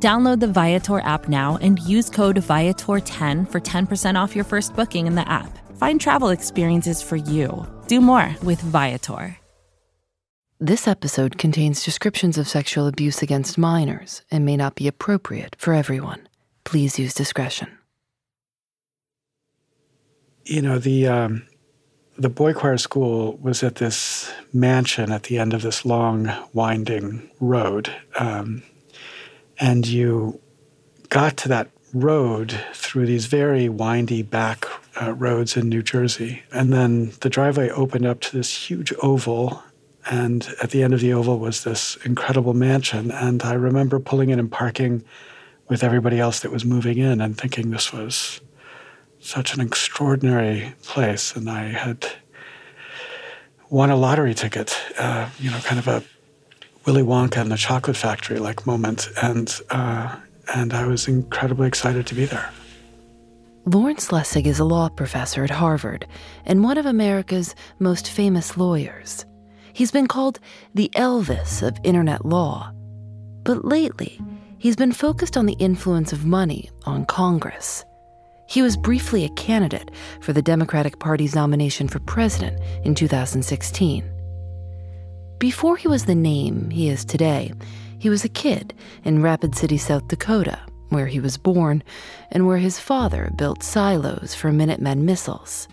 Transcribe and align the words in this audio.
Download 0.00 0.38
the 0.38 0.46
Viator 0.46 1.00
app 1.00 1.28
now 1.28 1.58
and 1.60 1.80
use 1.80 2.08
code 2.08 2.36
Viator10 2.36 3.50
for 3.50 3.60
10% 3.60 4.14
off 4.14 4.36
your 4.36 4.44
first 4.44 4.76
booking 4.76 5.08
in 5.08 5.16
the 5.16 5.28
app. 5.28 5.58
Find 5.76 6.00
travel 6.00 6.28
experiences 6.28 7.02
for 7.02 7.16
you. 7.16 7.66
Do 7.88 8.00
more 8.00 8.36
with 8.44 8.60
Viator. 8.60 9.36
This 10.60 10.88
episode 10.88 11.38
contains 11.38 11.84
descriptions 11.84 12.36
of 12.38 12.48
sexual 12.48 12.86
abuse 12.86 13.22
against 13.22 13.58
minors 13.58 14.22
and 14.30 14.44
may 14.44 14.56
not 14.56 14.74
be 14.74 14.88
appropriate 14.88 15.56
for 15.58 15.72
everyone. 15.72 16.28
Please 16.64 16.98
use 16.98 17.14
discretion. 17.14 17.68
You 20.44 20.62
know, 20.62 20.78
the 20.78 21.06
um, 21.06 21.46
the 22.18 22.28
boy 22.28 22.54
choir 22.54 22.78
school 22.78 23.36
was 23.36 23.62
at 23.62 23.76
this 23.76 24.32
mansion 24.52 25.12
at 25.12 25.24
the 25.24 25.38
end 25.38 25.54
of 25.54 25.62
this 25.62 25.84
long, 25.84 26.32
winding 26.52 27.30
road. 27.38 27.94
Um, 28.18 28.62
and 29.58 29.86
you 29.86 30.40
got 31.08 31.36
to 31.38 31.48
that 31.48 31.70
road 31.94 32.58
through 32.74 33.06
these 33.06 33.26
very 33.26 33.68
windy 33.68 34.22
back 34.22 34.66
uh, 35.00 35.12
roads 35.12 35.56
in 35.56 35.68
New 35.68 35.82
Jersey. 35.82 36.42
And 36.52 36.72
then 36.72 37.12
the 37.20 37.30
driveway 37.30 37.70
opened 37.70 38.06
up 38.06 38.20
to 38.20 38.36
this 38.36 38.68
huge 38.68 38.92
oval. 39.02 39.62
And 40.10 40.48
at 40.62 40.70
the 40.70 40.82
end 40.82 40.94
of 40.94 41.00
the 41.00 41.12
oval 41.12 41.38
was 41.38 41.64
this 41.64 41.96
incredible 42.04 42.54
mansion. 42.54 43.10
And 43.10 43.42
I 43.42 43.54
remember 43.54 43.98
pulling 43.98 44.30
in 44.30 44.38
and 44.38 44.50
parking 44.50 45.04
with 45.68 45.82
everybody 45.82 46.18
else 46.18 46.40
that 46.40 46.52
was 46.52 46.64
moving 46.64 46.98
in 46.98 47.20
and 47.20 47.36
thinking 47.36 47.70
this 47.70 47.92
was 47.92 48.40
such 49.20 49.54
an 49.54 49.60
extraordinary 49.60 50.74
place. 50.82 51.34
And 51.34 51.48
I 51.50 51.64
had 51.64 52.06
won 53.70 53.90
a 53.90 53.96
lottery 53.96 54.34
ticket, 54.34 54.78
uh, 54.98 55.28
you 55.38 55.50
know, 55.50 55.58
kind 55.58 55.78
of 55.78 55.88
a 55.88 56.02
Willy 56.88 57.02
Wonka 57.02 57.42
and 57.42 57.52
the 57.52 57.56
Chocolate 57.58 57.98
Factory 57.98 58.38
like 58.38 58.66
moment. 58.66 59.10
And, 59.22 59.54
uh, 59.68 60.16
and 60.54 60.72
I 60.72 60.86
was 60.86 61.06
incredibly 61.06 61.68
excited 61.68 62.06
to 62.06 62.14
be 62.14 62.24
there. 62.24 62.50
Lawrence 63.66 64.08
Lessig 64.08 64.46
is 64.46 64.58
a 64.58 64.64
law 64.64 64.88
professor 64.88 65.44
at 65.44 65.50
Harvard 65.50 66.06
and 66.46 66.64
one 66.64 66.78
of 66.78 66.86
America's 66.86 67.54
most 67.78 68.08
famous 68.10 68.56
lawyers. 68.56 69.26
He's 69.74 69.90
been 69.90 70.06
called 70.06 70.40
the 70.72 70.90
Elvis 70.94 71.62
of 71.62 71.76
internet 71.84 72.24
law. 72.24 72.72
But 73.42 73.66
lately, 73.66 74.18
he's 74.56 74.74
been 74.74 74.92
focused 74.92 75.36
on 75.36 75.44
the 75.44 75.58
influence 75.58 76.14
of 76.14 76.24
money 76.24 76.70
on 76.86 77.04
Congress. 77.04 77.84
He 78.48 78.62
was 78.62 78.78
briefly 78.78 79.26
a 79.26 79.34
candidate 79.34 79.90
for 80.22 80.32
the 80.32 80.40
Democratic 80.40 80.98
Party's 80.98 81.34
nomination 81.34 81.86
for 81.86 81.98
president 81.98 82.62
in 82.82 82.94
2016. 82.94 84.17
Before 85.38 85.76
he 85.76 85.86
was 85.86 86.04
the 86.04 86.16
name 86.16 86.70
he 86.70 86.88
is 86.88 87.04
today, 87.04 87.52
he 88.00 88.10
was 88.10 88.24
a 88.24 88.28
kid 88.28 88.74
in 89.04 89.22
Rapid 89.22 89.54
City, 89.54 89.78
South 89.78 90.08
Dakota, 90.08 90.58
where 90.88 91.06
he 91.06 91.20
was 91.20 91.38
born 91.38 91.84
and 92.32 92.44
where 92.44 92.58
his 92.58 92.80
father 92.80 93.30
built 93.36 93.62
silos 93.62 94.34
for 94.34 94.50
Minutemen 94.50 95.04
missiles. 95.04 95.68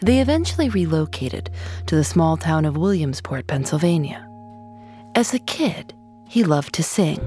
They 0.00 0.20
eventually 0.20 0.68
relocated 0.68 1.48
to 1.86 1.94
the 1.94 2.02
small 2.02 2.36
town 2.36 2.64
of 2.64 2.76
Williamsport, 2.76 3.46
Pennsylvania. 3.46 4.28
As 5.14 5.32
a 5.32 5.38
kid, 5.38 5.94
he 6.28 6.42
loved 6.42 6.74
to 6.74 6.82
sing. 6.82 7.20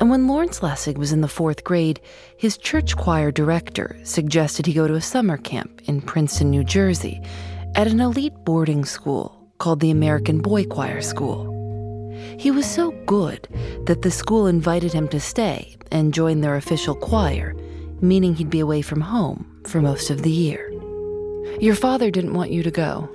And 0.00 0.10
when 0.10 0.26
Lawrence 0.26 0.60
Lessig 0.60 0.98
was 0.98 1.12
in 1.12 1.20
the 1.20 1.28
fourth 1.28 1.62
grade, 1.62 2.00
his 2.38 2.58
church 2.58 2.96
choir 2.96 3.30
director 3.30 3.96
suggested 4.02 4.66
he 4.66 4.72
go 4.72 4.88
to 4.88 4.94
a 4.94 5.00
summer 5.00 5.36
camp 5.36 5.80
in 5.84 6.00
Princeton, 6.00 6.50
New 6.50 6.64
Jersey, 6.64 7.22
at 7.76 7.86
an 7.86 8.00
elite 8.00 8.34
boarding 8.44 8.84
school 8.84 9.41
called 9.62 9.78
the 9.78 9.92
American 9.92 10.38
Boy 10.38 10.64
Choir 10.64 11.00
School. 11.00 11.46
He 12.36 12.50
was 12.50 12.68
so 12.68 12.90
good 13.06 13.46
that 13.86 14.02
the 14.02 14.10
school 14.10 14.48
invited 14.48 14.92
him 14.92 15.06
to 15.10 15.20
stay 15.20 15.76
and 15.92 16.12
join 16.12 16.40
their 16.40 16.56
official 16.56 16.96
choir, 16.96 17.54
meaning 18.00 18.34
he'd 18.34 18.50
be 18.50 18.58
away 18.58 18.82
from 18.82 19.00
home 19.00 19.46
for 19.68 19.80
most 19.80 20.10
of 20.10 20.22
the 20.22 20.32
year. 20.32 20.68
Your 21.60 21.76
father 21.76 22.10
didn't 22.10 22.34
want 22.34 22.50
you 22.50 22.64
to 22.64 22.72
go. 22.72 23.08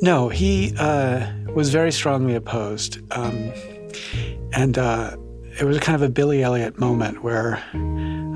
No, 0.00 0.30
he 0.30 0.74
uh, 0.78 1.30
was 1.52 1.68
very 1.68 1.92
strongly 1.92 2.34
opposed. 2.36 2.98
Um, 3.12 3.52
and 4.54 4.78
uh, 4.78 5.14
it 5.60 5.64
was 5.64 5.78
kind 5.78 5.94
of 5.94 6.00
a 6.00 6.08
Billy 6.08 6.42
Elliot 6.42 6.78
moment 6.78 7.22
where 7.22 7.62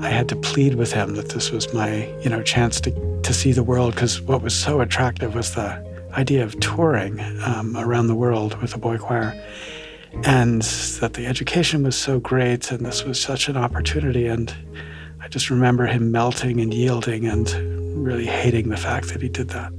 I 0.05 0.09
had 0.09 0.29
to 0.29 0.35
plead 0.35 0.75
with 0.75 0.93
him 0.93 1.15
that 1.15 1.29
this 1.29 1.49
was 1.49 1.73
my, 1.73 2.05
you 2.21 2.29
know, 2.29 2.43
chance 2.43 2.79
to, 2.81 2.91
to 3.23 3.33
see 3.33 3.51
the 3.51 3.63
world 3.63 3.95
because 3.95 4.21
what 4.21 4.43
was 4.43 4.53
so 4.53 4.79
attractive 4.79 5.33
was 5.33 5.55
the 5.55 5.96
idea 6.17 6.43
of 6.43 6.59
touring 6.59 7.19
um, 7.45 7.77
around 7.77 8.07
the 8.07 8.15
world 8.15 8.59
with 8.59 8.73
a 8.73 8.79
boy 8.79 8.97
choir, 8.97 9.39
and 10.23 10.63
that 10.99 11.13
the 11.13 11.27
education 11.27 11.83
was 11.83 11.95
so 11.95 12.19
great 12.19 12.71
and 12.71 12.85
this 12.85 13.03
was 13.03 13.21
such 13.21 13.47
an 13.47 13.55
opportunity. 13.55 14.25
And 14.25 14.53
I 15.21 15.27
just 15.27 15.49
remember 15.49 15.85
him 15.85 16.11
melting 16.11 16.59
and 16.59 16.73
yielding 16.73 17.27
and 17.27 17.47
really 18.03 18.25
hating 18.25 18.69
the 18.69 18.77
fact 18.77 19.09
that 19.09 19.21
he 19.21 19.29
did 19.29 19.49
that. 19.49 19.71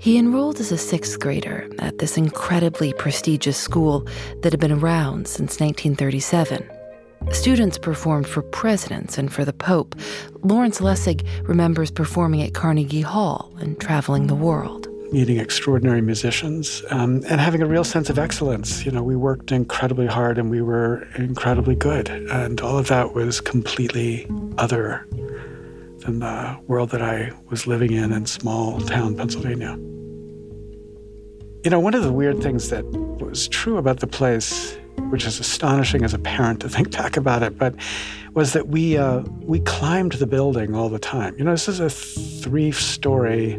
He 0.00 0.18
enrolled 0.18 0.60
as 0.60 0.72
a 0.72 0.78
sixth 0.78 1.18
grader 1.18 1.68
at 1.78 1.98
this 1.98 2.16
incredibly 2.16 2.92
prestigious 2.92 3.56
school 3.56 4.06
that 4.42 4.52
had 4.52 4.60
been 4.60 4.72
around 4.72 5.26
since 5.28 5.60
1937. 5.60 6.68
Students 7.32 7.78
performed 7.78 8.26
for 8.26 8.42
presidents 8.42 9.18
and 9.18 9.32
for 9.32 9.44
the 9.44 9.52
Pope. 9.52 9.96
Lawrence 10.42 10.80
Lessig 10.80 11.26
remembers 11.48 11.90
performing 11.90 12.42
at 12.42 12.54
Carnegie 12.54 13.00
Hall 13.00 13.52
and 13.58 13.78
traveling 13.80 14.28
the 14.28 14.36
world 14.36 14.88
meeting 15.12 15.38
extraordinary 15.38 16.02
musicians 16.02 16.82
um, 16.90 17.22
and 17.28 17.40
having 17.40 17.62
a 17.62 17.66
real 17.66 17.84
sense 17.84 18.10
of 18.10 18.18
excellence. 18.18 18.84
You 18.84 18.92
know, 18.92 19.02
we 19.02 19.16
worked 19.16 19.52
incredibly 19.52 20.06
hard 20.06 20.38
and 20.38 20.50
we 20.50 20.60
were 20.60 21.06
incredibly 21.16 21.74
good. 21.74 22.08
And 22.08 22.60
all 22.60 22.78
of 22.78 22.88
that 22.88 23.14
was 23.14 23.40
completely 23.40 24.26
other 24.58 25.06
than 26.00 26.18
the 26.20 26.58
world 26.66 26.90
that 26.90 27.02
I 27.02 27.32
was 27.48 27.66
living 27.66 27.92
in 27.92 28.12
in 28.12 28.26
small 28.26 28.80
town 28.80 29.16
Pennsylvania. 29.16 29.76
You 31.64 31.70
know, 31.70 31.80
one 31.80 31.94
of 31.94 32.02
the 32.02 32.12
weird 32.12 32.42
things 32.42 32.70
that 32.70 32.84
was 32.86 33.48
true 33.48 33.78
about 33.78 34.00
the 34.00 34.06
place, 34.06 34.76
which 35.10 35.24
is 35.26 35.40
astonishing 35.40 36.04
as 36.04 36.14
a 36.14 36.18
parent 36.18 36.60
to 36.60 36.68
think 36.68 36.92
back 36.92 37.16
about 37.16 37.42
it, 37.42 37.58
but 37.58 37.74
was 38.34 38.52
that 38.52 38.68
we 38.68 38.96
uh, 38.96 39.22
we 39.40 39.60
climbed 39.60 40.12
the 40.12 40.26
building 40.26 40.74
all 40.74 40.88
the 40.88 40.98
time. 40.98 41.36
You 41.36 41.44
know, 41.44 41.50
this 41.50 41.66
is 41.66 41.80
a 41.80 41.90
three-story 41.90 43.58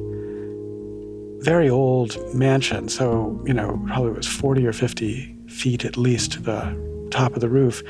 very 1.42 1.70
old 1.70 2.18
mansion. 2.34 2.90
So, 2.90 3.42
you 3.46 3.54
know, 3.54 3.82
probably 3.88 4.12
it 4.12 4.18
was 4.18 4.28
40 4.28 4.66
or 4.66 4.74
50 4.74 5.36
feet 5.48 5.86
at 5.86 5.98
least 5.98 6.34
to 6.34 6.42
the 6.42 7.08
top 7.12 7.34
of 7.34 7.42
the 7.42 7.50
roof. 7.50 7.82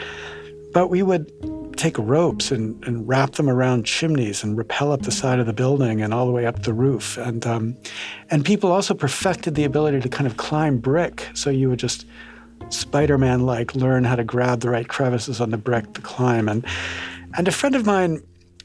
But 0.73 0.87
we 0.89 1.01
would 1.01 1.31
take 1.77 1.97
ropes 1.97 2.51
and, 2.51 2.83
and 2.85 3.07
wrap 3.07 3.31
them 3.33 3.49
around 3.49 3.85
chimneys 3.85 4.43
and 4.43 4.57
rappel 4.57 4.91
up 4.91 5.03
the 5.03 5.11
side 5.11 5.39
of 5.39 5.45
the 5.45 5.53
building 5.53 6.01
and 6.01 6.13
all 6.13 6.25
the 6.25 6.31
way 6.31 6.45
up 6.45 6.63
the 6.63 6.73
roof. 6.73 7.17
And, 7.17 7.45
um, 7.47 7.77
and 8.29 8.43
people 8.43 8.71
also 8.71 8.93
perfected 8.93 9.55
the 9.55 9.63
ability 9.63 10.01
to 10.01 10.09
kind 10.09 10.27
of 10.27 10.35
climb 10.37 10.77
brick. 10.77 11.27
So 11.33 11.49
you 11.49 11.69
would 11.69 11.79
just 11.79 12.05
Spider 12.67 13.17
Man 13.17 13.45
like 13.45 13.75
learn 13.75 14.03
how 14.03 14.17
to 14.17 14.23
grab 14.23 14.59
the 14.59 14.69
right 14.69 14.87
crevices 14.87 15.39
on 15.39 15.51
the 15.51 15.57
brick 15.57 15.93
to 15.93 16.01
climb. 16.01 16.49
And, 16.49 16.65
and 17.37 17.47
a 17.47 17.51
friend 17.51 17.75
of 17.75 17.85
mine 17.85 18.21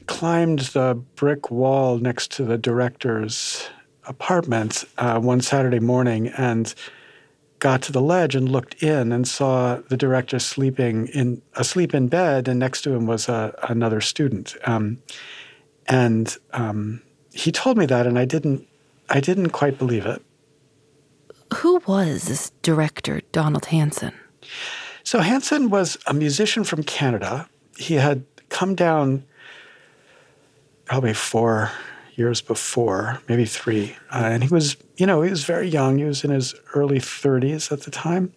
climbed 0.07 0.59
the 0.59 1.01
brick 1.15 1.49
wall 1.49 1.97
next 1.97 2.31
to 2.31 2.43
the 2.43 2.57
director's 2.57 3.67
apartment 4.07 4.83
uh, 4.97 5.19
one 5.19 5.41
Saturday 5.41 5.79
morning 5.79 6.27
and 6.29 6.73
got 7.59 7.81
to 7.83 7.91
the 7.91 8.01
ledge 8.01 8.35
and 8.35 8.49
looked 8.49 8.83
in 8.83 9.11
and 9.11 9.27
saw 9.27 9.77
the 9.89 9.97
director 9.97 10.39
sleeping 10.39 11.07
in 11.07 11.41
asleep 11.55 11.93
in 11.93 12.07
bed, 12.07 12.47
and 12.47 12.59
next 12.59 12.81
to 12.81 12.93
him 12.93 13.05
was 13.07 13.29
a, 13.29 13.57
another 13.69 14.01
student. 14.01 14.55
Um, 14.65 15.01
and 15.87 16.35
um, 16.53 17.01
he 17.33 17.51
told 17.51 17.77
me 17.77 17.85
that, 17.85 18.05
and 18.07 18.19
I 18.19 18.25
didn't 18.25 18.67
I 19.09 19.19
didn't 19.19 19.49
quite 19.49 19.77
believe 19.77 20.05
it. 20.05 20.21
Who 21.55 21.81
was 21.85 22.25
this 22.25 22.51
director, 22.61 23.21
Donald 23.31 23.65
Hanson? 23.65 24.13
So 25.03 25.19
Hanson 25.19 25.69
was 25.69 25.97
a 26.07 26.13
musician 26.13 26.63
from 26.63 26.83
Canada. 26.83 27.47
He 27.77 27.95
had 27.95 28.25
come 28.49 28.73
down 28.73 29.23
probably 30.85 31.13
four 31.13 31.71
years 32.17 32.41
before, 32.41 33.21
maybe 33.27 33.45
three. 33.45 33.95
Uh, 34.11 34.29
and 34.31 34.43
he 34.43 34.49
was, 34.49 34.77
you 34.97 35.05
know, 35.05 35.21
he 35.21 35.29
was 35.29 35.43
very 35.43 35.67
young. 35.67 35.97
He 35.97 36.05
was 36.05 36.23
in 36.23 36.31
his 36.31 36.55
early 36.73 36.99
30s 36.99 37.71
at 37.71 37.81
the 37.81 37.91
time. 37.91 38.33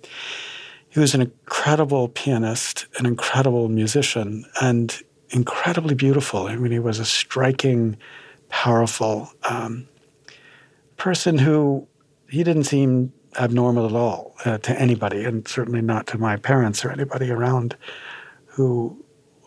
He 0.88 1.00
was 1.00 1.14
an 1.14 1.20
incredible 1.20 2.08
pianist, 2.08 2.86
an 2.98 3.06
incredible 3.06 3.68
musician. 3.68 4.44
And 4.60 5.00
incredibly 5.30 5.94
beautiful. 5.94 6.46
I 6.46 6.56
mean, 6.56 6.72
he 6.72 6.78
was 6.78 6.98
a 6.98 7.04
striking, 7.04 7.96
powerful 8.48 9.30
um, 9.48 9.88
person 10.96 11.38
who 11.38 11.86
he 12.28 12.42
didn't 12.44 12.64
seem 12.64 13.12
abnormal 13.38 13.86
at 13.86 13.92
all 13.92 14.34
uh, 14.44 14.58
to 14.58 14.78
anybody, 14.80 15.24
and 15.24 15.46
certainly 15.46 15.82
not 15.82 16.06
to 16.08 16.18
my 16.18 16.36
parents 16.36 16.84
or 16.84 16.90
anybody 16.90 17.30
around 17.30 17.76
who 18.46 19.04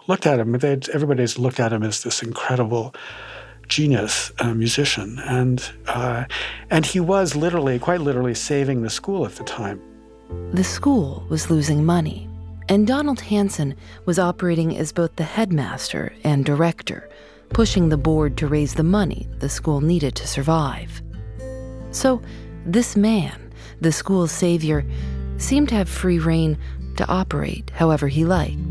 looked 0.07 0.25
at 0.25 0.39
him. 0.39 0.51
They'd, 0.53 0.87
everybody's 0.89 1.37
looked 1.37 1.59
at 1.59 1.73
him 1.73 1.83
as 1.83 2.03
this 2.03 2.21
incredible 2.21 2.93
genius 3.71 4.33
uh, 4.39 4.53
musician, 4.53 5.17
and 5.19 5.71
uh, 5.87 6.25
and 6.69 6.85
he 6.85 6.99
was 6.99 7.35
literally, 7.35 7.79
quite 7.79 8.01
literally, 8.01 8.35
saving 8.35 8.81
the 8.81 8.89
school 8.89 9.25
at 9.25 9.35
the 9.37 9.43
time. 9.45 9.81
The 10.51 10.63
school 10.63 11.25
was 11.29 11.49
losing 11.49 11.83
money, 11.85 12.29
and 12.67 12.85
Donald 12.85 13.21
Hanson 13.21 13.75
was 14.05 14.19
operating 14.19 14.77
as 14.77 14.91
both 14.91 15.15
the 15.15 15.23
headmaster 15.23 16.13
and 16.23 16.45
director, 16.45 17.09
pushing 17.49 17.89
the 17.89 17.97
board 17.97 18.37
to 18.37 18.47
raise 18.47 18.75
the 18.75 18.83
money 18.83 19.27
the 19.39 19.49
school 19.49 19.81
needed 19.81 20.15
to 20.15 20.27
survive. 20.27 21.01
So, 21.91 22.21
this 22.65 22.95
man, 22.95 23.51
the 23.79 23.91
school's 23.91 24.31
savior, 24.31 24.85
seemed 25.37 25.69
to 25.69 25.75
have 25.75 25.89
free 25.89 26.19
reign 26.19 26.57
to 26.97 27.07
operate 27.07 27.71
however 27.73 28.07
he 28.07 28.25
liked. 28.25 28.70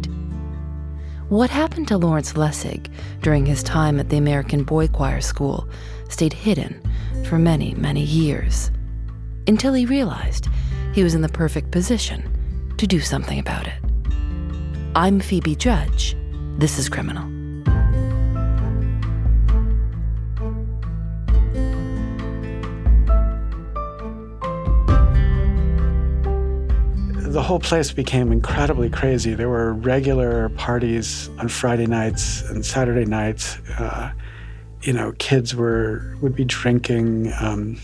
What 1.30 1.48
happened 1.48 1.86
to 1.86 1.96
Lawrence 1.96 2.32
Lessig 2.32 2.90
during 3.22 3.46
his 3.46 3.62
time 3.62 4.00
at 4.00 4.08
the 4.08 4.16
American 4.16 4.64
Boy 4.64 4.88
Choir 4.88 5.20
School 5.20 5.68
stayed 6.08 6.32
hidden 6.32 6.82
for 7.24 7.38
many, 7.38 7.72
many 7.74 8.02
years, 8.02 8.72
until 9.46 9.72
he 9.72 9.86
realized 9.86 10.48
he 10.92 11.04
was 11.04 11.14
in 11.14 11.22
the 11.22 11.28
perfect 11.28 11.70
position 11.70 12.74
to 12.78 12.86
do 12.88 12.98
something 12.98 13.38
about 13.38 13.68
it. 13.68 13.78
I'm 14.96 15.20
Phoebe 15.20 15.54
Judge. 15.54 16.16
This 16.58 16.80
is 16.80 16.88
Criminal. 16.88 17.39
The 27.30 27.42
whole 27.42 27.60
place 27.60 27.92
became 27.92 28.32
incredibly 28.32 28.90
crazy. 28.90 29.34
There 29.34 29.48
were 29.48 29.74
regular 29.74 30.48
parties 30.50 31.30
on 31.38 31.48
Friday 31.48 31.86
nights 31.86 32.42
and 32.42 32.66
Saturday 32.66 33.04
nights. 33.04 33.58
Uh, 33.78 34.12
you 34.82 34.92
know, 34.92 35.12
kids 35.18 35.54
were 35.54 36.16
would 36.20 36.34
be 36.34 36.44
drinking. 36.44 37.32
Um, 37.40 37.78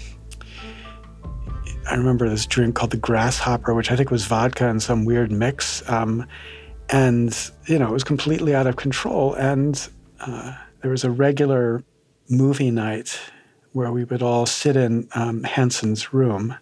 I 1.88 1.94
remember 1.94 2.28
this 2.28 2.44
drink 2.44 2.74
called 2.74 2.90
the 2.90 2.96
Grasshopper, 2.96 3.72
which 3.72 3.92
I 3.92 3.96
think 3.96 4.10
was 4.10 4.24
vodka 4.24 4.68
and 4.68 4.82
some 4.82 5.04
weird 5.04 5.30
mix. 5.30 5.88
Um, 5.88 6.26
and 6.90 7.50
you 7.66 7.78
know, 7.78 7.86
it 7.86 7.92
was 7.92 8.04
completely 8.04 8.52
out 8.52 8.66
of 8.66 8.74
control. 8.74 9.34
And 9.34 9.88
uh, 10.20 10.56
there 10.82 10.90
was 10.90 11.04
a 11.04 11.10
regular 11.10 11.84
movie 12.28 12.72
night 12.72 13.20
where 13.72 13.92
we 13.92 14.02
would 14.02 14.22
all 14.22 14.46
sit 14.46 14.74
in 14.74 15.08
um, 15.14 15.44
Hanson's 15.44 16.12
room 16.12 16.56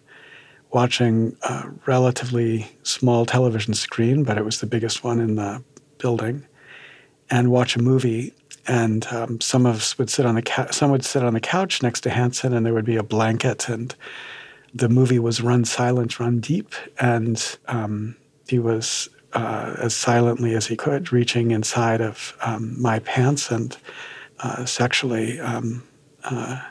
watching 0.71 1.37
a 1.43 1.69
relatively 1.85 2.67
small 2.83 3.25
television 3.25 3.73
screen, 3.73 4.23
but 4.23 4.37
it 4.37 4.45
was 4.45 4.59
the 4.59 4.65
biggest 4.65 5.03
one 5.03 5.19
in 5.19 5.35
the 5.35 5.63
building, 5.97 6.45
and 7.29 7.51
watch 7.51 7.75
a 7.75 7.81
movie. 7.81 8.33
And 8.67 9.05
um, 9.11 9.39
some 9.41 9.67
of 9.67 9.75
us 9.75 9.97
would 9.97 10.09
sit 10.09 10.25
on 10.25 10.35
the 10.35 10.41
ca- 10.41 10.71
some 10.71 10.89
would 10.91 11.05
sit 11.05 11.23
on 11.23 11.33
the 11.33 11.39
couch 11.39 11.83
next 11.83 12.01
to 12.01 12.09
Hanson, 12.09 12.53
and 12.53 12.65
there 12.65 12.73
would 12.73 12.85
be 12.85 12.97
a 12.97 13.03
blanket, 13.03 13.69
and 13.69 13.95
the 14.73 14.89
movie 14.89 15.19
was 15.19 15.41
run 15.41 15.65
silent, 15.65 16.19
run 16.19 16.39
deep, 16.39 16.73
and 16.99 17.57
um, 17.67 18.15
he 18.47 18.59
was 18.59 19.07
uh, 19.33 19.75
as 19.79 19.95
silently 19.95 20.55
as 20.55 20.65
he 20.65 20.75
could, 20.75 21.11
reaching 21.11 21.51
inside 21.51 22.01
of 22.01 22.35
um, 22.41 22.81
my 22.81 22.99
pants 22.99 23.51
and 23.51 23.77
uh, 24.39 24.65
sexually 24.65 25.39
um, 25.39 25.83
uh, 26.23 26.61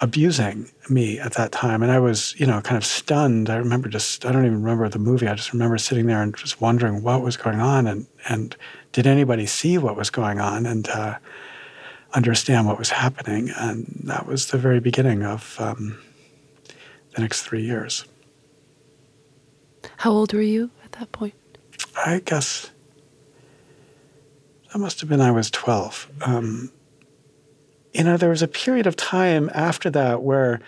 abusing 0.00 0.70
me 0.90 1.18
at 1.18 1.34
that 1.34 1.52
time. 1.52 1.82
And 1.82 1.90
I 1.90 1.98
was, 1.98 2.38
you 2.38 2.46
know, 2.46 2.60
kind 2.60 2.76
of 2.76 2.84
stunned. 2.84 3.48
I 3.48 3.56
remember 3.56 3.88
just, 3.88 4.26
I 4.26 4.32
don't 4.32 4.44
even 4.44 4.62
remember 4.62 4.88
the 4.88 4.98
movie. 4.98 5.26
I 5.26 5.34
just 5.34 5.52
remember 5.52 5.78
sitting 5.78 6.06
there 6.06 6.22
and 6.22 6.36
just 6.36 6.60
wondering 6.60 7.02
what 7.02 7.22
was 7.22 7.36
going 7.36 7.60
on 7.60 7.86
and, 7.86 8.06
and 8.28 8.56
did 8.92 9.06
anybody 9.06 9.46
see 9.46 9.78
what 9.78 9.96
was 9.96 10.10
going 10.10 10.38
on 10.38 10.66
and 10.66 10.88
uh, 10.88 11.18
understand 12.12 12.66
what 12.66 12.78
was 12.78 12.90
happening. 12.90 13.50
And 13.56 14.02
that 14.04 14.26
was 14.26 14.48
the 14.48 14.58
very 14.58 14.80
beginning 14.80 15.22
of 15.22 15.56
um, 15.58 15.98
the 17.14 17.22
next 17.22 17.42
three 17.42 17.62
years. 17.62 18.04
How 19.98 20.10
old 20.10 20.34
were 20.34 20.42
you 20.42 20.70
at 20.84 20.92
that 20.92 21.12
point? 21.12 21.34
I 21.96 22.20
guess 22.24 22.70
that 24.72 24.78
must 24.78 25.00
have 25.00 25.08
been 25.08 25.22
I 25.22 25.30
was 25.30 25.50
12. 25.50 26.10
Um, 26.20 26.70
you 27.96 28.04
know, 28.04 28.18
there 28.18 28.28
was 28.28 28.42
a 28.42 28.48
period 28.48 28.86
of 28.86 28.94
time 28.94 29.50
after 29.54 29.88
that 29.88 30.22
where 30.22 30.60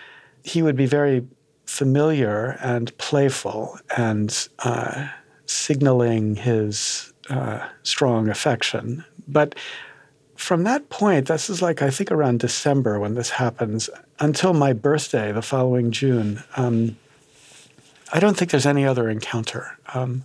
he 0.44 0.62
would 0.62 0.76
be 0.76 0.86
very 0.86 1.26
familiar 1.66 2.56
and 2.62 2.96
playful 2.96 3.78
and 3.98 4.48
uh, 4.60 5.08
signaling 5.44 6.36
his 6.36 7.12
uh, 7.28 7.68
strong 7.82 8.30
affection. 8.30 9.04
But 9.26 9.54
from 10.36 10.64
that 10.64 10.88
point, 10.88 11.28
this 11.28 11.50
is 11.50 11.60
like, 11.60 11.82
I 11.82 11.90
think 11.90 12.10
around 12.10 12.40
December 12.40 12.98
when 12.98 13.14
this 13.14 13.28
happens, 13.28 13.90
until 14.20 14.54
my 14.54 14.72
birthday 14.72 15.30
the 15.30 15.42
following 15.42 15.90
June, 15.90 16.42
um, 16.56 16.96
I 18.10 18.20
don't 18.20 18.38
think 18.38 18.52
there's 18.52 18.64
any 18.64 18.86
other 18.86 19.10
encounter. 19.10 19.76
Um, 19.92 20.24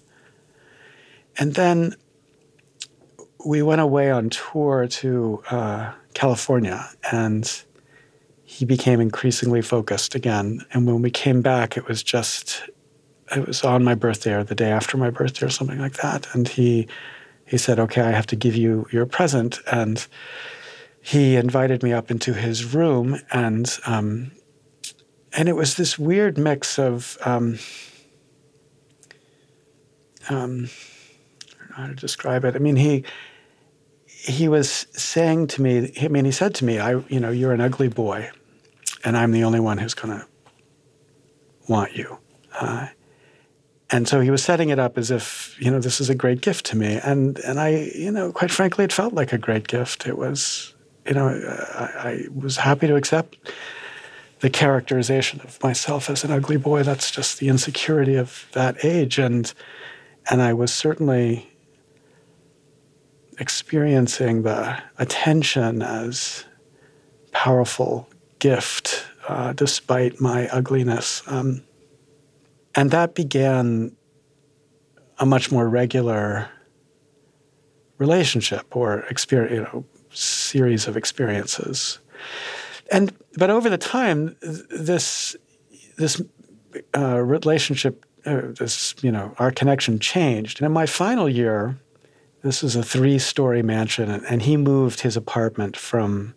and 1.37 1.55
then 1.55 1.95
we 3.45 3.61
went 3.61 3.81
away 3.81 4.11
on 4.11 4.29
tour 4.29 4.87
to 4.87 5.43
uh, 5.49 5.91
California, 6.13 6.89
and 7.11 7.63
he 8.43 8.65
became 8.65 9.01
increasingly 9.01 9.61
focused 9.61 10.15
again. 10.15 10.65
And 10.71 10.85
when 10.87 11.01
we 11.01 11.11
came 11.11 11.41
back, 11.41 11.77
it 11.77 11.87
was 11.87 12.03
just 12.03 12.63
it 13.35 13.47
was 13.47 13.63
on 13.63 13.83
my 13.83 13.95
birthday 13.95 14.33
or 14.33 14.43
the 14.43 14.55
day 14.55 14.71
after 14.71 14.97
my 14.97 15.09
birthday 15.09 15.45
or 15.45 15.49
something 15.49 15.79
like 15.79 15.93
that. 15.93 16.27
And 16.33 16.47
he 16.47 16.87
he 17.45 17.57
said, 17.57 17.79
"Okay, 17.79 18.01
I 18.01 18.11
have 18.11 18.27
to 18.27 18.35
give 18.35 18.55
you 18.55 18.87
your 18.91 19.05
present." 19.05 19.59
And 19.71 20.05
he 21.01 21.35
invited 21.35 21.83
me 21.83 21.91
up 21.91 22.09
into 22.11 22.33
his 22.33 22.73
room, 22.73 23.19
and 23.31 23.77
um, 23.85 24.31
and 25.33 25.49
it 25.49 25.55
was 25.55 25.75
this 25.75 25.99
weird 25.99 26.37
mix 26.37 26.79
of 26.79 27.17
um, 27.25 27.59
um, 30.29 30.69
I 31.49 31.57
don't 31.59 31.69
know 31.69 31.75
how 31.75 31.87
to 31.87 31.95
describe 31.95 32.45
it. 32.45 32.55
I 32.55 32.59
mean, 32.59 32.75
he 32.75 33.03
he 34.23 34.47
was 34.47 34.87
saying 34.93 35.47
to 35.47 35.61
me, 35.61 35.91
I 36.01 36.07
mean, 36.07 36.23
he 36.23 36.31
said 36.31 36.55
to 36.55 36.65
me, 36.65 36.79
I, 36.79 36.91
you 37.09 37.19
know, 37.19 37.29
you're 37.29 37.51
an 37.51 37.59
ugly 37.59 37.89
boy, 37.89 38.31
and 39.03 39.17
I'm 39.17 39.31
the 39.31 39.43
only 39.43 39.59
one 39.59 39.77
who's 39.77 39.93
going 39.93 40.17
to 40.17 40.25
want 41.67 41.97
you. 41.97 42.17
Uh, 42.57 42.87
and 43.89 44.07
so 44.07 44.21
he 44.21 44.31
was 44.31 44.41
setting 44.41 44.69
it 44.69 44.79
up 44.79 44.97
as 44.97 45.11
if, 45.11 45.57
you 45.59 45.69
know, 45.69 45.79
this 45.79 45.99
is 45.99 46.09
a 46.09 46.15
great 46.15 46.39
gift 46.39 46.65
to 46.67 46.77
me. 46.77 47.01
And, 47.03 47.37
and 47.39 47.59
I, 47.59 47.91
you 47.93 48.11
know, 48.11 48.31
quite 48.31 48.49
frankly, 48.49 48.85
it 48.85 48.93
felt 48.93 49.13
like 49.13 49.33
a 49.33 49.37
great 49.37 49.67
gift. 49.67 50.07
It 50.07 50.17
was, 50.17 50.73
you 51.05 51.13
know, 51.13 51.27
I, 51.27 51.83
I 51.83 52.25
was 52.33 52.55
happy 52.55 52.87
to 52.87 52.95
accept 52.95 53.51
the 54.39 54.49
characterization 54.49 55.41
of 55.41 55.61
myself 55.61 56.09
as 56.09 56.23
an 56.23 56.31
ugly 56.31 56.57
boy. 56.57 56.83
That's 56.83 57.11
just 57.11 57.39
the 57.39 57.49
insecurity 57.49 58.15
of 58.15 58.47
that 58.53 58.85
age. 58.85 59.19
And, 59.19 59.53
and 60.29 60.41
I 60.41 60.53
was 60.53 60.73
certainly 60.73 61.52
experiencing 63.39 64.43
the 64.43 64.81
attention 64.97 65.81
as 65.81 66.45
powerful 67.31 68.07
gift 68.39 69.05
uh, 69.27 69.53
despite 69.53 70.19
my 70.19 70.47
ugliness. 70.49 71.23
Um, 71.27 71.63
and 72.75 72.91
that 72.91 73.15
began 73.15 73.95
a 75.19 75.25
much 75.25 75.51
more 75.51 75.69
regular 75.69 76.49
relationship 77.97 78.75
or 78.75 78.99
experience, 79.09 79.53
you 79.53 79.61
know, 79.61 79.85
series 80.11 80.87
of 80.87 80.97
experiences. 80.97 81.99
And 82.91 83.13
but 83.37 83.49
over 83.49 83.69
the 83.69 83.77
time, 83.77 84.35
this 84.41 85.35
this 85.97 86.21
uh, 86.95 87.19
relationship, 87.21 88.05
uh, 88.25 88.41
this 88.59 88.95
you 89.01 89.11
know, 89.11 89.33
our 89.39 89.51
connection 89.51 89.99
changed. 89.99 90.59
And 90.59 90.65
in 90.65 90.71
my 90.71 90.85
final 90.85 91.29
year, 91.29 91.77
this 92.43 92.61
is 92.61 92.75
a 92.75 92.83
three 92.83 93.17
story 93.17 93.63
mansion, 93.63 94.11
and 94.11 94.41
he 94.41 94.57
moved 94.57 94.99
his 94.99 95.17
apartment 95.17 95.75
from 95.77 96.35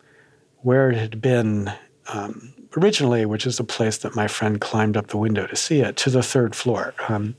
where 0.62 0.90
it 0.90 0.96
had 0.96 1.20
been 1.20 1.72
um, 2.08 2.54
originally, 2.76 3.26
which 3.26 3.44
is 3.44 3.58
the 3.58 3.64
place 3.64 3.98
that 3.98 4.14
my 4.14 4.28
friend 4.28 4.60
climbed 4.60 4.96
up 4.96 5.08
the 5.08 5.16
window 5.16 5.46
to 5.46 5.56
see 5.56 5.80
it, 5.80 5.96
to 5.96 6.10
the 6.10 6.22
third 6.22 6.54
floor. 6.54 6.94
Um, 7.08 7.34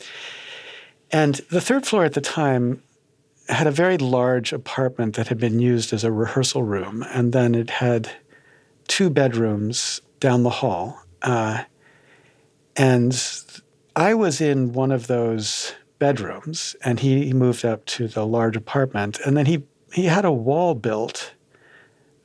and 1.11 1.35
the 1.49 1.61
third 1.61 1.85
floor 1.85 2.03
at 2.03 2.13
the 2.13 2.21
time 2.21 2.83
had 3.47 3.67
a 3.67 3.71
very 3.71 3.97
large 3.97 4.51
apartment 4.51 5.15
that 5.15 5.29
had 5.29 5.37
been 5.37 5.59
used 5.59 5.93
as 5.93 6.03
a 6.03 6.11
rehearsal 6.11 6.63
room, 6.63 7.05
and 7.13 7.31
then 7.31 7.55
it 7.55 7.69
had 7.69 8.09
two 8.89 9.09
bedrooms 9.09 10.01
down 10.19 10.43
the 10.43 10.49
hall. 10.49 11.01
Uh, 11.21 11.63
and 12.75 13.17
I 13.95 14.13
was 14.13 14.41
in 14.41 14.73
one 14.73 14.91
of 14.91 15.07
those 15.07 15.73
bedrooms, 15.99 16.75
and 16.83 16.99
he, 16.99 17.25
he 17.25 17.33
moved 17.33 17.65
up 17.65 17.85
to 17.85 18.07
the 18.07 18.25
large 18.25 18.55
apartment. 18.55 19.19
And 19.25 19.35
then 19.35 19.45
he 19.45 19.63
he 19.93 20.05
had 20.05 20.25
a 20.25 20.31
wall 20.31 20.75
built 20.75 21.33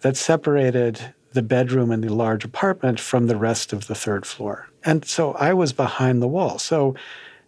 that 0.01 0.17
separated 0.17 1.15
the 1.33 1.43
bedroom 1.43 1.93
in 1.93 2.01
the 2.01 2.13
large 2.13 2.45
apartment 2.45 3.01
from 3.01 3.29
the 3.29 3.37
rest 3.37 3.73
of 3.73 3.87
the 3.87 3.95
third 3.95 4.27
floor. 4.27 4.69
And 4.85 5.05
so 5.05 5.33
I 5.35 5.53
was 5.55 5.73
behind 5.73 6.21
the 6.21 6.29
wall. 6.29 6.59
So 6.59 6.95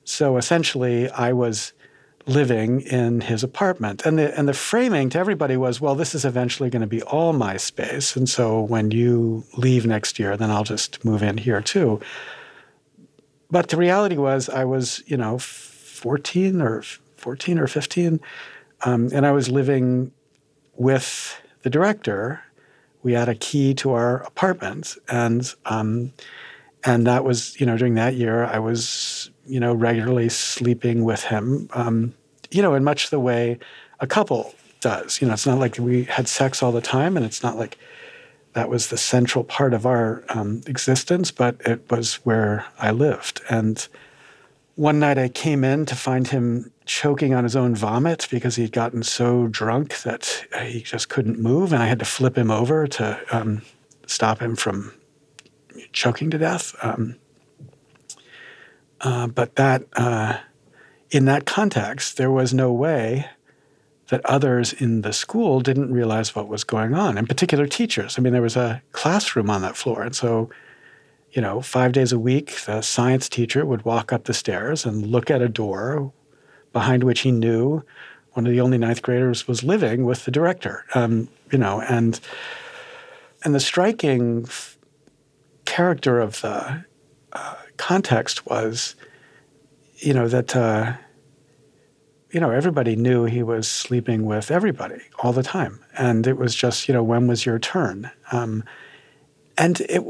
so 0.05 0.37
essentially 0.37 1.11
I 1.11 1.33
was 1.33 1.73
living 2.27 2.81
in 2.83 3.21
his 3.21 3.43
apartment. 3.43 4.07
And 4.07 4.19
the 4.19 4.37
and 4.39 4.49
the 4.49 4.55
framing 4.55 5.11
to 5.11 5.19
everybody 5.19 5.57
was, 5.57 5.81
well, 5.81 5.95
this 5.95 6.15
is 6.15 6.25
eventually 6.25 6.71
going 6.71 6.83
to 6.83 6.89
be 6.89 7.03
all 7.03 7.33
my 7.33 7.57
space. 7.57 8.17
And 8.17 8.29
so 8.29 8.61
when 8.61 8.91
you 8.91 9.45
leave 9.57 9.87
next 9.87 10.19
year, 10.19 10.37
then 10.37 10.51
I'll 10.51 10.65
just 10.65 11.05
move 11.05 11.23
in 11.23 11.39
here 11.39 11.61
too. 11.61 12.01
But 13.51 13.69
the 13.69 13.77
reality 13.77 14.17
was 14.17 14.49
I 14.49 14.65
was, 14.65 15.03
you 15.07 15.17
know, 15.17 15.39
14 16.05 16.61
or 16.61 16.83
14 17.17 17.59
or 17.59 17.67
15. 17.67 18.21
Um, 18.83 19.09
and 19.11 19.25
I 19.27 19.33
was 19.33 19.49
living 19.49 20.13
with 20.75 21.41
the 21.63 21.71
director. 21.71 22.43
We 23.03 23.15
had 23.15 23.31
a 23.31 23.35
key 23.35 23.73
to 23.77 23.93
our 23.93 24.23
apartment, 24.25 24.99
and 25.09 25.51
um, 25.65 26.13
and 26.85 27.07
that 27.07 27.25
was 27.25 27.59
you 27.59 27.65
know 27.65 27.79
during 27.79 27.95
that 27.95 28.17
year 28.17 28.45
I 28.45 28.59
was 28.59 29.31
you 29.47 29.59
know 29.59 29.73
regularly 29.73 30.29
sleeping 30.29 31.05
with 31.05 31.25
him, 31.25 31.71
um, 31.73 32.15
you 32.51 32.61
know, 32.61 32.75
in 32.75 32.85
much 32.85 33.09
the 33.09 33.21
way 33.21 33.59
a 34.01 34.07
couple 34.07 34.55
does. 34.81 35.23
You 35.23 35.27
know, 35.27 35.33
it's 35.33 35.47
not 35.47 35.59
like 35.59 35.79
we 35.79 36.05
had 36.05 36.29
sex 36.29 36.63
all 36.63 36.73
the 36.73 36.83
time, 36.83 37.17
and 37.17 37.25
it's 37.25 37.43
not 37.43 37.57
like 37.57 37.79
that 38.53 38.69
was 38.69 38.89
the 38.89 38.99
central 38.99 39.43
part 39.43 39.73
of 39.73 39.87
our 39.87 40.23
um, 40.29 40.61
existence, 40.67 41.31
but 41.31 41.57
it 41.65 41.91
was 41.91 42.17
where 42.27 42.67
I 42.79 42.91
lived. 42.91 43.41
And 43.49 43.89
one 44.77 44.99
night 44.99 45.19
I 45.19 45.29
came 45.29 45.65
in 45.65 45.87
to 45.87 45.95
find 45.95 46.27
him 46.27 46.73
choking 46.85 47.33
on 47.33 47.45
his 47.45 47.57
own 47.57 47.75
vomit 47.75 48.27
because 48.31 48.57
he'd 48.57 48.73
gotten 48.73 49.03
so 49.03 49.47
drunk 49.47 50.03
that 50.03 50.47
he 50.65 50.83
just 50.83 51.09
couldn't 51.09 51.39
move, 51.39 51.73
and 51.73 51.83
I 51.83 51.87
had 51.87 51.99
to 52.01 52.05
flip 52.05 52.37
him 52.37 52.51
over 52.51 52.87
to 52.87 53.21
um, 53.31 53.63
stop 54.07 54.41
him 54.41 54.57
from 54.57 54.93
choking 55.93 56.31
to 56.31 56.39
death. 56.39 56.75
Um, 56.83 57.17
uh, 59.01 59.27
but 59.29 59.57
that, 59.57 59.85
uh, 59.95 60.39
in 61.11 61.27
that 61.27 61.47
context, 61.47 62.17
there 62.17 62.31
was 62.31 62.53
no 62.53 62.73
way 62.73 63.29
that 64.09 64.25
others 64.27 64.73
in 64.73 65.03
the 65.03 65.13
school 65.13 65.61
didn't 65.61 65.93
realize 65.93 66.35
what 66.35 66.49
was 66.49 66.65
going 66.65 66.95
on, 66.95 67.17
in 67.17 67.27
particular 67.27 67.67
teachers. 67.67 68.19
I 68.19 68.23
mean, 68.23 68.33
there 68.33 68.43
was 68.43 68.57
a 68.57 68.83
classroom 68.93 69.49
on 69.49 69.63
that 69.63 69.77
floor. 69.77 70.03
And 70.03 70.15
so, 70.15 70.51
you 71.35 71.43
know, 71.43 71.61
five 71.61 71.93
days 71.93 72.13
a 72.13 72.19
week, 72.19 72.61
the 72.65 72.81
science 72.81 73.29
teacher 73.29 73.67
would 73.67 73.85
walk 73.85 74.13
up 74.13 74.25
the 74.25 74.35
stairs 74.35 74.87
and 74.87 75.07
look 75.07 75.31
at 75.31 75.43
a 75.43 75.49
door 75.49 76.13
behind 76.73 77.03
which 77.03 77.21
he 77.21 77.33
knew 77.33 77.83
one 78.33 78.47
of 78.47 78.53
the 78.53 78.61
only 78.61 78.79
ninth 78.79 79.03
graders 79.03 79.49
was 79.49 79.65
living 79.65 80.05
with 80.05 80.25
the 80.25 80.31
director. 80.31 80.85
Um, 80.95 81.29
you 81.51 81.59
know, 81.59 81.81
and 81.83 82.19
and 83.45 83.55
the 83.55 83.61
striking 83.61 84.45
f- 84.45 84.79
character 85.65 86.21
of 86.21 86.41
the 86.41 86.85
uh, 87.33 87.55
context 87.77 88.47
was, 88.47 88.95
you 89.99 90.15
know, 90.15 90.29
that 90.29 90.55
uh, 90.55 90.95
you 92.31 92.41
know, 92.41 92.51
everybody 92.51 92.97
knew 92.97 93.25
he 93.25 93.43
was 93.43 93.69
sleeping 93.69 94.25
with 94.25 94.51
everybody 94.51 95.01
all 95.21 95.33
the 95.33 95.43
time. 95.43 95.81
And 95.97 96.27
it 96.27 96.37
was 96.37 96.55
just, 96.55 96.89
you 96.89 96.95
know, 96.95 97.03
when 97.03 97.27
was 97.27 97.47
your 97.47 97.59
turn? 97.61 98.11
Um, 98.33 98.65
and 99.57 99.81
it, 99.83 100.03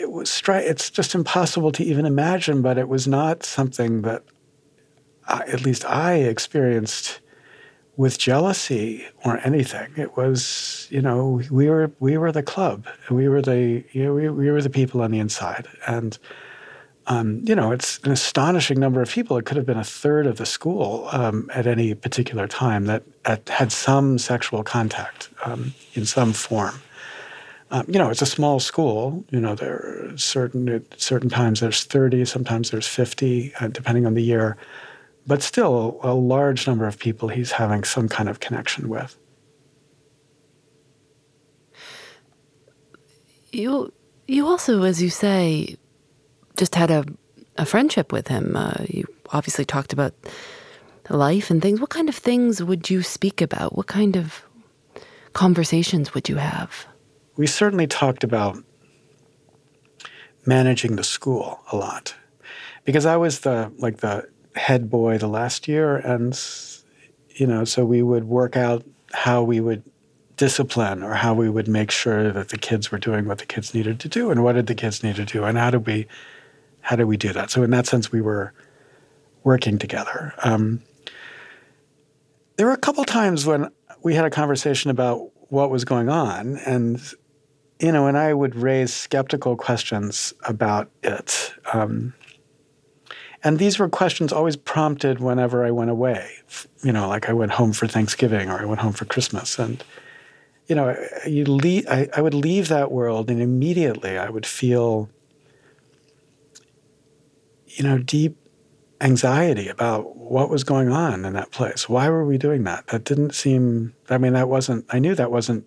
it 0.00 0.10
was, 0.10 0.30
stri- 0.30 0.62
it's 0.62 0.90
just 0.90 1.14
impossible 1.14 1.72
to 1.72 1.84
even 1.84 2.06
imagine, 2.06 2.62
but 2.62 2.78
it 2.78 2.88
was 2.88 3.06
not 3.06 3.42
something 3.42 4.02
that, 4.02 4.22
I, 5.28 5.42
at 5.42 5.64
least 5.64 5.84
I 5.84 6.14
experienced 6.14 7.20
with 7.96 8.18
jealousy 8.18 9.06
or 9.24 9.38
anything. 9.44 9.92
It 9.96 10.16
was, 10.16 10.86
you 10.90 11.02
know, 11.02 11.42
we 11.50 11.68
were, 11.68 11.92
we 12.00 12.16
were 12.16 12.32
the 12.32 12.42
club. 12.42 12.86
We 13.10 13.28
were 13.28 13.42
the, 13.42 13.84
you 13.92 14.04
know, 14.04 14.14
we, 14.14 14.28
we 14.30 14.50
were 14.50 14.62
the 14.62 14.70
people 14.70 15.02
on 15.02 15.10
the 15.10 15.18
inside. 15.18 15.66
And, 15.86 16.18
um, 17.06 17.42
you 17.44 17.54
know, 17.54 17.72
it's 17.72 17.98
an 17.98 18.12
astonishing 18.12 18.80
number 18.80 19.02
of 19.02 19.10
people. 19.10 19.36
It 19.36 19.44
could 19.44 19.58
have 19.58 19.66
been 19.66 19.76
a 19.76 19.84
third 19.84 20.26
of 20.26 20.36
the 20.36 20.46
school 20.46 21.08
um, 21.12 21.50
at 21.52 21.66
any 21.66 21.92
particular 21.94 22.48
time 22.48 22.86
that 22.86 23.02
at, 23.26 23.48
had 23.50 23.70
some 23.70 24.16
sexual 24.16 24.62
contact 24.62 25.28
um, 25.44 25.74
in 25.92 26.06
some 26.06 26.32
form. 26.32 26.80
Um, 27.72 27.84
you 27.86 27.98
know, 27.98 28.10
it's 28.10 28.22
a 28.22 28.26
small 28.26 28.58
school. 28.58 29.24
You 29.30 29.40
know, 29.40 29.54
there 29.54 29.74
are 29.74 30.18
certain 30.18 30.68
at 30.68 31.00
certain 31.00 31.30
times 31.30 31.60
there's 31.60 31.84
30, 31.84 32.24
sometimes 32.24 32.70
there's 32.70 32.88
50, 32.88 33.54
uh, 33.60 33.68
depending 33.68 34.06
on 34.06 34.14
the 34.14 34.22
year. 34.22 34.56
But 35.26 35.42
still, 35.42 36.00
a 36.02 36.12
large 36.14 36.66
number 36.66 36.86
of 36.86 36.98
people 36.98 37.28
he's 37.28 37.52
having 37.52 37.84
some 37.84 38.08
kind 38.08 38.28
of 38.28 38.40
connection 38.40 38.88
with. 38.88 39.16
You, 43.52 43.92
you 44.26 44.46
also, 44.46 44.82
as 44.82 45.02
you 45.02 45.10
say, 45.10 45.76
just 46.56 46.74
had 46.74 46.90
a, 46.90 47.04
a 47.56 47.66
friendship 47.66 48.12
with 48.12 48.28
him. 48.28 48.56
Uh, 48.56 48.84
you 48.88 49.04
obviously 49.32 49.64
talked 49.64 49.92
about 49.92 50.14
life 51.08 51.50
and 51.50 51.60
things. 51.60 51.80
What 51.80 51.90
kind 51.90 52.08
of 52.08 52.14
things 52.14 52.62
would 52.62 52.90
you 52.90 53.02
speak 53.02 53.40
about? 53.40 53.76
What 53.76 53.86
kind 53.86 54.16
of 54.16 54.42
conversations 55.32 56.14
would 56.14 56.28
you 56.28 56.36
have? 56.36 56.86
We 57.40 57.46
certainly 57.46 57.86
talked 57.86 58.22
about 58.22 58.62
managing 60.44 60.96
the 60.96 61.02
school 61.02 61.62
a 61.72 61.76
lot 61.76 62.14
because 62.84 63.06
I 63.06 63.16
was 63.16 63.40
the 63.40 63.72
like 63.78 63.96
the 64.00 64.28
head 64.56 64.90
boy 64.90 65.16
the 65.16 65.26
last 65.26 65.66
year 65.66 65.96
and 65.96 66.38
you 67.30 67.46
know 67.46 67.64
so 67.64 67.86
we 67.86 68.02
would 68.02 68.24
work 68.24 68.58
out 68.58 68.84
how 69.14 69.42
we 69.42 69.58
would 69.58 69.82
discipline 70.36 71.02
or 71.02 71.14
how 71.14 71.32
we 71.32 71.48
would 71.48 71.66
make 71.66 71.90
sure 71.90 72.30
that 72.30 72.50
the 72.50 72.58
kids 72.58 72.92
were 72.92 72.98
doing 72.98 73.24
what 73.24 73.38
the 73.38 73.46
kids 73.46 73.72
needed 73.72 73.98
to 74.00 74.08
do 74.10 74.30
and 74.30 74.44
what 74.44 74.52
did 74.52 74.66
the 74.66 74.74
kids 74.74 75.02
need 75.02 75.16
to 75.16 75.24
do 75.24 75.44
and 75.44 75.56
how 75.56 75.70
did 75.70 75.86
we 75.86 76.06
how 76.82 76.94
do 76.94 77.06
we 77.06 77.16
do 77.16 77.32
that? 77.32 77.50
So 77.50 77.62
in 77.62 77.70
that 77.70 77.86
sense, 77.86 78.12
we 78.12 78.20
were 78.20 78.52
working 79.44 79.78
together. 79.78 80.34
Um, 80.44 80.82
there 82.58 82.66
were 82.66 82.74
a 82.74 82.78
couple 82.78 83.02
times 83.06 83.46
when 83.46 83.70
we 84.02 84.14
had 84.14 84.26
a 84.26 84.30
conversation 84.30 84.90
about 84.90 85.30
what 85.50 85.70
was 85.70 85.84
going 85.84 86.08
on, 86.08 86.58
and 86.58 87.00
you 87.80 87.92
know, 87.92 88.06
and 88.06 88.16
I 88.16 88.34
would 88.34 88.54
raise 88.54 88.92
skeptical 88.92 89.56
questions 89.56 90.34
about 90.44 90.90
it. 91.02 91.52
Um, 91.72 92.14
and 93.42 93.58
these 93.58 93.78
were 93.78 93.88
questions 93.88 94.32
always 94.32 94.56
prompted 94.56 95.18
whenever 95.18 95.64
I 95.64 95.70
went 95.70 95.90
away. 95.90 96.30
You 96.82 96.92
know, 96.92 97.08
like 97.08 97.28
I 97.28 97.32
went 97.32 97.52
home 97.52 97.72
for 97.72 97.86
Thanksgiving 97.86 98.50
or 98.50 98.60
I 98.60 98.66
went 98.66 98.80
home 98.80 98.92
for 98.92 99.06
Christmas, 99.06 99.58
and 99.58 99.82
you 100.66 100.76
know, 100.76 100.94
you 101.26 101.44
leave, 101.44 101.86
I, 101.88 102.08
I 102.14 102.20
would 102.20 102.34
leave 102.34 102.68
that 102.68 102.92
world, 102.92 103.30
and 103.30 103.40
immediately 103.40 104.18
I 104.18 104.28
would 104.28 104.46
feel 104.46 105.08
you 107.76 107.84
know, 107.84 107.98
deep 107.98 108.36
anxiety 109.00 109.68
about 109.68 110.16
what 110.16 110.50
was 110.50 110.64
going 110.64 110.90
on 110.90 111.24
in 111.24 111.32
that 111.32 111.50
place. 111.50 111.88
Why 111.88 112.08
were 112.08 112.24
we 112.24 112.38
doing 112.38 112.64
that? 112.64 112.88
That 112.88 113.04
didn't 113.04 113.34
seem, 113.34 113.94
I 114.08 114.18
mean, 114.18 114.32
that 114.34 114.48
wasn't, 114.48 114.84
I 114.90 114.98
knew 114.98 115.14
that 115.14 115.30
wasn't 115.30 115.64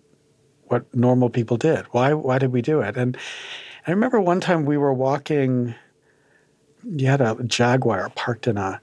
what 0.68 0.92
normal 0.94 1.30
people 1.30 1.56
did. 1.56 1.84
Why, 1.86 2.12
why 2.14 2.38
did 2.38 2.52
we 2.52 2.62
do 2.62 2.80
it? 2.80 2.96
And 2.96 3.16
I 3.86 3.90
remember 3.90 4.20
one 4.20 4.40
time 4.40 4.64
we 4.64 4.76
were 4.76 4.94
walking, 4.94 5.74
you 6.84 7.06
had 7.06 7.20
a 7.20 7.36
Jaguar 7.44 8.10
parked 8.10 8.46
in 8.46 8.56
a 8.56 8.80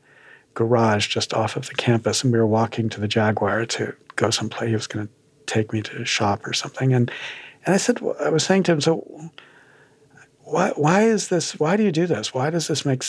garage 0.54 1.08
just 1.08 1.34
off 1.34 1.56
of 1.56 1.68
the 1.68 1.76
campus, 1.76 2.24
and 2.24 2.32
we 2.32 2.40
were 2.40 2.48
walking 2.48 2.90
to 2.90 3.00
the 3.00 3.08
Jaguar 3.08 3.66
to 3.66 3.96
go 4.16 4.30
someplace. 4.30 4.70
He 4.70 4.76
was 4.76 4.88
going 4.88 5.08
to 5.08 5.14
take 5.46 5.74
me 5.74 5.82
to 5.82 6.06
shop 6.06 6.46
or 6.46 6.54
something. 6.54 6.94
And, 6.94 7.12
and 7.66 7.74
I 7.74 7.78
said, 7.78 8.00
I 8.20 8.30
was 8.30 8.44
saying 8.44 8.64
to 8.64 8.74
him, 8.74 8.82
so 8.82 9.32
why, 10.44 10.72
why 10.76 11.04
is 11.04 11.30
this? 11.30 11.60
Why 11.60 11.78
do 11.78 11.84
you 11.84 11.92
do 11.92 12.06
this? 12.06 12.34
Why 12.34 12.50
does 12.50 12.68
this 12.68 12.86
make? 12.86 13.04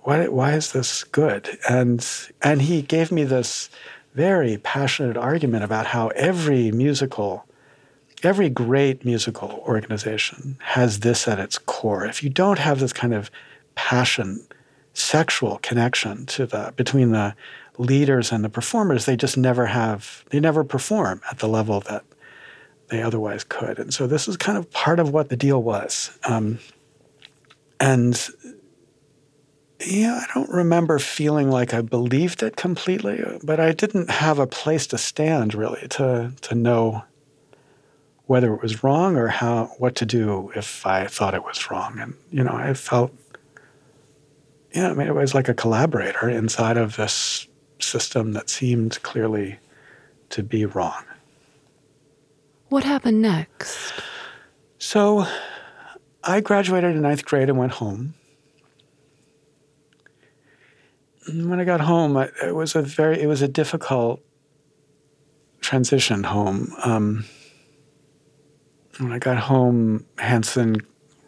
Why, 0.00 0.26
why 0.28 0.54
is 0.54 0.72
this 0.72 1.04
good? 1.04 1.48
And 1.68 2.06
and 2.42 2.62
he 2.62 2.82
gave 2.82 3.12
me 3.12 3.24
this 3.24 3.70
very 4.14 4.58
passionate 4.58 5.16
argument 5.16 5.64
about 5.64 5.86
how 5.86 6.08
every 6.08 6.72
musical, 6.72 7.44
every 8.24 8.48
great 8.48 9.04
musical 9.04 9.62
organization 9.66 10.58
has 10.60 11.00
this 11.00 11.28
at 11.28 11.38
its 11.38 11.58
core. 11.58 12.04
If 12.06 12.22
you 12.22 12.30
don't 12.30 12.58
have 12.58 12.80
this 12.80 12.92
kind 12.92 13.14
of 13.14 13.30
passion, 13.74 14.46
sexual 14.94 15.58
connection 15.58 16.26
to 16.26 16.46
the 16.46 16.72
between 16.76 17.12
the 17.12 17.34
leaders 17.78 18.32
and 18.32 18.44
the 18.44 18.48
performers, 18.48 19.04
they 19.04 19.16
just 19.16 19.36
never 19.36 19.66
have. 19.66 20.24
They 20.30 20.40
never 20.40 20.64
perform 20.64 21.20
at 21.30 21.38
the 21.38 21.48
level 21.48 21.80
that 21.80 22.04
they 22.88 23.02
otherwise 23.02 23.44
could. 23.44 23.78
And 23.78 23.92
so 23.92 24.06
this 24.06 24.28
is 24.28 24.36
kind 24.36 24.58
of 24.58 24.70
part 24.70 24.98
of 24.98 25.10
what 25.10 25.28
the 25.28 25.36
deal 25.36 25.62
was. 25.62 26.18
Um, 26.24 26.58
and 27.78 28.28
yeah, 29.86 30.20
I 30.22 30.34
don't 30.34 30.50
remember 30.50 30.98
feeling 30.98 31.50
like 31.50 31.72
I 31.72 31.82
believed 31.82 32.42
it 32.42 32.56
completely, 32.56 33.22
but 33.44 33.60
I 33.60 33.72
didn't 33.72 34.10
have 34.10 34.38
a 34.38 34.46
place 34.46 34.86
to 34.88 34.98
stand 34.98 35.54
really 35.54 35.86
to 35.88 36.32
to 36.40 36.54
know 36.54 37.04
whether 38.28 38.52
it 38.54 38.62
was 38.62 38.84
wrong 38.84 39.16
or 39.16 39.28
how 39.28 39.64
what 39.78 39.94
to 39.96 40.06
do 40.06 40.52
if 40.54 40.86
I 40.86 41.06
thought 41.06 41.34
it 41.34 41.44
was 41.44 41.70
wrong. 41.70 41.98
And 41.98 42.14
you 42.30 42.44
know, 42.44 42.52
I 42.52 42.74
felt 42.74 43.10
yeah, 44.72 44.90
I 44.90 44.94
mean 44.94 45.08
it 45.08 45.14
was 45.14 45.34
like 45.34 45.48
a 45.48 45.54
collaborator 45.54 46.28
inside 46.28 46.76
of 46.76 46.96
this 46.96 47.48
system 47.80 48.34
that 48.34 48.50
seemed 48.50 49.02
clearly 49.02 49.58
to 50.30 50.42
be 50.42 50.66
wrong. 50.66 51.02
What 52.68 52.84
happened 52.84 53.22
next? 53.22 53.94
So 54.78 55.26
I 56.22 56.40
graduated 56.40 56.94
in 56.94 57.02
ninth 57.02 57.24
grade 57.24 57.48
and 57.48 57.58
went 57.58 57.72
home. 57.72 58.14
when 61.28 61.60
I 61.60 61.64
got 61.64 61.80
home, 61.80 62.16
it 62.16 62.54
was 62.54 62.74
a 62.74 62.82
very, 62.82 63.20
it 63.20 63.26
was 63.26 63.42
a 63.42 63.48
difficult 63.48 64.22
transition 65.60 66.24
home. 66.24 66.74
Um, 66.82 67.26
when 68.98 69.12
I 69.12 69.18
got 69.18 69.38
home, 69.38 70.04
Hanson 70.18 70.76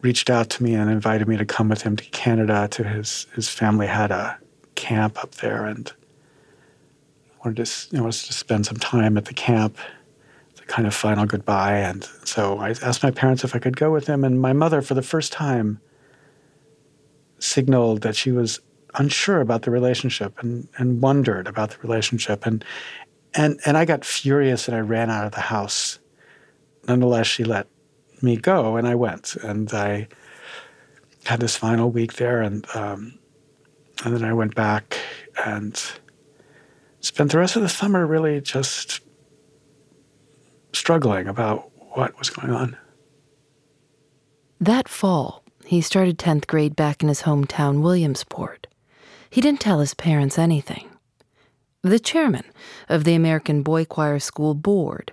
reached 0.03 0.31
out 0.31 0.50
to 0.50 0.62
me 0.62 0.75
and 0.75 0.91
invited 0.91 1.29
me 1.29 1.37
to 1.37 1.45
come 1.45 1.69
with 1.69 1.83
him 1.83 1.97
to 1.97 2.05
Canada. 2.11 2.69
To 2.73 2.85
his 2.85 3.27
his 3.35 3.49
family 3.49 3.87
had 3.87 4.11
a 4.11 4.39
camp 4.75 5.23
up 5.23 5.37
there, 5.37 5.67
and 5.67 5.93
wanted 7.45 7.65
to 7.65 7.89
you 7.91 7.99
know, 7.99 8.05
was 8.05 8.25
to 8.25 8.33
spend 8.33 8.67
some 8.67 8.77
time 8.77 9.17
at 9.17 9.27
the 9.27 9.35
camp. 9.35 9.79
The 10.57 10.62
kind 10.62 10.87
of 10.87 10.95
final 10.95 11.27
goodbye, 11.27 11.79
and 11.79 12.05
so 12.25 12.59
I 12.59 12.71
asked 12.71 13.03
my 13.03 13.11
parents 13.11 13.45
if 13.45 13.55
I 13.55 13.59
could 13.59 13.77
go 13.77 13.91
with 13.91 14.07
him. 14.07 14.25
And 14.25 14.41
my 14.41 14.53
mother, 14.53 14.83
for 14.83 14.95
the 14.95 15.03
first 15.03 15.33
time, 15.33 15.81
signaled 17.39 18.03
that 18.03 18.17
she 18.17 18.33
was 18.33 18.61
unsure 18.95 19.41
about 19.41 19.62
the 19.62 19.71
relationship 19.71 20.37
and, 20.41 20.69
and 20.77 21.00
wondered 21.00 21.47
about 21.47 21.71
the 21.71 21.79
relationship. 21.79 22.45
And, 22.45 22.65
and, 23.35 23.61
and 23.65 23.77
I 23.77 23.85
got 23.85 24.05
furious 24.05 24.67
and 24.67 24.77
I 24.77 24.81
ran 24.81 25.11
out 25.11 25.27
of 25.27 25.33
the 25.33 25.41
house. 25.41 26.00
Nonetheless, 26.89 27.27
she 27.27 27.45
let 27.45 27.67
me 28.23 28.37
go 28.37 28.77
and 28.77 28.87
I 28.87 28.95
went. 28.95 29.37
And 29.37 29.73
I 29.73 30.09
had 31.25 31.41
this 31.41 31.57
final 31.57 31.91
week 31.91 32.15
there. 32.15 32.41
And, 32.41 32.67
um, 32.75 33.19
and 34.05 34.15
then 34.15 34.25
I 34.25 34.33
went 34.33 34.55
back 34.55 34.99
and 35.45 35.81
spent 37.01 37.33
the 37.33 37.39
rest 37.39 37.57
of 37.57 37.63
the 37.63 37.69
summer 37.69 38.07
really 38.07 38.41
just 38.41 39.01
struggling 40.73 41.27
about 41.27 41.71
what 41.95 42.19
was 42.19 42.31
going 42.31 42.53
on. 42.53 42.77
That 44.61 44.89
fall, 44.89 45.43
he 45.65 45.81
started 45.81 46.19
10th 46.19 46.47
grade 46.47 46.77
back 46.77 47.03
in 47.03 47.09
his 47.09 47.23
hometown, 47.23 47.81
Williamsport. 47.81 48.67
He 49.31 49.41
didn't 49.41 49.61
tell 49.61 49.81
his 49.81 49.95
parents 49.95 50.39
anything. 50.39 50.89
The 51.83 51.99
chairman 51.99 52.45
of 52.91 53.05
the 53.05 53.15
American 53.15 53.63
Boy 53.63 53.87
Choir 53.87 54.19
School 54.19 54.53
Board 54.55 55.13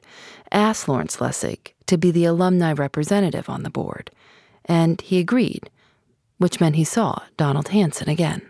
asked 0.52 0.90
Lawrence 0.90 1.18
Lessig 1.18 1.72
to 1.86 1.98
be 1.98 2.12
the 2.12 2.26
alumni 2.26 2.74
representative 2.74 3.50
on 3.50 3.64
the 3.64 3.70
board, 3.70 4.12
and 4.66 5.00
he 5.00 5.20
agreed, 5.20 5.70
which 6.40 6.60
meant 6.60 6.76
he 6.76 6.84
saw 6.84 7.22
Donald 7.38 7.70
Hanson 7.70 8.10
again. 8.10 8.42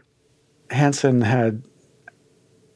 Hanson 0.71 1.21
had, 1.21 1.61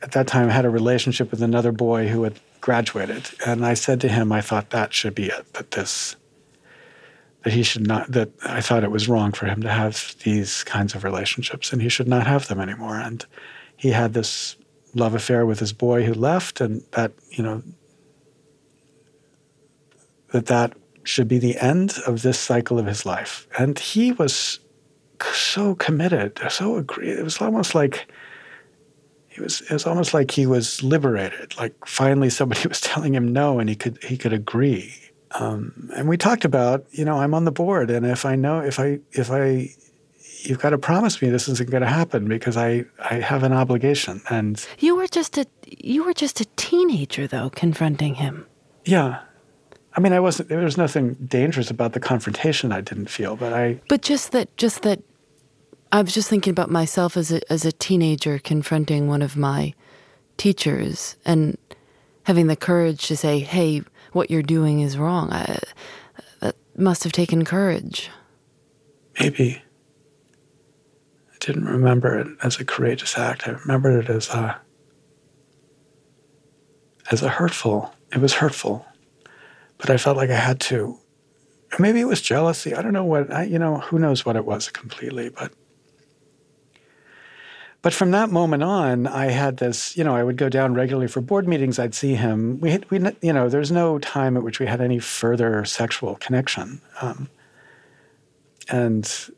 at 0.04 0.12
that 0.12 0.28
time, 0.28 0.50
had 0.50 0.64
a 0.64 0.70
relationship 0.70 1.32
with 1.32 1.42
another 1.42 1.72
boy 1.72 2.08
who 2.08 2.22
had 2.22 2.40
graduated, 2.62 3.32
and 3.44 3.66
I 3.66 3.74
said 3.74 4.00
to 4.02 4.10
him, 4.10 4.32
I 4.32 4.42
thought 4.42 4.70
that 4.70 4.94
should 4.94 5.16
be 5.16 5.26
it, 5.26 5.54
that 5.54 5.72
this 5.72 6.16
that 7.44 7.54
he 7.54 7.64
should 7.64 7.88
not 7.88 8.12
that 8.12 8.30
I 8.46 8.62
thought 8.62 8.84
it 8.84 8.92
was 8.92 9.10
wrong 9.10 9.32
for 9.32 9.48
him 9.48 9.64
to 9.64 9.70
have 9.70 10.16
these 10.24 10.64
kinds 10.64 10.94
of 10.94 11.04
relationships 11.04 11.74
and 11.74 11.82
he 11.82 11.90
should 11.90 12.08
not 12.08 12.28
have 12.28 12.48
them 12.48 12.60
anymore 12.60 13.00
and 13.00 13.26
he 13.76 13.90
had 13.90 14.14
this 14.14 14.58
love 14.94 15.14
affair 15.14 15.46
with 15.46 15.60
his 15.60 15.74
boy 15.74 16.04
who 16.04 16.14
left 16.14 16.62
and 16.62 16.84
that 16.92 17.12
you 17.30 17.44
know 17.44 17.64
that 20.32 20.48
that 20.48 20.74
should 21.04 21.28
be 21.28 21.40
the 21.40 21.58
end 21.58 21.96
of 22.06 22.22
this 22.22 22.40
cycle 22.40 22.78
of 22.78 22.86
his 22.86 23.06
life. 23.06 23.48
And 23.58 23.78
he 23.78 24.12
was 24.12 24.60
so 25.34 25.76
committed 25.76 26.40
so 26.50 26.78
agreed 26.78 27.10
it 27.10 27.24
was 27.24 27.40
almost 27.40 27.76
like 27.76 28.12
it 29.30 29.40
was 29.40 29.62
it 29.62 29.72
was 29.72 29.86
almost 29.86 30.16
like 30.16 30.32
he 30.32 30.48
was 30.48 30.82
liberated 30.82 31.56
like 31.60 31.76
finally 31.86 32.28
somebody 32.28 32.68
was 32.68 32.82
telling 32.82 33.14
him 33.14 33.32
no 33.32 33.60
and 33.60 33.70
he 33.70 33.76
could 33.76 34.04
he 34.04 34.18
could 34.18 34.34
agree. 34.34 34.94
Um, 35.34 35.90
and 35.96 36.10
we 36.10 36.18
talked 36.18 36.44
about, 36.44 36.86
you 36.92 37.06
know, 37.06 37.18
I'm 37.18 37.34
on 37.34 37.46
the 37.46 37.52
board, 37.52 37.90
and 37.90 38.06
if 38.06 38.26
I 38.26 38.36
know, 38.36 38.60
if 38.60 38.80
I, 38.80 39.00
if 39.14 39.32
I, 39.32 39.70
you've 40.44 40.60
got 40.60 40.72
to 40.72 40.78
promise 40.78 41.22
me 41.22 41.30
this 41.30 41.48
isn't 41.48 41.70
going 41.70 41.84
to 41.84 41.90
happen 41.90 42.28
because 42.28 42.58
I, 42.58 42.86
I 43.00 43.16
have 43.16 43.44
an 43.44 43.54
obligation. 43.54 44.22
And 44.30 44.66
you 44.80 44.96
were 44.96 45.08
just 45.08 45.38
a, 45.38 45.46
you 45.66 46.04
were 46.04 46.14
just 46.14 46.42
a 46.42 46.46
teenager, 46.56 47.28
though, 47.28 47.50
confronting 47.50 48.16
him. 48.16 48.46
Yeah, 48.86 49.22
I 49.96 50.00
mean, 50.00 50.14
I 50.14 50.20
wasn't. 50.20 50.50
There 50.50 50.60
was 50.60 50.78
nothing 50.78 51.16
dangerous 51.16 51.70
about 51.70 51.94
the 51.94 52.00
confrontation. 52.00 52.72
I 52.72 52.82
didn't 52.82 53.10
feel, 53.10 53.36
but 53.36 53.54
I. 53.54 53.82
But 53.90 54.02
just 54.02 54.32
that, 54.32 54.56
just 54.58 54.84
that, 54.84 55.02
I 55.92 56.02
was 56.02 56.14
just 56.14 56.30
thinking 56.30 56.52
about 56.52 56.72
myself 56.72 57.18
as 57.18 57.32
a 57.32 57.52
as 57.52 57.66
a 57.66 57.72
teenager 57.72 58.40
confronting 58.40 59.08
one 59.08 59.22
of 59.22 59.36
my 59.36 59.74
teachers 60.38 61.18
and 61.26 61.58
having 62.24 62.48
the 62.48 62.56
courage 62.56 63.08
to 63.08 63.18
say, 63.18 63.40
"Hey, 63.40 63.84
what 64.14 64.32
you're 64.32 64.44
doing 64.44 64.80
is 64.80 64.98
wrong. 64.98 65.32
I, 65.34 65.60
that 66.40 66.56
must 66.78 67.04
have 67.04 67.12
taken 67.12 67.44
courage. 67.44 68.10
Maybe. 69.20 69.62
Didn't 71.42 71.66
remember 71.66 72.20
it 72.20 72.28
as 72.44 72.60
a 72.60 72.66
courageous 72.66 73.18
act. 73.18 73.48
I 73.48 73.52
remembered 73.52 74.06
it 74.06 74.10
as 74.10 74.30
a 74.30 74.62
as 77.12 77.22
a 77.22 77.30
hurtful. 77.30 77.94
It 78.14 78.20
was 78.20 78.36
hurtful, 78.36 78.86
but 79.78 79.90
I 79.90 79.98
felt 79.98 80.18
like 80.18 80.30
I 80.30 80.36
had 80.36 80.60
to. 80.62 80.98
Maybe 81.80 82.00
it 82.00 82.08
was 82.08 82.22
jealousy. 82.22 82.76
I 82.76 82.82
don't 82.82 82.94
know 82.94 83.04
what. 83.04 83.34
I, 83.34 83.44
you 83.44 83.58
know, 83.58 83.80
who 83.80 83.98
knows 83.98 84.24
what 84.24 84.36
it 84.36 84.46
was 84.46 84.70
completely, 84.70 85.30
but 85.30 85.52
but 87.82 87.94
from 87.94 88.12
that 88.12 88.30
moment 88.30 88.62
on, 88.62 89.08
I 89.08 89.32
had 89.32 89.58
this, 89.58 89.98
you 89.98 90.04
know, 90.04 90.16
I 90.16 90.24
would 90.24 90.38
go 90.38 90.50
down 90.50 90.76
regularly 90.76 91.08
for 91.08 91.22
board 91.22 91.48
meetings. 91.48 91.80
I'd 91.80 91.96
see 91.96 92.14
him. 92.14 92.60
We, 92.60 92.70
had, 92.70 92.90
we 92.92 93.00
you 93.22 93.34
know, 93.34 93.50
there's 93.50 93.72
no 93.72 93.98
time 93.98 94.38
at 94.38 94.44
which 94.44 94.60
we 94.60 94.68
had 94.68 94.82
any 94.82 95.00
further 95.00 95.66
sexual 95.66 96.16
connection. 96.18 96.82
Um, 97.02 97.30
and 98.70 99.32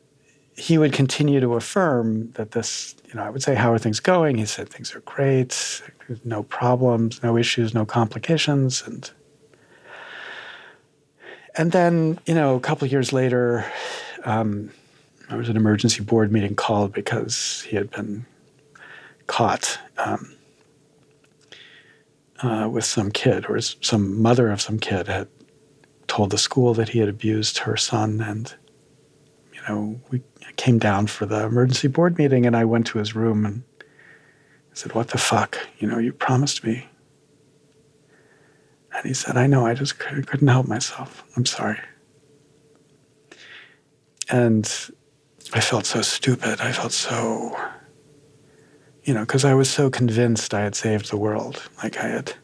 he 0.56 0.78
would 0.78 0.92
continue 0.92 1.40
to 1.40 1.54
affirm 1.54 2.30
that 2.32 2.52
this, 2.52 2.94
you 3.06 3.14
know, 3.14 3.22
I 3.22 3.30
would 3.30 3.42
say, 3.42 3.54
How 3.54 3.72
are 3.72 3.78
things 3.78 4.00
going? 4.00 4.38
He 4.38 4.46
said, 4.46 4.68
Things 4.68 4.94
are 4.94 5.00
great, 5.00 5.82
no 6.24 6.44
problems, 6.44 7.22
no 7.22 7.36
issues, 7.36 7.74
no 7.74 7.84
complications. 7.84 8.82
And, 8.86 9.10
and 11.56 11.72
then, 11.72 12.18
you 12.26 12.34
know, 12.34 12.54
a 12.54 12.60
couple 12.60 12.84
of 12.84 12.92
years 12.92 13.12
later, 13.12 13.64
um, 14.24 14.70
there 15.28 15.38
was 15.38 15.48
an 15.48 15.56
emergency 15.56 16.02
board 16.02 16.30
meeting 16.30 16.54
called 16.54 16.92
because 16.92 17.62
he 17.62 17.76
had 17.76 17.90
been 17.90 18.26
caught 19.26 19.78
um, 19.98 20.36
uh, 22.42 22.68
with 22.70 22.84
some 22.84 23.10
kid, 23.10 23.46
or 23.48 23.60
some 23.60 24.20
mother 24.20 24.50
of 24.50 24.60
some 24.60 24.78
kid 24.78 25.08
had 25.08 25.28
told 26.06 26.30
the 26.30 26.38
school 26.38 26.74
that 26.74 26.90
he 26.90 26.98
had 26.98 27.08
abused 27.08 27.58
her 27.58 27.76
son. 27.76 28.20
And, 28.20 28.54
you 29.52 29.60
know, 29.68 30.00
we 30.10 30.22
came 30.56 30.78
down 30.78 31.06
for 31.06 31.26
the 31.26 31.44
emergency 31.44 31.88
board 31.88 32.18
meeting, 32.18 32.46
and 32.46 32.56
I 32.56 32.64
went 32.64 32.86
to 32.88 32.98
his 32.98 33.14
room 33.14 33.44
and 33.44 33.62
I 33.80 34.74
said, 34.74 34.94
What 34.94 35.08
the 35.08 35.18
fuck? 35.18 35.58
You 35.78 35.88
know, 35.88 35.98
you 35.98 36.12
promised 36.12 36.64
me. 36.64 36.88
And 38.94 39.06
he 39.06 39.14
said, 39.14 39.36
I 39.36 39.46
know, 39.46 39.66
I 39.66 39.74
just 39.74 39.98
couldn't 39.98 40.46
help 40.46 40.68
myself. 40.68 41.24
I'm 41.36 41.46
sorry. 41.46 41.80
And 44.30 44.64
I 45.52 45.60
felt 45.60 45.84
so 45.84 46.00
stupid. 46.02 46.60
I 46.60 46.72
felt 46.72 46.92
so 46.92 47.56
you 49.04 49.12
know, 49.12 49.20
because 49.20 49.44
I 49.44 49.54
was 49.54 49.70
so 49.70 49.90
convinced 49.90 50.54
I 50.54 50.62
had 50.62 50.74
saved 50.74 51.10
the 51.10 51.16
world. 51.16 51.62
Like 51.82 51.98
I 51.98 52.08
had 52.08 52.34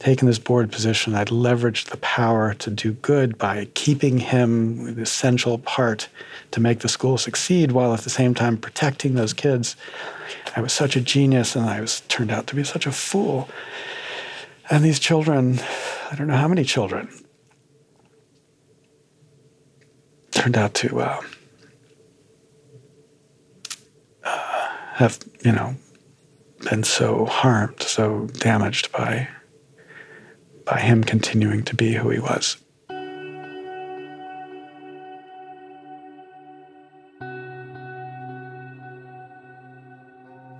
taken 0.00 0.26
this 0.26 0.38
board 0.38 0.72
position, 0.72 1.14
I'd 1.14 1.28
leveraged 1.28 1.90
the 1.90 1.98
power 1.98 2.54
to 2.54 2.70
do 2.70 2.92
good 2.94 3.36
by 3.36 3.68
keeping 3.74 4.18
him 4.18 4.94
the 4.94 5.02
essential 5.02 5.58
part 5.58 6.08
to 6.52 6.60
make 6.60 6.80
the 6.80 6.88
school 6.88 7.18
succeed 7.18 7.72
while 7.72 7.92
at 7.92 8.00
the 8.00 8.10
same 8.10 8.34
time 8.34 8.56
protecting 8.56 9.14
those 9.14 9.34
kids. 9.34 9.76
I 10.56 10.62
was 10.62 10.72
such 10.72 10.96
a 10.96 11.00
genius 11.02 11.54
and 11.54 11.66
I 11.66 11.80
was 11.80 12.00
turned 12.08 12.32
out 12.32 12.46
to 12.48 12.56
be 12.56 12.64
such 12.64 12.86
a 12.86 12.92
fool. 12.92 13.48
And 14.70 14.82
these 14.82 14.98
children, 14.98 15.60
I 16.10 16.14
don't 16.16 16.28
know 16.28 16.36
how 16.36 16.48
many 16.48 16.64
children, 16.64 17.08
turned 20.30 20.56
out 20.56 20.72
to 20.74 21.00
uh, 21.00 21.20
have, 24.94 25.18
you 25.44 25.52
know, 25.52 25.74
been 26.70 26.84
so 26.84 27.26
harmed, 27.26 27.82
so 27.82 28.26
damaged 28.38 28.92
by 28.92 29.28
by 30.70 30.78
him 30.78 31.02
continuing 31.02 31.64
to 31.64 31.74
be 31.74 31.92
who 31.92 32.10
he 32.10 32.20
was. 32.20 32.56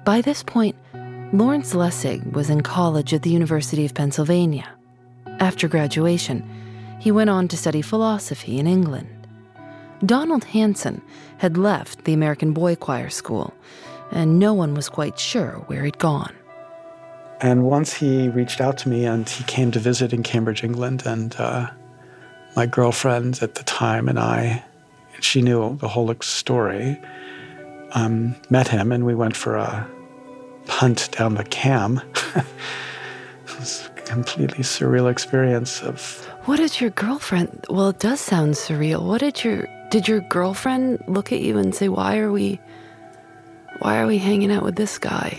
By 0.05 0.20
this 0.20 0.42
point, 0.42 0.75
Lawrence 1.33 1.75
Lessig 1.75 2.33
was 2.33 2.51
in 2.51 2.62
college 2.62 3.14
at 3.14 3.23
the 3.23 3.31
University 3.31 3.85
of 3.85 3.94
Pennsylvania. 3.94 4.68
After 5.38 5.68
graduation, 5.68 6.42
he 6.99 7.12
went 7.12 7.31
on 7.31 7.46
to 7.46 7.57
study 7.57 7.81
philosophy 7.81 8.59
in 8.59 8.66
England. 8.66 9.29
Donald 10.05 10.42
Hanson 10.42 11.01
had 11.38 11.57
left 11.57 12.05
the 12.05 12.12
American 12.12 12.53
Boy 12.53 12.75
Choir 12.75 13.11
School 13.11 13.55
and 14.11 14.40
no 14.40 14.53
one 14.53 14.75
was 14.75 14.88
quite 14.88 15.20
sure 15.20 15.62
where 15.68 15.85
he'd 15.85 15.99
gone. 15.99 16.35
And 17.42 17.64
once 17.64 17.94
he 17.94 18.29
reached 18.29 18.61
out 18.61 18.76
to 18.79 18.88
me 18.88 19.07
and 19.07 19.29
he 19.29 19.44
came 19.44 19.70
to 19.70 19.79
visit 19.79 20.12
in 20.12 20.22
Cambridge, 20.22 20.62
England, 20.62 21.05
and 21.07 21.35
uh, 21.37 21.70
my 22.55 22.66
girlfriend 22.66 23.38
at 23.42 23.55
the 23.55 23.62
time 23.62 24.09
and 24.09 24.18
I, 24.18 24.62
she 25.20 25.40
knew 25.40 25.76
the 25.76 25.88
whole 25.88 26.14
story, 26.20 27.00
um, 27.92 28.37
met 28.50 28.68
him 28.68 28.92
and 28.92 29.07
we 29.07 29.14
went 29.14 29.37
for 29.37 29.57
a 29.57 29.88
punt 30.66 31.11
down 31.12 31.35
the 31.35 31.44
cam. 31.44 32.03
it 32.37 33.59
was 33.59 33.88
a 33.96 34.00
completely 34.03 34.62
surreal 34.62 35.11
experience 35.11 35.83
of. 35.83 36.26
What 36.44 36.59
did 36.59 36.79
your 36.79 36.90
girlfriend? 36.90 37.64
Well, 37.70 37.88
it 37.88 38.00
does 38.00 38.20
sound 38.20 38.55
surreal. 38.55 39.03
What 39.03 39.20
did 39.20 39.42
your 39.42 39.66
did 39.90 40.07
your 40.07 40.20
girlfriend 40.20 41.03
look 41.07 41.33
at 41.33 41.40
you 41.40 41.59
and 41.59 41.74
say, 41.74 41.88
"Why 41.88 42.18
are 42.18 42.31
we, 42.31 42.61
why 43.81 43.98
are 43.98 44.07
we 44.07 44.18
hanging 44.18 44.53
out 44.53 44.62
with 44.62 44.76
this 44.76 44.98
guy?" 44.98 45.38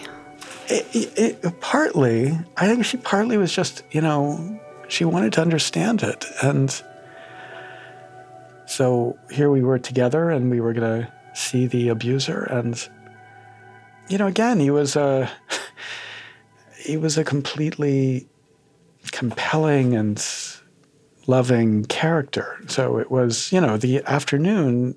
It, 0.74 1.44
it, 1.44 1.60
partly, 1.60 2.38
I 2.56 2.68
think 2.68 2.86
she 2.86 2.98
partly 2.98 3.38
was 3.38 3.54
just, 3.54 3.84
you 3.92 4.00
know, 4.00 4.60
she 4.88 5.04
wanted 5.04 5.34
to 5.34 5.42
understand 5.42 6.02
it, 6.02 6.26
and 6.42 6.82
so 8.66 9.18
here 9.30 9.52
we 9.52 9.62
were 9.62 9.80
together, 9.80 10.30
and 10.30 10.50
we 10.50 10.62
were 10.62 10.74
going 10.74 11.04
to 11.04 11.14
see 11.34 11.68
the 11.68 11.90
abuser, 11.90 12.44
and 12.44 12.88
you 14.08 14.18
know, 14.18 14.28
again, 14.28 14.60
he 14.60 14.70
was 14.70 14.96
a 14.96 15.30
he 16.78 16.98
was 16.98 17.18
a 17.18 17.24
completely 17.24 18.28
compelling 19.12 19.96
and 19.96 20.24
loving 21.28 21.86
character. 21.86 22.60
So 22.68 22.98
it 22.98 23.12
was, 23.12 23.52
you 23.52 23.62
know, 23.62 23.78
the 23.78 24.04
afternoon, 24.06 24.96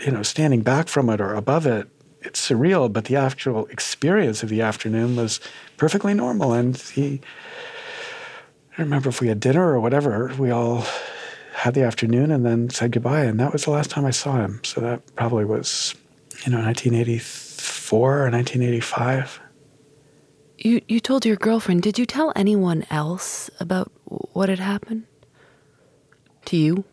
you 0.00 0.12
know, 0.12 0.22
standing 0.22 0.62
back 0.62 0.88
from 0.88 1.10
it 1.10 1.20
or 1.20 1.34
above 1.34 1.66
it, 1.66 1.88
it's 2.22 2.48
surreal, 2.48 2.92
but 2.92 3.06
the 3.06 3.16
actual 3.16 3.66
experience 3.66 4.42
of 4.42 4.48
the 4.48 4.60
afternoon 4.60 5.16
was 5.16 5.40
perfectly 5.76 6.14
normal. 6.14 6.52
And 6.52 6.76
he, 6.76 7.20
I 8.76 8.82
remember 8.82 9.08
if 9.08 9.20
we 9.20 9.28
had 9.28 9.40
dinner 9.40 9.72
or 9.72 9.80
whatever, 9.80 10.32
we 10.38 10.50
all 10.50 10.84
had 11.54 11.74
the 11.74 11.82
afternoon 11.82 12.30
and 12.30 12.44
then 12.44 12.70
said 12.70 12.92
goodbye. 12.92 13.24
And 13.24 13.38
that 13.40 13.52
was 13.52 13.64
the 13.64 13.70
last 13.70 13.90
time 13.90 14.04
I 14.04 14.10
saw 14.10 14.36
him. 14.36 14.60
So 14.64 14.80
that 14.80 15.14
probably 15.16 15.44
was, 15.44 15.94
you 16.44 16.52
know, 16.52 16.62
1984 16.62 18.18
or 18.18 18.30
1985. 18.30 19.40
You, 20.58 20.82
you 20.88 21.00
told 21.00 21.24
your 21.24 21.36
girlfriend, 21.36 21.82
did 21.82 21.98
you 21.98 22.04
tell 22.04 22.32
anyone 22.36 22.84
else 22.90 23.50
about 23.60 23.90
what 24.04 24.48
had 24.50 24.58
happened? 24.58 25.04
To 26.46 26.56
you? 26.56 26.84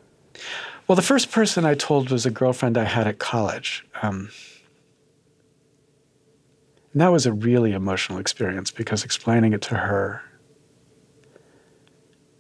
Well, 0.88 0.96
the 0.96 1.02
first 1.02 1.32
person 1.32 1.66
I 1.66 1.74
told 1.74 2.10
was 2.10 2.26
a 2.26 2.30
girlfriend 2.30 2.78
I 2.78 2.86
had 2.86 3.08
at 3.08 3.20
college. 3.20 3.86
Um, 4.02 4.30
and 6.94 7.02
that 7.02 7.10
was 7.10 7.26
a 7.26 7.34
really 7.34 7.74
emotional 7.74 8.20
experience 8.20 8.72
because 8.72 9.04
explaining 9.04 9.54
it 9.54 9.62
to 9.64 9.76
her 9.76 10.22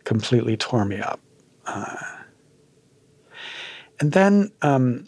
completely 0.03 0.55
tore 0.55 0.85
me 0.85 0.99
up. 0.99 1.19
Uh, 1.65 1.97
and 3.99 4.13
then 4.13 4.51
um, 4.61 5.07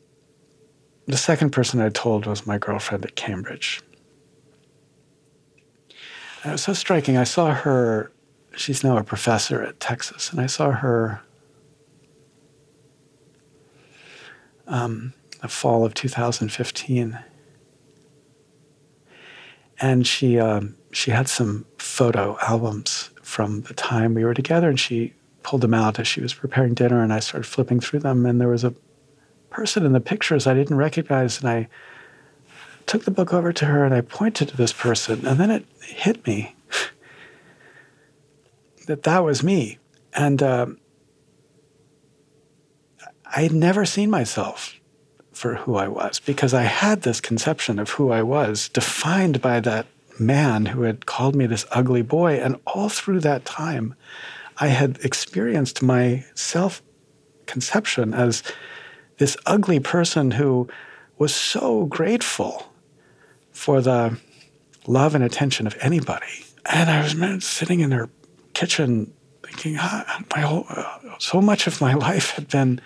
the 1.05 1.17
second 1.17 1.51
person 1.51 1.79
I 1.79 1.89
told 1.89 2.25
was 2.25 2.45
my 2.45 2.57
girlfriend 2.57 3.05
at 3.05 3.15
Cambridge. 3.15 3.81
And 6.43 6.51
it 6.51 6.53
was 6.53 6.63
so 6.63 6.73
striking. 6.73 7.17
I 7.17 7.23
saw 7.23 7.53
her, 7.53 8.11
she's 8.55 8.83
now 8.83 8.97
a 8.97 9.03
professor 9.03 9.63
at 9.63 9.79
Texas, 9.79 10.31
and 10.31 10.41
I 10.41 10.47
saw 10.47 10.71
her 10.71 11.21
um, 14.67 15.13
the 15.41 15.47
fall 15.47 15.85
of 15.85 15.93
2015. 15.93 17.17
And 19.81 20.05
she, 20.05 20.39
um, 20.39 20.75
she 20.91 21.11
had 21.11 21.29
some 21.29 21.65
photo 21.77 22.37
albums 22.41 23.11
from 23.21 23.61
the 23.61 23.73
time 23.73 24.13
we 24.13 24.25
were 24.25 24.33
together, 24.33 24.69
and 24.69 24.79
she 24.79 25.13
pulled 25.43 25.61
them 25.61 25.73
out 25.73 25.99
as 25.99 26.07
she 26.07 26.21
was 26.21 26.33
preparing 26.33 26.73
dinner, 26.73 27.01
and 27.01 27.13
I 27.13 27.19
started 27.19 27.47
flipping 27.47 27.79
through 27.79 27.99
them, 27.99 28.25
and 28.25 28.41
there 28.41 28.49
was 28.49 28.63
a 28.63 28.73
person 29.49 29.85
in 29.85 29.93
the 29.93 29.99
pictures 29.99 30.47
I 30.47 30.53
didn't 30.53 30.77
recognize, 30.77 31.39
and 31.39 31.49
I 31.49 31.69
took 32.89 33.05
the 33.05 33.11
book 33.11 33.33
over 33.33 33.53
to 33.53 33.65
her 33.65 33.85
and 33.85 33.93
I 33.93 34.01
pointed 34.01 34.49
to 34.49 34.57
this 34.57 34.73
person, 34.73 35.25
and 35.27 35.39
then 35.39 35.51
it 35.51 35.65
hit 35.81 36.25
me 36.25 36.55
that 38.87 39.03
that 39.03 39.23
was 39.23 39.43
me. 39.43 39.77
And 40.13 40.41
uh, 40.41 40.65
I 43.35 43.43
had 43.43 43.51
never 43.51 43.85
seen 43.85 44.09
myself 44.09 44.78
for 45.39 45.55
who 45.55 45.77
I 45.77 45.87
was 45.87 46.19
because 46.19 46.53
I 46.53 46.63
had 46.63 47.03
this 47.03 47.21
conception 47.21 47.79
of 47.79 47.91
who 47.91 48.11
I 48.11 48.21
was 48.21 48.67
defined 48.67 49.41
by 49.41 49.61
that 49.61 49.85
man 50.19 50.65
who 50.65 50.81
had 50.81 51.05
called 51.05 51.33
me 51.33 51.45
this 51.45 51.65
ugly 51.71 52.01
boy. 52.01 52.33
And 52.41 52.57
all 52.67 52.89
through 52.89 53.21
that 53.21 53.45
time, 53.45 53.95
I 54.57 54.67
had 54.67 54.99
experienced 55.01 55.81
my 55.81 56.25
self 56.35 56.81
conception 57.45 58.13
as 58.13 58.43
this 59.17 59.37
ugly 59.45 59.79
person 59.79 60.31
who 60.31 60.67
was 61.17 61.33
so 61.33 61.85
grateful 61.85 62.73
for 63.53 63.79
the 63.79 64.19
love 64.87 65.15
and 65.15 65.23
attention 65.23 65.67
of 65.67 65.77
anybody. 65.79 66.43
And 66.65 66.89
I 66.89 67.01
was 67.01 67.45
sitting 67.45 67.79
in 67.79 67.91
her 67.91 68.09
kitchen 68.53 69.13
thinking, 69.43 69.77
ah, 69.79 70.21
my 70.35 70.41
whole, 70.41 70.65
uh, 70.67 70.99
so 71.17 71.39
much 71.39 71.65
of 71.65 71.79
my 71.79 71.93
life 72.09 72.31
had 72.31 72.49
been 72.49 72.81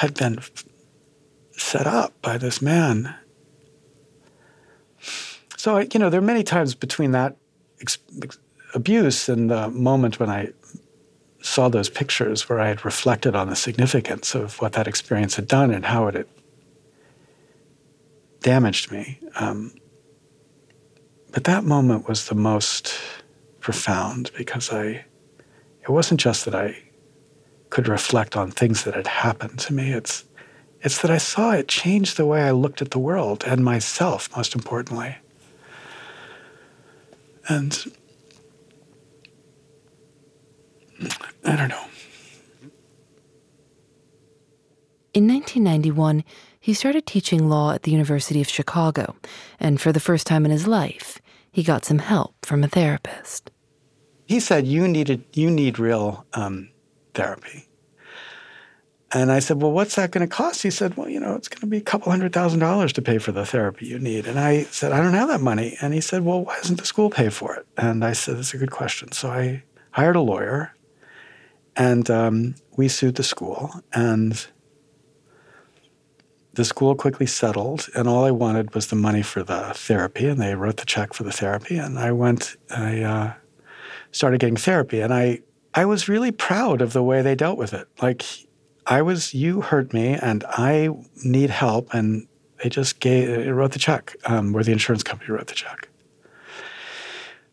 had 0.00 0.14
been 0.14 0.38
set 1.52 1.86
up 1.86 2.14
by 2.22 2.38
this 2.38 2.62
man. 2.62 3.14
So, 5.58 5.76
you 5.80 6.00
know, 6.00 6.08
there 6.08 6.20
are 6.20 6.24
many 6.24 6.42
times 6.42 6.74
between 6.74 7.10
that 7.10 7.36
ex- 7.82 7.98
abuse 8.72 9.28
and 9.28 9.50
the 9.50 9.68
moment 9.68 10.18
when 10.18 10.30
I 10.30 10.52
saw 11.42 11.68
those 11.68 11.90
pictures 11.90 12.48
where 12.48 12.60
I 12.60 12.68
had 12.68 12.82
reflected 12.82 13.36
on 13.36 13.50
the 13.50 13.56
significance 13.56 14.34
of 14.34 14.58
what 14.62 14.72
that 14.72 14.88
experience 14.88 15.36
had 15.36 15.46
done 15.46 15.70
and 15.70 15.84
how 15.84 16.06
it 16.06 16.14
had 16.14 16.28
damaged 18.40 18.90
me. 18.90 19.20
Um, 19.34 19.74
but 21.30 21.44
that 21.44 21.64
moment 21.64 22.08
was 22.08 22.28
the 22.28 22.34
most 22.34 22.94
profound 23.60 24.30
because 24.34 24.72
I, 24.72 25.04
it 25.82 25.90
wasn't 25.90 26.20
just 26.20 26.46
that 26.46 26.54
I 26.54 26.84
could 27.70 27.88
reflect 27.88 28.36
on 28.36 28.50
things 28.50 28.84
that 28.84 28.94
had 28.94 29.06
happened 29.06 29.58
to 29.60 29.72
me. 29.72 29.92
It's, 29.92 30.24
it's 30.82 31.00
that 31.02 31.10
I 31.10 31.18
saw 31.18 31.52
it 31.52 31.68
change 31.68 32.14
the 32.14 32.26
way 32.26 32.42
I 32.42 32.50
looked 32.50 32.82
at 32.82 32.90
the 32.90 32.98
world 32.98 33.44
and 33.46 33.64
myself, 33.64 34.28
most 34.36 34.54
importantly. 34.54 35.16
And 37.48 37.92
I 41.44 41.56
don't 41.56 41.68
know. 41.68 41.84
In 45.12 45.26
1991, 45.26 46.22
he 46.60 46.74
started 46.74 47.06
teaching 47.06 47.48
law 47.48 47.72
at 47.72 47.82
the 47.82 47.90
University 47.90 48.40
of 48.40 48.48
Chicago, 48.48 49.16
and 49.58 49.80
for 49.80 49.92
the 49.92 49.98
first 49.98 50.26
time 50.26 50.44
in 50.44 50.52
his 50.52 50.68
life, 50.68 51.20
he 51.50 51.62
got 51.62 51.84
some 51.84 51.98
help 51.98 52.34
from 52.46 52.62
a 52.62 52.68
therapist. 52.68 53.50
He 54.26 54.38
said, 54.38 54.68
"You 54.68 54.86
needed, 54.86 55.24
you 55.32 55.50
need 55.50 55.80
real 55.80 56.26
um, 56.34 56.68
therapy." 57.14 57.66
And 59.12 59.32
I 59.32 59.40
said, 59.40 59.60
Well, 59.60 59.72
what's 59.72 59.96
that 59.96 60.12
going 60.12 60.28
to 60.28 60.32
cost? 60.32 60.62
He 60.62 60.70
said, 60.70 60.96
Well, 60.96 61.08
you 61.08 61.18
know, 61.18 61.34
it's 61.34 61.48
going 61.48 61.62
to 61.62 61.66
be 61.66 61.78
a 61.78 61.80
couple 61.80 62.12
hundred 62.12 62.32
thousand 62.32 62.60
dollars 62.60 62.92
to 62.92 63.02
pay 63.02 63.18
for 63.18 63.32
the 63.32 63.44
therapy 63.44 63.86
you 63.86 63.98
need. 63.98 64.28
And 64.28 64.38
I 64.38 64.62
said, 64.64 64.92
I 64.92 65.02
don't 65.02 65.14
have 65.14 65.26
that 65.28 65.40
money. 65.40 65.76
And 65.80 65.92
he 65.92 66.00
said, 66.00 66.24
Well, 66.24 66.44
why 66.44 66.56
doesn't 66.58 66.78
the 66.78 66.86
school 66.86 67.10
pay 67.10 67.28
for 67.28 67.56
it? 67.56 67.66
And 67.76 68.04
I 68.04 68.12
said, 68.12 68.36
That's 68.36 68.54
a 68.54 68.58
good 68.58 68.70
question. 68.70 69.10
So 69.10 69.28
I 69.28 69.64
hired 69.90 70.14
a 70.14 70.20
lawyer 70.20 70.76
and 71.76 72.10
um, 72.10 72.54
we 72.76 72.88
sued 72.88 73.14
the 73.14 73.22
school, 73.22 73.70
and 73.92 74.46
the 76.52 76.64
school 76.64 76.94
quickly 76.94 77.26
settled. 77.26 77.88
And 77.94 78.08
all 78.08 78.24
I 78.24 78.30
wanted 78.30 78.74
was 78.74 78.88
the 78.88 78.96
money 78.96 79.22
for 79.22 79.42
the 79.42 79.72
therapy, 79.74 80.26
and 80.26 80.40
they 80.40 80.54
wrote 80.54 80.76
the 80.78 80.84
check 80.84 81.14
for 81.14 81.22
the 81.22 81.32
therapy. 81.32 81.78
And 81.78 81.98
I 81.98 82.12
went, 82.12 82.56
I 82.70 83.02
uh, 83.02 83.32
started 84.12 84.40
getting 84.40 84.56
therapy, 84.56 85.00
and 85.00 85.14
I, 85.14 85.40
I 85.74 85.84
was 85.84 86.08
really 86.08 86.32
proud 86.32 86.82
of 86.82 86.92
the 86.92 87.02
way 87.02 87.22
they 87.22 87.34
dealt 87.34 87.58
with 87.58 87.72
it. 87.72 87.88
Like, 88.02 88.24
I 88.86 89.02
was, 89.02 89.34
you 89.34 89.60
hurt 89.60 89.92
me, 89.92 90.14
and 90.14 90.44
I 90.48 90.90
need 91.24 91.50
help, 91.50 91.94
and 91.94 92.26
they 92.62 92.68
just 92.68 93.00
gave, 93.00 93.54
wrote 93.54 93.72
the 93.72 93.78
check, 93.78 94.16
um, 94.24 94.52
where 94.52 94.64
the 94.64 94.72
insurance 94.72 95.02
company 95.02 95.30
wrote 95.30 95.46
the 95.46 95.54
check. 95.54 95.88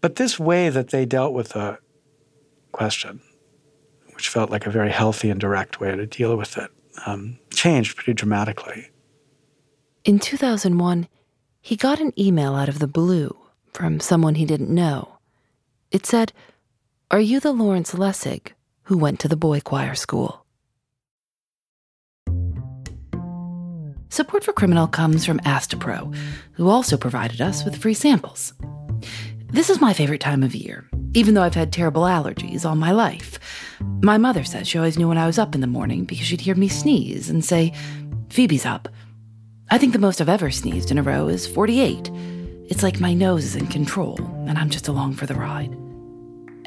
But 0.01 0.15
this 0.15 0.39
way 0.39 0.69
that 0.69 0.89
they 0.89 1.05
dealt 1.05 1.33
with 1.33 1.49
the 1.49 1.79
question 2.71 3.21
which 4.17 4.29
felt 4.29 4.49
like 4.49 4.65
a 4.65 4.71
very 4.71 4.89
healthy 4.89 5.29
and 5.29 5.39
direct 5.39 5.79
way 5.79 5.95
to 5.95 6.07
deal 6.07 6.35
with 6.35 6.57
it, 6.57 6.71
um, 7.05 7.37
changed 7.51 7.95
pretty 7.95 8.15
dramatically. 8.15 8.89
In 10.05 10.17
2001, 10.17 11.07
he 11.61 11.75
got 11.75 11.99
an 11.99 12.11
email 12.17 12.55
out 12.55 12.67
of 12.67 12.79
the 12.79 12.87
blue 12.87 13.37
from 13.73 13.99
someone 13.99 14.33
he 14.33 14.43
didn't 14.43 14.73
know. 14.73 15.19
It 15.91 16.07
said, 16.07 16.33
Are 17.09 17.21
you 17.21 17.39
the 17.39 17.53
Lawrence 17.53 17.93
Lessig 17.93 18.51
who 18.83 18.97
went 18.97 19.21
to 19.21 19.29
the 19.29 19.37
boy 19.37 19.61
choir 19.61 19.95
school? 19.95 20.45
Support 24.09 24.43
for 24.43 24.51
Criminal 24.51 24.87
comes 24.87 25.25
from 25.25 25.39
Astepro, 25.39 26.13
who 26.51 26.67
also 26.67 26.97
provided 26.97 27.39
us 27.39 27.63
with 27.63 27.77
free 27.77 27.93
samples. 27.93 28.51
This 29.45 29.69
is 29.69 29.79
my 29.79 29.93
favorite 29.93 30.19
time 30.19 30.43
of 30.43 30.53
year, 30.53 30.89
even 31.13 31.33
though 31.33 31.43
I've 31.43 31.55
had 31.55 31.71
terrible 31.71 32.01
allergies 32.01 32.65
all 32.65 32.75
my 32.75 32.91
life. 32.91 33.39
My 34.01 34.17
mother 34.17 34.43
says 34.43 34.67
she 34.67 34.77
always 34.77 34.97
knew 34.97 35.07
when 35.07 35.17
I 35.17 35.27
was 35.27 35.39
up 35.39 35.55
in 35.55 35.61
the 35.61 35.67
morning 35.67 36.03
because 36.03 36.25
she'd 36.25 36.41
hear 36.41 36.55
me 36.55 36.67
sneeze 36.67 37.29
and 37.29 37.45
say, 37.45 37.73
Phoebe's 38.29 38.65
up. 38.65 38.89
I 39.71 39.77
think 39.77 39.93
the 39.93 39.99
most 39.99 40.19
I've 40.19 40.27
ever 40.27 40.51
sneezed 40.51 40.91
in 40.91 40.97
a 40.97 41.03
row 41.03 41.29
is 41.29 41.47
48. 41.47 42.11
It's 42.69 42.83
like 42.83 42.99
my 42.99 43.13
nose 43.13 43.45
is 43.45 43.55
in 43.55 43.67
control, 43.67 44.19
and 44.45 44.57
I'm 44.57 44.69
just 44.69 44.89
along 44.89 45.13
for 45.13 45.25
the 45.25 45.35
ride. 45.35 45.73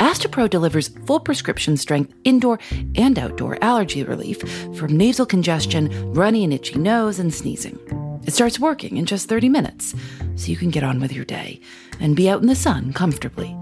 Astepro 0.00 0.48
delivers 0.48 0.88
full 0.88 1.20
prescription 1.20 1.76
strength 1.76 2.14
indoor 2.24 2.58
and 2.96 3.18
outdoor 3.18 3.62
allergy 3.62 4.02
relief 4.02 4.40
from 4.74 4.96
nasal 4.96 5.26
congestion, 5.26 6.12
runny 6.14 6.42
and 6.42 6.54
itchy 6.54 6.78
nose, 6.78 7.18
and 7.18 7.32
sneezing. 7.32 7.78
It 8.26 8.32
starts 8.32 8.58
working 8.58 8.96
in 8.96 9.04
just 9.04 9.28
30 9.28 9.50
minutes, 9.50 9.94
so 10.36 10.46
you 10.46 10.56
can 10.56 10.70
get 10.70 10.84
on 10.84 11.00
with 11.00 11.12
your 11.12 11.26
day 11.26 11.60
and 12.00 12.16
be 12.16 12.30
out 12.30 12.40
in 12.40 12.46
the 12.46 12.54
sun 12.54 12.94
comfortably. 12.94 13.54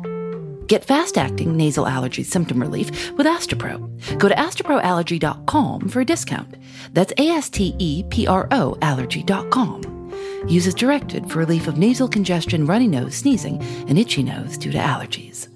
Get 0.69 0.85
fast 0.85 1.19
acting 1.19 1.57
nasal 1.57 1.89
allergy 1.89 2.23
symptom 2.23 2.61
relief 2.61 3.11
with 3.13 3.27
Astepro. 3.27 4.19
Go 4.19 4.29
to 4.29 4.35
asteproallergy.com 4.35 5.89
for 5.89 6.01
a 6.01 6.05
discount. 6.05 6.55
That's 6.93 7.13
A 7.19 7.31
S 7.31 7.51
T 7.51 7.75
E 7.81 8.05
P 8.11 8.29
R 8.29 8.47
O 8.53 8.79
allergy.com. 8.81 10.13
Use 10.47 10.69
as 10.69 10.75
directed 10.75 11.29
for 11.29 11.41
relief 11.41 11.67
of 11.67 11.79
nasal 11.79 12.07
congestion, 12.07 12.65
runny 12.65 12.87
nose, 12.87 13.17
sneezing, 13.17 13.61
and 13.89 13.99
itchy 13.99 14.23
nose 14.23 14.57
due 14.57 14.71
to 14.71 14.79
allergies. 14.79 15.48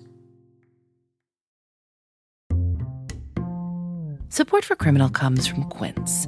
Support 4.32 4.64
for 4.64 4.76
Criminal 4.76 5.10
comes 5.10 5.46
from 5.46 5.64
Quince. 5.64 6.26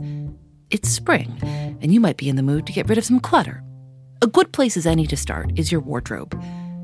It's 0.68 0.90
spring, 0.90 1.38
and 1.80 1.90
you 1.90 2.00
might 2.00 2.18
be 2.18 2.28
in 2.28 2.36
the 2.36 2.42
mood 2.42 2.66
to 2.66 2.72
get 2.74 2.86
rid 2.86 2.98
of 2.98 3.04
some 3.06 3.18
clutter. 3.18 3.64
A 4.20 4.26
good 4.26 4.52
place 4.52 4.76
as 4.76 4.84
any 4.84 5.06
to 5.06 5.16
start 5.16 5.58
is 5.58 5.72
your 5.72 5.80
wardrobe. 5.80 6.38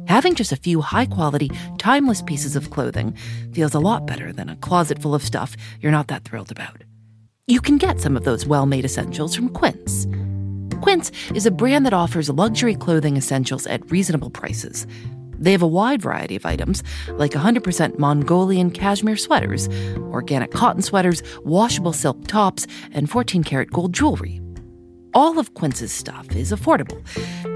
Having 0.09 0.37
just 0.37 0.51
a 0.51 0.57
few 0.57 0.81
high 0.81 1.05
quality, 1.05 1.51
timeless 1.77 2.23
pieces 2.23 2.57
of 2.57 2.71
clothing 2.71 3.15
feels 3.53 3.75
a 3.75 3.81
lot 3.81 4.07
better 4.07 4.33
than 4.33 4.49
a 4.49 4.57
closet 4.57 5.03
full 5.03 5.15
of 5.15 5.23
stuff 5.23 5.59
you're 5.83 5.93
not 5.93 6.09
that 6.09 6.25
thrilled 6.25 6.51
about. 6.51 6.85
You 7.47 7.61
can 7.61 7.77
get 7.77 8.01
some 8.01 8.17
of 8.17 8.25
those 8.25 8.47
well 8.47 8.65
made 8.65 8.87
essentials 8.87 9.35
from 9.35 9.51
Quince. 9.51 10.07
Quince 10.81 11.13
is 11.35 11.45
a 11.45 11.51
brand 11.51 11.85
that 11.85 11.93
offers 11.93 12.31
luxury 12.31 12.75
clothing 12.75 13.19
essentials 13.19 13.67
at 13.67 13.91
reasonable 13.91 14.31
prices. 14.31 14.87
They 15.41 15.53
have 15.53 15.63
a 15.63 15.67
wide 15.67 16.03
variety 16.03 16.37
of 16.37 16.47
items, 16.47 16.85
like 17.09 17.33
100% 17.33 17.99
Mongolian 17.99 18.71
cashmere 18.71 19.17
sweaters, 19.17 19.69
organic 20.13 20.53
cotton 20.53 20.83
sweaters, 20.83 21.23
washable 21.45 21.93
silk 21.93 22.27
tops, 22.29 22.67
and 22.93 23.11
14 23.11 23.43
karat 23.43 23.73
gold 23.73 23.93
jewelry. 23.95 24.41
All 25.15 25.39
of 25.39 25.55
Quince's 25.55 25.93
stuff 25.93 26.37
is 26.37 26.53
affordable. 26.53 27.03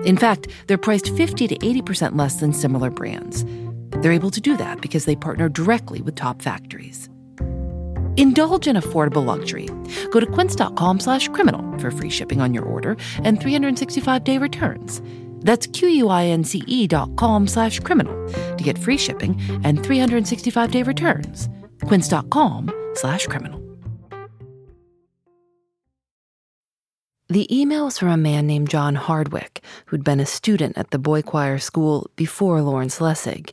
In 0.04 0.16
fact, 0.16 0.48
they're 0.66 0.78
priced 0.78 1.14
50 1.14 1.46
to 1.48 1.56
80% 1.58 2.18
less 2.18 2.40
than 2.40 2.52
similar 2.52 2.90
brands. 2.90 3.44
They're 4.00 4.12
able 4.12 4.30
to 4.32 4.40
do 4.40 4.56
that 4.56 4.80
because 4.80 5.04
they 5.04 5.14
partner 5.14 5.48
directly 5.48 6.02
with 6.02 6.16
top 6.16 6.42
factories. 6.42 7.08
Indulge 8.16 8.68
in 8.68 8.76
affordable 8.76 9.24
luxury. 9.24 9.68
Go 10.10 10.20
to 10.20 10.26
quince.com 10.26 11.00
slash 11.00 11.28
criminal 11.28 11.78
for 11.78 11.90
free 11.90 12.10
shipping 12.10 12.40
on 12.40 12.54
your 12.54 12.64
order 12.64 12.96
and 13.24 13.40
365-day 13.40 14.38
returns. 14.38 15.02
That's 15.44 15.66
Q-U-I-N-C-E 15.68 16.87
dot 16.88 17.14
com 17.16 17.46
slash 17.46 17.80
criminal 17.80 18.16
to 18.57 18.64
get 18.64 18.76
free 18.76 18.98
shipping 18.98 19.40
and 19.62 19.78
365-day 19.78 20.83
returns. 20.83 21.48
quince.com 21.85 22.72
slash 22.94 23.26
criminal. 23.26 23.64
The 27.28 27.48
email 27.50 27.87
was 27.87 27.98
from 27.98 28.11
a 28.11 28.18
man 28.18 28.46
named 28.46 28.68
John 28.68 28.94
Hardwicke, 28.96 29.59
who'd 29.87 30.04
been 30.04 30.20
a 30.20 30.26
student 30.26 30.76
at 30.76 30.90
the 30.90 30.98
boy 30.98 31.22
choir 31.22 31.59
school 31.59 32.11
before 32.16 32.61
Lawrence 32.61 32.98
Lessig, 32.98 33.52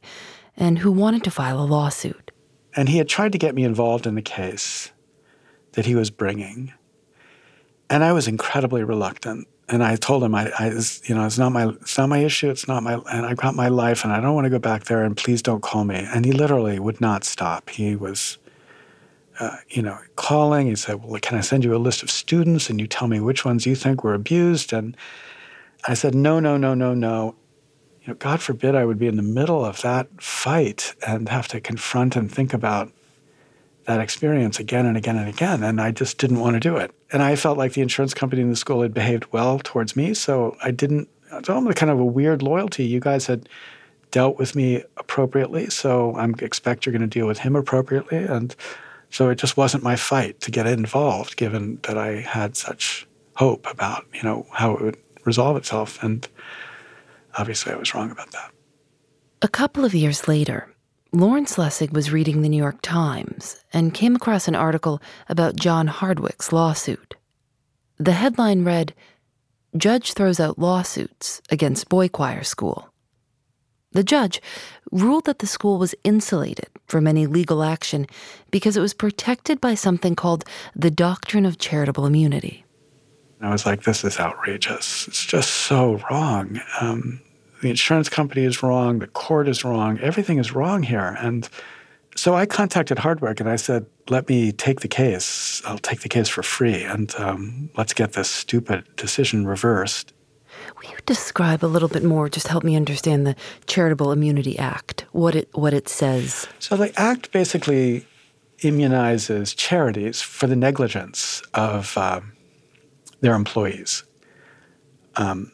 and 0.57 0.77
who 0.79 0.91
wanted 0.91 1.23
to 1.23 1.31
file 1.31 1.59
a 1.59 1.63
lawsuit. 1.63 2.31
And 2.75 2.89
he 2.89 2.97
had 2.97 3.07
tried 3.07 3.31
to 3.31 3.37
get 3.37 3.55
me 3.55 3.63
involved 3.63 4.05
in 4.05 4.15
the 4.15 4.21
case 4.21 4.91
that 5.71 5.85
he 5.85 5.95
was 5.95 6.11
bringing. 6.11 6.73
And 7.89 8.03
I 8.03 8.11
was 8.11 8.27
incredibly 8.27 8.83
reluctant. 8.83 9.47
And 9.71 9.85
I 9.85 9.95
told 9.95 10.21
him, 10.21 10.35
I, 10.35 10.51
I 10.59 10.65
you 11.05 11.15
know, 11.15 11.25
it's 11.25 11.37
not 11.37 11.53
my, 11.53 11.69
it's 11.69 11.97
not 11.97 12.09
my 12.09 12.17
issue. 12.17 12.49
It's 12.49 12.67
not 12.67 12.83
my, 12.83 12.95
and 13.09 13.25
I 13.25 13.33
got 13.35 13.55
my 13.55 13.69
life, 13.69 14.03
and 14.03 14.11
I 14.11 14.19
don't 14.19 14.35
want 14.35 14.43
to 14.43 14.49
go 14.49 14.59
back 14.59 14.83
there. 14.83 15.03
And 15.03 15.15
please 15.15 15.41
don't 15.41 15.61
call 15.63 15.85
me. 15.85 15.95
And 15.95 16.25
he 16.25 16.33
literally 16.33 16.77
would 16.77 16.99
not 16.99 17.23
stop. 17.23 17.69
He 17.69 17.95
was, 17.95 18.37
uh, 19.39 19.55
you 19.69 19.81
know, 19.81 19.97
calling. 20.17 20.67
He 20.67 20.75
said, 20.75 21.01
"Well, 21.01 21.21
can 21.21 21.37
I 21.37 21.41
send 21.41 21.63
you 21.63 21.73
a 21.73 21.77
list 21.77 22.03
of 22.03 22.11
students, 22.11 22.69
and 22.69 22.81
you 22.81 22.87
tell 22.87 23.07
me 23.07 23.21
which 23.21 23.45
ones 23.45 23.65
you 23.65 23.75
think 23.75 24.03
were 24.03 24.13
abused?" 24.13 24.73
And 24.73 24.97
I 25.87 25.93
said, 25.93 26.13
"No, 26.15 26.41
no, 26.41 26.57
no, 26.57 26.73
no, 26.73 26.93
no." 26.93 27.35
You 28.01 28.09
know, 28.09 28.15
God 28.15 28.41
forbid 28.41 28.75
I 28.75 28.83
would 28.83 28.99
be 28.99 29.07
in 29.07 29.15
the 29.15 29.23
middle 29.23 29.63
of 29.63 29.81
that 29.83 30.21
fight 30.21 30.95
and 31.07 31.29
have 31.29 31.47
to 31.49 31.61
confront 31.61 32.17
and 32.17 32.29
think 32.29 32.53
about 32.53 32.91
that 33.91 33.99
experience 34.01 34.57
again 34.59 34.85
and 34.85 34.95
again 34.95 35.17
and 35.17 35.27
again. 35.27 35.63
And 35.63 35.81
I 35.81 35.91
just 35.91 36.17
didn't 36.17 36.39
want 36.39 36.53
to 36.53 36.59
do 36.59 36.77
it. 36.77 36.91
And 37.11 37.21
I 37.21 37.35
felt 37.35 37.57
like 37.57 37.73
the 37.73 37.81
insurance 37.81 38.13
company 38.13 38.41
in 38.41 38.49
the 38.49 38.55
school 38.55 38.81
had 38.81 38.93
behaved 38.93 39.25
well 39.33 39.59
towards 39.59 39.95
me. 39.95 40.13
So 40.13 40.55
I 40.63 40.71
didn't, 40.71 41.09
it's 41.33 41.49
almost 41.49 41.77
kind 41.77 41.91
of 41.91 41.99
a 41.99 42.05
weird 42.05 42.41
loyalty. 42.41 42.85
You 42.85 43.01
guys 43.01 43.25
had 43.25 43.49
dealt 44.11 44.37
with 44.37 44.55
me 44.55 44.83
appropriately. 44.95 45.69
So 45.69 46.15
I 46.15 46.29
expect 46.39 46.85
you're 46.85 46.93
going 46.93 47.01
to 47.01 47.07
deal 47.07 47.27
with 47.27 47.39
him 47.39 47.55
appropriately. 47.55 48.17
And 48.17 48.55
so 49.09 49.29
it 49.29 49.35
just 49.35 49.57
wasn't 49.57 49.83
my 49.83 49.97
fight 49.97 50.39
to 50.41 50.51
get 50.51 50.67
involved, 50.67 51.35
given 51.35 51.79
that 51.83 51.97
I 51.97 52.21
had 52.21 52.55
such 52.55 53.05
hope 53.35 53.67
about, 53.69 54.05
you 54.13 54.23
know, 54.23 54.45
how 54.51 54.75
it 54.75 54.81
would 54.81 54.97
resolve 55.25 55.57
itself. 55.57 56.01
And 56.01 56.27
obviously 57.37 57.73
I 57.73 57.75
was 57.75 57.93
wrong 57.93 58.09
about 58.09 58.31
that. 58.31 58.51
A 59.41 59.49
couple 59.49 59.83
of 59.83 59.93
years 59.93 60.29
later, 60.29 60.70
Lawrence 61.13 61.57
Lessig 61.57 61.91
was 61.91 62.13
reading 62.13 62.41
the 62.41 62.47
New 62.47 62.57
York 62.57 62.77
Times 62.81 63.61
and 63.73 63.93
came 63.93 64.15
across 64.15 64.47
an 64.47 64.55
article 64.55 65.01
about 65.27 65.57
John 65.57 65.87
Hardwicke's 65.87 66.53
lawsuit. 66.53 67.15
The 67.97 68.13
headline 68.13 68.63
read 68.63 68.93
Judge 69.75 70.13
throws 70.13 70.39
out 70.39 70.57
lawsuits 70.57 71.41
against 71.49 71.89
boy 71.89 72.07
choir 72.07 72.43
school. 72.43 72.93
The 73.91 74.05
judge 74.05 74.41
ruled 74.89 75.25
that 75.25 75.39
the 75.39 75.47
school 75.47 75.77
was 75.77 75.93
insulated 76.05 76.69
from 76.87 77.05
any 77.07 77.27
legal 77.27 77.61
action 77.61 78.07
because 78.49 78.77
it 78.77 78.81
was 78.81 78.93
protected 78.93 79.59
by 79.59 79.75
something 79.75 80.15
called 80.15 80.45
the 80.77 80.91
doctrine 80.91 81.45
of 81.45 81.57
charitable 81.57 82.05
immunity. 82.05 82.63
I 83.41 83.51
was 83.51 83.65
like, 83.65 83.83
this 83.83 84.05
is 84.05 84.17
outrageous. 84.17 85.09
It's 85.09 85.25
just 85.25 85.49
so 85.51 85.99
wrong. 86.09 86.61
Um, 86.79 87.19
the 87.61 87.69
insurance 87.69 88.09
company 88.09 88.43
is 88.43 88.61
wrong, 88.61 88.99
the 88.99 89.07
court 89.07 89.47
is 89.47 89.63
wrong, 89.63 89.99
everything 89.99 90.37
is 90.37 90.53
wrong 90.53 90.83
here. 90.83 91.15
And 91.19 91.47
so 92.15 92.35
I 92.35 92.45
contacted 92.45 92.97
Hardwicke 92.97 93.39
and 93.39 93.49
I 93.49 93.55
said, 93.55 93.85
let 94.09 94.27
me 94.27 94.51
take 94.51 94.81
the 94.81 94.87
case. 94.87 95.61
I'll 95.65 95.77
take 95.77 96.01
the 96.01 96.09
case 96.09 96.27
for 96.27 96.43
free 96.43 96.83
and 96.83 97.13
um, 97.15 97.69
let's 97.77 97.93
get 97.93 98.13
this 98.13 98.29
stupid 98.29 98.83
decision 98.95 99.47
reversed. 99.47 100.13
Will 100.81 100.89
you 100.89 100.97
describe 101.05 101.63
a 101.63 101.67
little 101.67 101.87
bit 101.87 102.03
more, 102.03 102.27
just 102.27 102.47
help 102.47 102.63
me 102.63 102.75
understand 102.75 103.25
the 103.25 103.35
Charitable 103.67 104.11
Immunity 104.11 104.57
Act, 104.59 105.05
what 105.11 105.35
it, 105.35 105.49
what 105.53 105.73
it 105.73 105.87
says? 105.87 106.47
So 106.59 106.75
the 106.75 106.91
act 106.99 107.31
basically 107.31 108.05
immunizes 108.59 109.55
charities 109.55 110.21
for 110.21 110.47
the 110.47 110.55
negligence 110.55 111.41
of 111.53 111.97
um, 111.97 112.33
their 113.21 113.35
employees. 113.35 114.03
Um, 115.15 115.51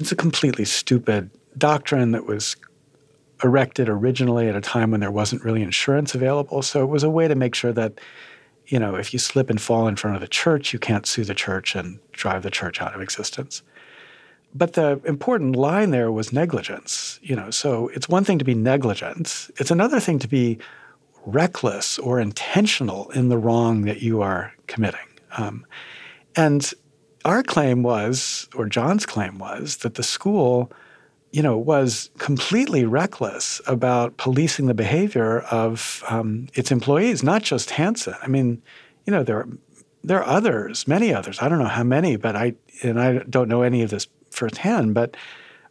it's 0.00 0.12
a 0.12 0.16
completely 0.16 0.64
stupid 0.64 1.30
doctrine 1.56 2.12
that 2.12 2.26
was 2.26 2.56
erected 3.42 3.88
originally 3.88 4.48
at 4.48 4.56
a 4.56 4.60
time 4.60 4.90
when 4.90 5.00
there 5.00 5.10
wasn't 5.10 5.44
really 5.44 5.62
insurance 5.62 6.14
available. 6.14 6.62
So 6.62 6.82
it 6.82 6.88
was 6.88 7.02
a 7.02 7.10
way 7.10 7.28
to 7.28 7.34
make 7.34 7.54
sure 7.54 7.72
that, 7.72 8.00
you 8.66 8.78
know, 8.78 8.94
if 8.94 9.12
you 9.12 9.18
slip 9.18 9.50
and 9.50 9.60
fall 9.60 9.88
in 9.88 9.96
front 9.96 10.16
of 10.16 10.20
the 10.20 10.28
church, 10.28 10.72
you 10.72 10.78
can't 10.78 11.06
sue 11.06 11.24
the 11.24 11.34
church 11.34 11.74
and 11.74 11.98
drive 12.12 12.42
the 12.42 12.50
church 12.50 12.80
out 12.80 12.94
of 12.94 13.00
existence. 13.00 13.62
But 14.54 14.74
the 14.74 15.00
important 15.04 15.56
line 15.56 15.90
there 15.90 16.10
was 16.10 16.32
negligence, 16.32 17.20
you 17.22 17.36
know. 17.36 17.50
So 17.50 17.88
it's 17.88 18.08
one 18.08 18.24
thing 18.24 18.38
to 18.38 18.44
be 18.44 18.54
negligent, 18.54 19.50
it's 19.56 19.70
another 19.70 20.00
thing 20.00 20.18
to 20.18 20.28
be 20.28 20.58
reckless 21.24 21.98
or 21.98 22.18
intentional 22.18 23.10
in 23.10 23.28
the 23.28 23.38
wrong 23.38 23.82
that 23.82 24.02
you 24.02 24.22
are 24.22 24.52
committing. 24.66 25.06
Um, 25.36 25.66
and 26.34 26.72
our 27.24 27.42
claim 27.42 27.82
was, 27.82 28.48
or 28.54 28.66
John's 28.66 29.06
claim 29.06 29.38
was, 29.38 29.78
that 29.78 29.94
the 29.94 30.02
school, 30.02 30.72
you 31.32 31.42
know, 31.42 31.56
was 31.56 32.10
completely 32.18 32.84
reckless 32.84 33.60
about 33.66 34.16
policing 34.16 34.66
the 34.66 34.74
behavior 34.74 35.40
of 35.50 36.02
um, 36.08 36.48
its 36.54 36.70
employees, 36.70 37.22
not 37.22 37.42
just 37.42 37.70
Hanson. 37.70 38.14
I 38.22 38.26
mean, 38.26 38.62
you 39.06 39.12
know, 39.12 39.22
there 39.22 39.38
are, 39.38 39.48
there 40.02 40.18
are 40.18 40.26
others, 40.26 40.88
many 40.88 41.12
others. 41.12 41.38
I 41.42 41.48
don't 41.48 41.58
know 41.58 41.66
how 41.66 41.84
many, 41.84 42.16
but 42.16 42.34
I 42.34 42.54
and 42.82 42.98
I 43.00 43.18
don't 43.18 43.48
know 43.48 43.62
any 43.62 43.82
of 43.82 43.90
this 43.90 44.06
firsthand, 44.30 44.94
but 44.94 45.14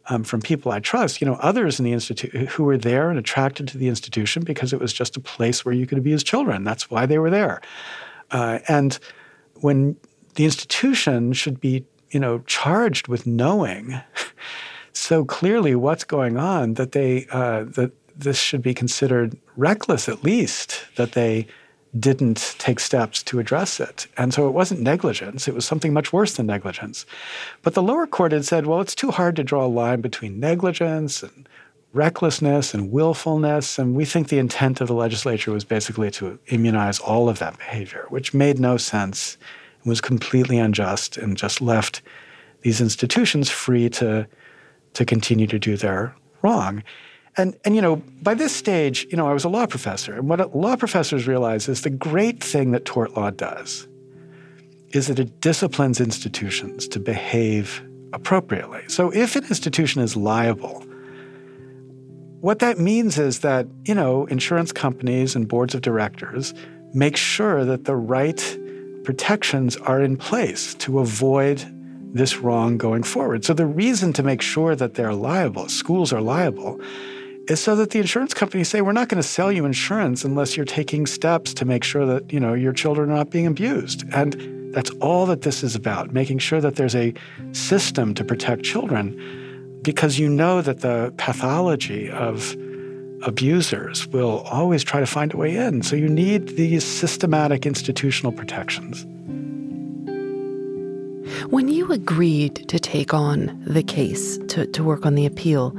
um, 0.08 0.24
from 0.24 0.40
people 0.40 0.72
I 0.72 0.80
trust, 0.80 1.20
you 1.20 1.26
know, 1.26 1.34
others 1.34 1.78
in 1.78 1.84
the 1.84 1.92
institute 1.92 2.32
who 2.32 2.64
were 2.64 2.78
there 2.78 3.10
and 3.10 3.18
attracted 3.18 3.68
to 3.68 3.78
the 3.78 3.88
institution 3.88 4.42
because 4.44 4.72
it 4.72 4.80
was 4.80 4.92
just 4.92 5.16
a 5.16 5.20
place 5.20 5.64
where 5.64 5.74
you 5.74 5.86
could 5.86 5.98
abuse 5.98 6.22
children. 6.22 6.64
That's 6.64 6.90
why 6.90 7.06
they 7.06 7.18
were 7.18 7.30
there. 7.30 7.60
Uh, 8.30 8.60
and 8.68 8.98
when 9.56 9.96
the 10.34 10.44
institution 10.44 11.32
should 11.32 11.60
be, 11.60 11.84
you 12.10 12.20
know, 12.20 12.40
charged 12.46 13.08
with 13.08 13.26
knowing 13.26 14.00
so 14.92 15.24
clearly 15.24 15.74
what's 15.74 16.04
going 16.04 16.36
on 16.36 16.74
that 16.74 16.92
they 16.92 17.26
uh, 17.30 17.64
that 17.64 17.92
this 18.16 18.38
should 18.38 18.62
be 18.62 18.74
considered 18.74 19.36
reckless 19.56 20.08
at 20.08 20.22
least 20.22 20.84
that 20.96 21.12
they 21.12 21.46
didn't 21.98 22.54
take 22.58 22.78
steps 22.78 23.22
to 23.24 23.40
address 23.40 23.80
it. 23.80 24.06
And 24.16 24.32
so 24.32 24.46
it 24.46 24.52
wasn't 24.52 24.80
negligence, 24.80 25.48
it 25.48 25.54
was 25.54 25.64
something 25.64 25.92
much 25.92 26.12
worse 26.12 26.34
than 26.34 26.46
negligence. 26.46 27.04
But 27.62 27.74
the 27.74 27.82
lower 27.82 28.06
court 28.06 28.32
had 28.32 28.44
said, 28.44 28.66
well, 28.66 28.80
it's 28.80 28.94
too 28.94 29.10
hard 29.10 29.36
to 29.36 29.44
draw 29.44 29.66
a 29.66 29.68
line 29.68 30.00
between 30.00 30.38
negligence 30.38 31.22
and 31.22 31.48
recklessness 31.92 32.72
and 32.72 32.92
willfulness. 32.92 33.78
And 33.78 33.96
we 33.96 34.04
think 34.04 34.28
the 34.28 34.38
intent 34.38 34.80
of 34.80 34.86
the 34.86 34.94
legislature 34.94 35.50
was 35.50 35.64
basically 35.64 36.10
to 36.12 36.38
immunize 36.46 37.00
all 37.00 37.28
of 37.28 37.40
that 37.40 37.58
behavior, 37.58 38.06
which 38.08 38.32
made 38.32 38.60
no 38.60 38.76
sense 38.76 39.36
was 39.84 40.00
completely 40.00 40.58
unjust 40.58 41.16
and 41.16 41.36
just 41.36 41.60
left 41.60 42.02
these 42.62 42.80
institutions 42.80 43.48
free 43.48 43.88
to, 43.88 44.26
to 44.94 45.04
continue 45.04 45.46
to 45.46 45.58
do 45.58 45.76
their 45.76 46.14
wrong. 46.42 46.82
And, 47.36 47.56
and, 47.64 47.74
you 47.76 47.82
know, 47.82 47.96
by 48.22 48.34
this 48.34 48.54
stage, 48.54 49.06
you 49.10 49.16
know, 49.16 49.26
I 49.26 49.32
was 49.32 49.44
a 49.44 49.48
law 49.48 49.66
professor. 49.66 50.14
And 50.14 50.28
what 50.28 50.54
law 50.54 50.76
professors 50.76 51.26
realize 51.26 51.68
is 51.68 51.82
the 51.82 51.90
great 51.90 52.42
thing 52.42 52.72
that 52.72 52.84
tort 52.84 53.16
law 53.16 53.30
does 53.30 53.86
is 54.90 55.06
that 55.06 55.18
it 55.18 55.40
disciplines 55.40 56.00
institutions 56.00 56.88
to 56.88 56.98
behave 56.98 57.82
appropriately. 58.12 58.82
So 58.88 59.10
if 59.10 59.36
an 59.36 59.44
institution 59.44 60.02
is 60.02 60.16
liable, 60.16 60.84
what 62.40 62.58
that 62.58 62.78
means 62.78 63.18
is 63.18 63.40
that, 63.40 63.66
you 63.84 63.94
know, 63.94 64.26
insurance 64.26 64.72
companies 64.72 65.36
and 65.36 65.46
boards 65.46 65.74
of 65.74 65.82
directors 65.82 66.52
make 66.92 67.16
sure 67.16 67.64
that 67.64 67.84
the 67.84 67.94
right 67.94 68.58
protections 69.04 69.76
are 69.76 70.02
in 70.02 70.16
place 70.16 70.74
to 70.74 70.98
avoid 70.98 71.64
this 72.12 72.38
wrong 72.38 72.76
going 72.76 73.02
forward. 73.02 73.44
So 73.44 73.54
the 73.54 73.66
reason 73.66 74.12
to 74.14 74.22
make 74.22 74.42
sure 74.42 74.74
that 74.74 74.94
they're 74.94 75.14
liable, 75.14 75.68
schools 75.68 76.12
are 76.12 76.20
liable, 76.20 76.80
is 77.48 77.60
so 77.60 77.74
that 77.76 77.90
the 77.90 77.98
insurance 77.98 78.34
companies 78.34 78.68
say 78.68 78.80
we're 78.80 78.92
not 78.92 79.08
going 79.08 79.22
to 79.22 79.26
sell 79.28 79.50
you 79.50 79.64
insurance 79.64 80.24
unless 80.24 80.56
you're 80.56 80.66
taking 80.66 81.06
steps 81.06 81.54
to 81.54 81.64
make 81.64 81.84
sure 81.84 82.06
that 82.06 82.32
you 82.32 82.38
know 82.38 82.54
your 82.54 82.72
children 82.72 83.10
are 83.10 83.16
not 83.16 83.30
being 83.30 83.46
abused 83.46 84.04
and 84.12 84.36
that's 84.72 84.90
all 85.00 85.26
that 85.26 85.42
this 85.42 85.64
is 85.64 85.74
about 85.74 86.12
making 86.12 86.38
sure 86.38 86.60
that 86.60 86.76
there's 86.76 86.94
a 86.94 87.12
system 87.52 88.14
to 88.14 88.24
protect 88.24 88.62
children 88.62 89.18
because 89.82 90.18
you 90.18 90.28
know 90.28 90.62
that 90.62 90.80
the 90.80 91.12
pathology 91.16 92.08
of 92.10 92.56
abusers 93.22 94.06
will 94.08 94.40
always 94.50 94.82
try 94.82 95.00
to 95.00 95.06
find 95.06 95.32
a 95.34 95.36
way 95.36 95.56
in 95.56 95.82
so 95.82 95.96
you 95.96 96.08
need 96.08 96.48
these 96.56 96.84
systematic 96.84 97.66
institutional 97.66 98.32
protections 98.32 99.04
when 101.50 101.68
you 101.68 101.90
agreed 101.92 102.68
to 102.68 102.78
take 102.78 103.14
on 103.14 103.62
the 103.66 103.82
case 103.82 104.38
to, 104.48 104.66
to 104.66 104.82
work 104.82 105.04
on 105.06 105.14
the 105.14 105.26
appeal 105.26 105.76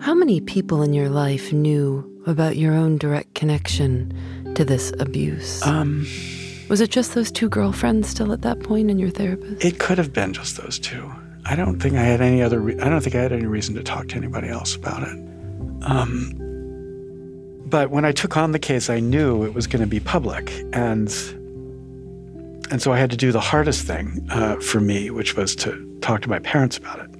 how 0.00 0.14
many 0.14 0.40
people 0.40 0.82
in 0.82 0.92
your 0.92 1.08
life 1.08 1.52
knew 1.52 2.10
about 2.26 2.56
your 2.56 2.74
own 2.74 2.98
direct 2.98 3.34
connection 3.34 4.12
to 4.54 4.64
this 4.64 4.92
abuse? 5.00 5.64
Um, 5.66 6.06
was 6.68 6.80
it 6.80 6.90
just 6.90 7.14
those 7.14 7.30
two 7.30 7.48
girlfriends 7.48 8.08
still 8.08 8.32
at 8.32 8.42
that 8.42 8.60
point 8.60 8.90
and 8.90 9.00
your 9.00 9.10
therapist? 9.10 9.64
It 9.64 9.78
could 9.78 9.98
have 9.98 10.12
been 10.12 10.32
just 10.32 10.56
those 10.56 10.78
two. 10.78 11.10
I 11.46 11.56
don't 11.56 11.80
think 11.80 11.96
I 11.96 12.02
had 12.02 12.20
any 12.20 12.42
other. 12.42 12.60
Re- 12.60 12.78
I 12.80 12.88
don't 12.88 13.02
think 13.02 13.14
I 13.14 13.20
had 13.20 13.32
any 13.32 13.46
reason 13.46 13.74
to 13.74 13.82
talk 13.82 14.08
to 14.08 14.16
anybody 14.16 14.48
else 14.48 14.74
about 14.74 15.02
it. 15.02 15.18
Um, 15.84 16.32
but 17.66 17.90
when 17.90 18.04
I 18.04 18.12
took 18.12 18.36
on 18.36 18.52
the 18.52 18.58
case, 18.58 18.90
I 18.90 19.00
knew 19.00 19.44
it 19.44 19.54
was 19.54 19.66
going 19.66 19.80
to 19.82 19.88
be 19.88 20.00
public, 20.00 20.52
and 20.72 21.08
and 22.70 22.80
so 22.80 22.92
I 22.92 22.98
had 22.98 23.10
to 23.10 23.16
do 23.16 23.32
the 23.32 23.40
hardest 23.40 23.86
thing 23.86 24.26
uh, 24.30 24.56
for 24.56 24.80
me, 24.80 25.10
which 25.10 25.36
was 25.36 25.54
to 25.56 25.98
talk 26.00 26.22
to 26.22 26.28
my 26.28 26.38
parents 26.38 26.76
about 26.78 27.00
it. 27.00 27.10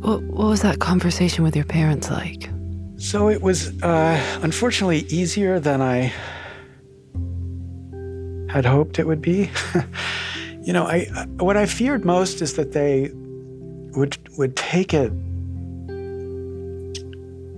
What, 0.00 0.22
what 0.24 0.48
was 0.48 0.62
that 0.62 0.80
conversation 0.80 1.44
with 1.44 1.56
your 1.56 1.64
parents 1.64 2.10
like? 2.10 2.50
So 2.96 3.28
it 3.28 3.42
was 3.42 3.80
uh, 3.82 4.38
unfortunately 4.42 5.00
easier 5.08 5.60
than 5.60 5.80
I 5.82 6.12
had 8.50 8.64
hoped 8.64 8.98
it 8.98 9.06
would 9.06 9.20
be. 9.20 9.50
you 10.62 10.72
know, 10.72 10.84
I 10.84 11.04
what 11.38 11.56
I 11.56 11.66
feared 11.66 12.04
most 12.04 12.40
is 12.40 12.54
that 12.54 12.72
they 12.72 13.10
would 13.96 14.16
would 14.38 14.56
take 14.56 14.94
it 14.94 15.12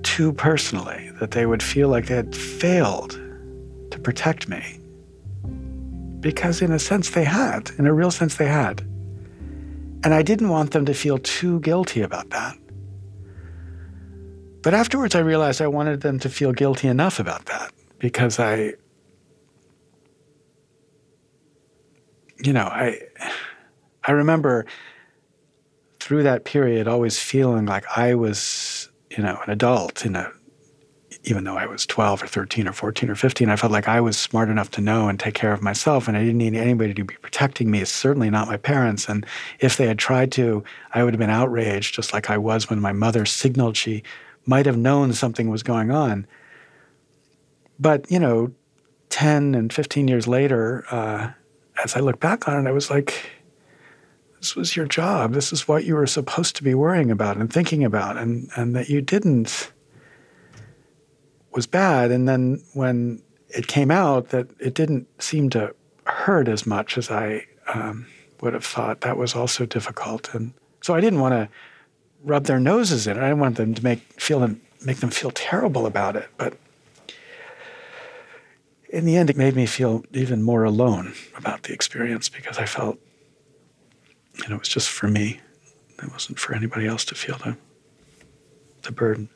too 0.06 0.32
personally, 0.32 1.10
that 1.18 1.32
they 1.32 1.46
would 1.46 1.62
feel 1.62 1.88
like 1.88 2.06
they 2.06 2.14
had 2.14 2.34
failed 2.34 3.10
to 3.90 3.98
protect 3.98 4.48
me. 4.48 4.80
Because 6.20 6.62
in 6.62 6.70
a 6.70 6.78
sense 6.78 7.10
they 7.10 7.24
had, 7.24 7.70
in 7.76 7.86
a 7.86 7.92
real 7.92 8.12
sense 8.12 8.36
they 8.36 8.46
had. 8.46 8.80
And 10.04 10.14
I 10.14 10.22
didn't 10.22 10.48
want 10.48 10.70
them 10.70 10.86
to 10.86 10.94
feel 10.94 11.18
too 11.18 11.58
guilty 11.60 12.02
about 12.02 12.30
that. 12.30 12.56
But 14.62 14.74
afterwards, 14.74 15.16
I 15.16 15.20
realized 15.20 15.60
I 15.60 15.66
wanted 15.66 16.02
them 16.02 16.20
to 16.20 16.28
feel 16.28 16.52
guilty 16.52 16.86
enough 16.86 17.18
about 17.18 17.46
that 17.46 17.72
because 17.98 18.38
I, 18.38 18.74
you 22.38 22.52
know, 22.52 22.66
I, 22.66 23.00
I 24.04 24.12
remember 24.12 24.66
through 25.98 26.22
that 26.22 26.44
period 26.44 26.86
always 26.86 27.18
feeling 27.18 27.66
like 27.66 27.84
I 27.96 28.14
was, 28.14 28.88
you 29.16 29.22
know, 29.22 29.40
an 29.44 29.50
adult 29.50 30.05
in 30.05 30.16
a 30.16 30.33
even 31.24 31.44
though 31.44 31.57
I 31.57 31.66
was 31.66 31.87
12 31.87 32.22
or 32.22 32.26
13 32.26 32.68
or 32.68 32.72
14 32.72 33.11
or 33.11 33.14
15, 33.16 33.48
I 33.48 33.57
felt 33.57 33.72
like 33.72 33.88
I 33.88 34.00
was 34.00 34.16
smart 34.16 34.48
enough 34.48 34.70
to 34.72 34.81
know 34.81 35.09
and 35.09 35.18
take 35.18 35.35
care 35.35 35.52
of 35.52 35.61
myself, 35.61 36.07
and 36.07 36.16
I 36.16 36.20
didn't 36.20 36.38
need 36.38 36.55
anybody 36.55 36.94
to 36.94 37.05
be 37.05 37.16
protecting 37.16 37.70
me, 37.70 37.85
certainly 37.85 38.31
not 38.31 38.46
my 38.46 38.57
parents. 38.57 39.09
And 39.09 39.26
if 39.59 39.76
they 39.76 39.87
had 39.87 39.98
tried 39.98 40.31
to, 40.33 40.62
I 40.94 41.02
would 41.02 41.14
have 41.14 41.18
been 41.18 41.31
outraged, 41.31 41.94
just 41.94 42.12
like 42.12 42.31
I 42.31 42.38
was 42.38 42.70
when 42.70 42.81
my 42.81 42.92
mother 42.92 43.26
signaled 43.26 43.76
she 43.76 44.05
might 44.46 44.66
have 44.66 44.76
known 44.76 45.12
something 45.12 45.50
was 45.50 45.64
going 45.64 45.90
on. 45.90 46.26
But, 47.79 48.09
you 48.11 48.20
know, 48.20 48.52
10 49.11 49.55
and 49.57 49.72
15 49.72 50.07
years 50.07 50.29
later, 50.29 50.85
uh, 50.90 51.33
as 51.83 51.96
I 51.96 52.00
look 52.00 52.20
back 52.20 52.46
on 52.46 52.64
it, 52.64 52.68
I 52.68 52.72
was 52.72 52.88
like, 52.88 53.31
this 54.46 54.54
was 54.54 54.76
your 54.76 54.87
job. 54.87 55.32
This 55.32 55.52
is 55.52 55.66
what 55.66 55.85
you 55.85 55.96
were 55.96 56.06
supposed 56.06 56.54
to 56.54 56.62
be 56.62 56.72
worrying 56.72 57.11
about 57.11 57.37
and 57.37 57.52
thinking 57.52 57.82
about, 57.82 58.16
and, 58.16 58.48
and 58.54 58.76
that 58.76 58.88
you 58.88 59.00
didn't 59.00 59.72
was 61.50 61.66
bad. 61.66 62.12
And 62.12 62.28
then 62.28 62.62
when 62.72 63.20
it 63.48 63.66
came 63.66 63.90
out 63.90 64.28
that 64.28 64.46
it 64.61 64.74
didn't 64.74 65.09
seem 65.20 65.50
to 65.50 65.74
hurt 66.04 66.46
as 66.46 66.64
much 66.64 66.96
as 66.96 67.11
I 67.11 67.44
um, 67.74 68.06
would 68.40 68.52
have 68.52 68.64
thought, 68.64 69.00
that 69.00 69.16
was 69.16 69.35
also 69.35 69.66
difficult. 69.66 70.32
And 70.32 70.52
so 70.80 70.94
I 70.94 71.00
didn't 71.00 71.18
want 71.18 71.32
to 71.32 71.48
rub 72.22 72.44
their 72.44 72.61
noses 72.61 73.09
in 73.09 73.16
it. 73.16 73.20
I 73.20 73.24
didn't 73.24 73.40
want 73.40 73.56
them 73.56 73.74
to 73.74 73.82
make 73.82 74.00
feel 74.20 74.38
them 74.38 74.61
make 74.85 74.98
them 74.98 75.11
feel 75.11 75.32
terrible 75.32 75.87
about 75.87 76.14
it. 76.14 76.28
But 76.37 76.56
in 78.90 79.06
the 79.06 79.16
end, 79.16 79.28
it 79.28 79.37
made 79.37 79.56
me 79.56 79.66
feel 79.66 80.04
even 80.12 80.44
more 80.44 80.62
alone 80.62 81.14
about 81.37 81.64
the 81.64 81.72
experience 81.72 82.28
because 82.28 82.59
I 82.59 82.66
felt, 82.66 83.00
know, 84.49 84.57
it 84.57 84.59
was 84.61 84.68
just 84.68 84.88
for 84.88 85.09
me. 85.09 85.40
It 86.03 86.12
wasn't 86.12 86.38
for 86.38 86.55
anybody 86.55 86.87
else 86.87 87.05
to 87.07 87.14
feel 87.14 87.38
the 87.38 87.57
the 88.83 88.92
burden. 88.92 89.29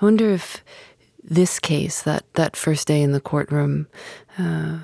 I 0.00 0.04
wonder 0.04 0.30
if 0.30 0.64
this 1.22 1.58
case, 1.58 2.02
that, 2.02 2.24
that 2.34 2.56
first 2.56 2.86
day 2.86 3.02
in 3.02 3.12
the 3.12 3.20
courtroom, 3.20 3.86
uh, 4.38 4.80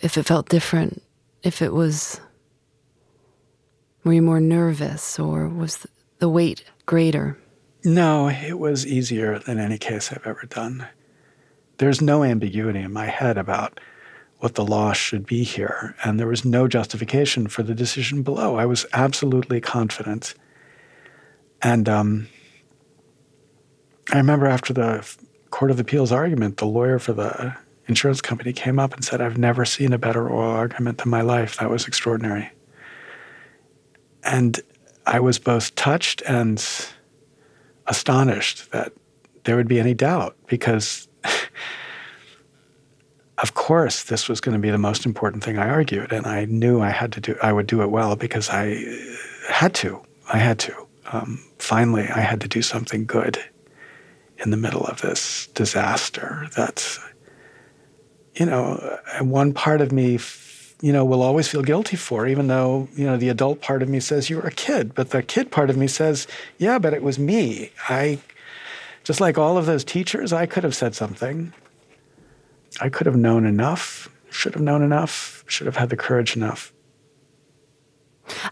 if 0.00 0.18
it 0.18 0.26
felt 0.26 0.48
different, 0.48 1.02
if 1.42 1.62
it 1.62 1.72
was. 1.72 2.20
Were 4.04 4.12
you 4.12 4.22
more 4.22 4.40
nervous 4.40 5.18
or 5.18 5.48
was 5.48 5.86
the 6.18 6.28
weight 6.28 6.64
greater? 6.86 7.36
No, 7.84 8.28
it 8.28 8.58
was 8.58 8.86
easier 8.86 9.38
than 9.38 9.58
any 9.58 9.76
case 9.76 10.12
I've 10.12 10.26
ever 10.26 10.46
done. 10.48 10.86
There's 11.78 12.00
no 12.00 12.24
ambiguity 12.24 12.80
in 12.80 12.92
my 12.92 13.06
head 13.06 13.36
about 13.36 13.80
what 14.38 14.54
the 14.54 14.64
law 14.64 14.92
should 14.92 15.26
be 15.26 15.42
here, 15.42 15.96
and 16.04 16.18
there 16.18 16.26
was 16.26 16.44
no 16.44 16.68
justification 16.68 17.48
for 17.48 17.62
the 17.62 17.74
decision 17.74 18.22
below. 18.22 18.56
I 18.56 18.66
was 18.66 18.86
absolutely 18.92 19.60
confident. 19.60 20.34
And 21.60 21.88
um, 21.88 22.28
I 24.12 24.16
remember 24.16 24.46
after 24.46 24.72
the 24.72 25.06
Court 25.50 25.70
of 25.70 25.80
Appeals 25.80 26.12
argument, 26.12 26.58
the 26.58 26.66
lawyer 26.66 26.98
for 26.98 27.12
the 27.12 27.56
insurance 27.88 28.20
company 28.20 28.52
came 28.52 28.78
up 28.78 28.94
and 28.94 29.04
said, 29.04 29.20
I've 29.20 29.38
never 29.38 29.64
seen 29.64 29.92
a 29.92 29.98
better 29.98 30.28
oral 30.28 30.52
argument 30.52 31.02
in 31.04 31.10
my 31.10 31.22
life. 31.22 31.56
That 31.56 31.70
was 31.70 31.88
extraordinary. 31.88 32.50
And 34.22 34.60
I 35.06 35.20
was 35.20 35.38
both 35.38 35.74
touched 35.74 36.22
and 36.26 36.64
astonished 37.86 38.70
that 38.72 38.92
there 39.44 39.56
would 39.56 39.68
be 39.68 39.80
any 39.80 39.94
doubt 39.94 40.36
because, 40.46 41.08
of 43.42 43.54
course, 43.54 44.04
this 44.04 44.28
was 44.28 44.40
going 44.40 44.54
to 44.54 44.60
be 44.60 44.70
the 44.70 44.78
most 44.78 45.06
important 45.06 45.44
thing 45.44 45.58
I 45.58 45.68
argued. 45.68 46.12
And 46.12 46.26
I 46.26 46.44
knew 46.46 46.80
I 46.80 46.90
had 46.90 47.12
to 47.12 47.20
do, 47.20 47.36
I 47.42 47.52
would 47.52 47.66
do 47.66 47.82
it 47.82 47.90
well 47.90 48.16
because 48.16 48.50
I 48.50 48.82
had 49.48 49.74
to. 49.76 50.02
I 50.32 50.38
had 50.38 50.58
to. 50.60 50.74
Um, 51.12 51.42
finally, 51.58 52.08
I 52.08 52.20
had 52.20 52.40
to 52.42 52.48
do 52.48 52.62
something 52.62 53.06
good 53.06 53.38
in 54.38 54.50
the 54.50 54.56
middle 54.56 54.84
of 54.84 55.00
this 55.00 55.46
disaster. 55.54 56.48
That's, 56.56 57.00
you 58.34 58.46
know, 58.46 58.98
one 59.20 59.52
part 59.52 59.80
of 59.80 59.92
me 59.92 60.18
you 60.80 60.92
know, 60.92 61.04
will 61.04 61.22
always 61.22 61.48
feel 61.48 61.62
guilty 61.62 61.96
for, 61.96 62.26
even 62.26 62.46
though, 62.46 62.88
you 62.94 63.04
know, 63.04 63.16
the 63.16 63.28
adult 63.28 63.60
part 63.60 63.82
of 63.82 63.88
me 63.88 63.98
says 63.98 64.30
you 64.30 64.36
were 64.36 64.46
a 64.46 64.52
kid. 64.52 64.94
But 64.94 65.10
the 65.10 65.22
kid 65.22 65.50
part 65.50 65.70
of 65.70 65.76
me 65.76 65.88
says, 65.88 66.28
yeah, 66.56 66.78
but 66.78 66.94
it 66.94 67.02
was 67.02 67.18
me. 67.18 67.72
I, 67.88 68.18
just 69.02 69.20
like 69.20 69.38
all 69.38 69.58
of 69.58 69.66
those 69.66 69.82
teachers, 69.82 70.32
I 70.32 70.46
could 70.46 70.62
have 70.62 70.76
said 70.76 70.94
something. 70.94 71.52
I 72.80 72.88
could 72.88 73.06
have 73.06 73.16
known 73.16 73.46
enough, 73.46 74.08
should 74.30 74.54
have 74.54 74.62
known 74.62 74.82
enough, 74.82 75.44
should 75.46 75.66
have 75.66 75.76
had 75.76 75.90
the 75.90 75.96
courage 75.96 76.36
enough. 76.36 76.72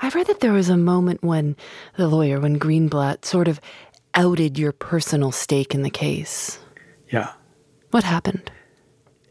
I've 0.00 0.14
read 0.14 0.26
that 0.28 0.40
there 0.40 0.52
was 0.52 0.68
a 0.68 0.76
moment 0.76 1.22
when 1.22 1.56
the 1.96 2.08
lawyer, 2.08 2.40
when 2.40 2.58
Greenblatt, 2.58 3.24
sort 3.24 3.48
of 3.48 3.60
outed 4.14 4.58
your 4.58 4.72
personal 4.72 5.32
stake 5.32 5.74
in 5.74 5.82
the 5.82 5.90
case. 5.90 6.58
Yeah. 7.10 7.32
What 7.90 8.04
happened? 8.04 8.50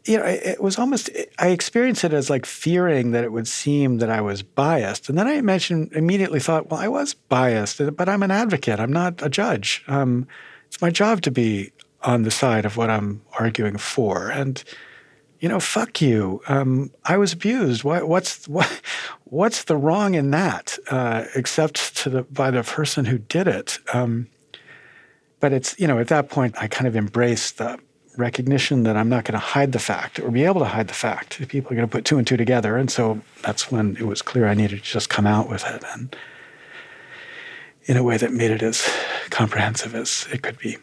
you 0.06 0.18
know, 0.18 0.24
it 0.24 0.62
was 0.62 0.78
almost, 0.78 1.10
I 1.38 1.48
experienced 1.48 2.04
it 2.04 2.12
as 2.12 2.30
like 2.30 2.46
fearing 2.46 3.10
that 3.10 3.24
it 3.24 3.32
would 3.32 3.48
seem 3.48 3.98
that 3.98 4.10
I 4.10 4.20
was 4.20 4.42
biased. 4.42 5.08
And 5.08 5.18
then 5.18 5.26
I 5.26 5.40
mentioned, 5.40 5.92
immediately 5.92 6.38
thought, 6.38 6.70
well, 6.70 6.80
I 6.80 6.88
was 6.88 7.14
biased, 7.14 7.80
but 7.96 8.08
I'm 8.08 8.22
an 8.22 8.30
advocate. 8.30 8.78
I'm 8.78 8.92
not 8.92 9.20
a 9.22 9.28
judge. 9.28 9.82
Um, 9.88 10.26
it's 10.66 10.80
my 10.80 10.90
job 10.90 11.22
to 11.22 11.30
be 11.30 11.72
on 12.02 12.22
the 12.22 12.30
side 12.30 12.64
of 12.64 12.76
what 12.76 12.88
I'm 12.88 13.22
arguing 13.38 13.78
for. 13.78 14.30
And, 14.30 14.62
you 15.40 15.48
know, 15.48 15.60
fuck 15.60 16.00
you. 16.00 16.40
Um, 16.48 16.90
I 17.04 17.16
was 17.16 17.32
abused. 17.32 17.84
What, 17.84 18.08
what's, 18.08 18.46
what, 18.48 18.80
what's 19.24 19.64
the 19.64 19.76
wrong 19.76 20.14
in 20.14 20.30
that, 20.30 20.78
uh, 20.90 21.24
except 21.34 21.96
to 21.98 22.10
the, 22.10 22.22
by 22.24 22.50
the 22.50 22.62
person 22.62 23.04
who 23.04 23.18
did 23.18 23.46
it? 23.46 23.78
Um, 23.92 24.28
but 25.40 25.52
it's, 25.52 25.78
you 25.78 25.86
know, 25.86 25.98
at 25.98 26.08
that 26.08 26.28
point, 26.30 26.54
I 26.58 26.68
kind 26.68 26.86
of 26.86 26.96
embraced 26.96 27.58
the, 27.58 27.78
recognition 28.16 28.84
that 28.84 28.96
I'm 28.96 29.08
not 29.08 29.24
going 29.24 29.34
to 29.34 29.38
hide 29.38 29.72
the 29.72 29.78
fact 29.78 30.18
or 30.18 30.30
be 30.30 30.44
able 30.44 30.60
to 30.60 30.66
hide 30.66 30.88
the 30.88 30.94
fact. 30.94 31.46
People 31.48 31.72
are 31.72 31.76
going 31.76 31.88
to 31.88 31.92
put 31.92 32.04
two 32.04 32.18
and 32.18 32.26
two 32.26 32.36
together. 32.36 32.76
And 32.76 32.90
so 32.90 33.20
that's 33.42 33.70
when 33.70 33.96
it 33.96 34.06
was 34.06 34.22
clear 34.22 34.46
I 34.46 34.54
needed 34.54 34.78
to 34.78 34.84
just 34.84 35.08
come 35.08 35.26
out 35.26 35.48
with 35.48 35.64
it 35.66 35.84
and 35.92 36.16
in 37.84 37.96
a 37.96 38.02
way 38.02 38.16
that 38.16 38.32
made 38.32 38.50
it 38.50 38.62
as 38.62 38.88
comprehensive 39.30 39.94
as 39.94 40.26
it 40.32 40.42
could 40.42 40.58
be. 40.58 40.76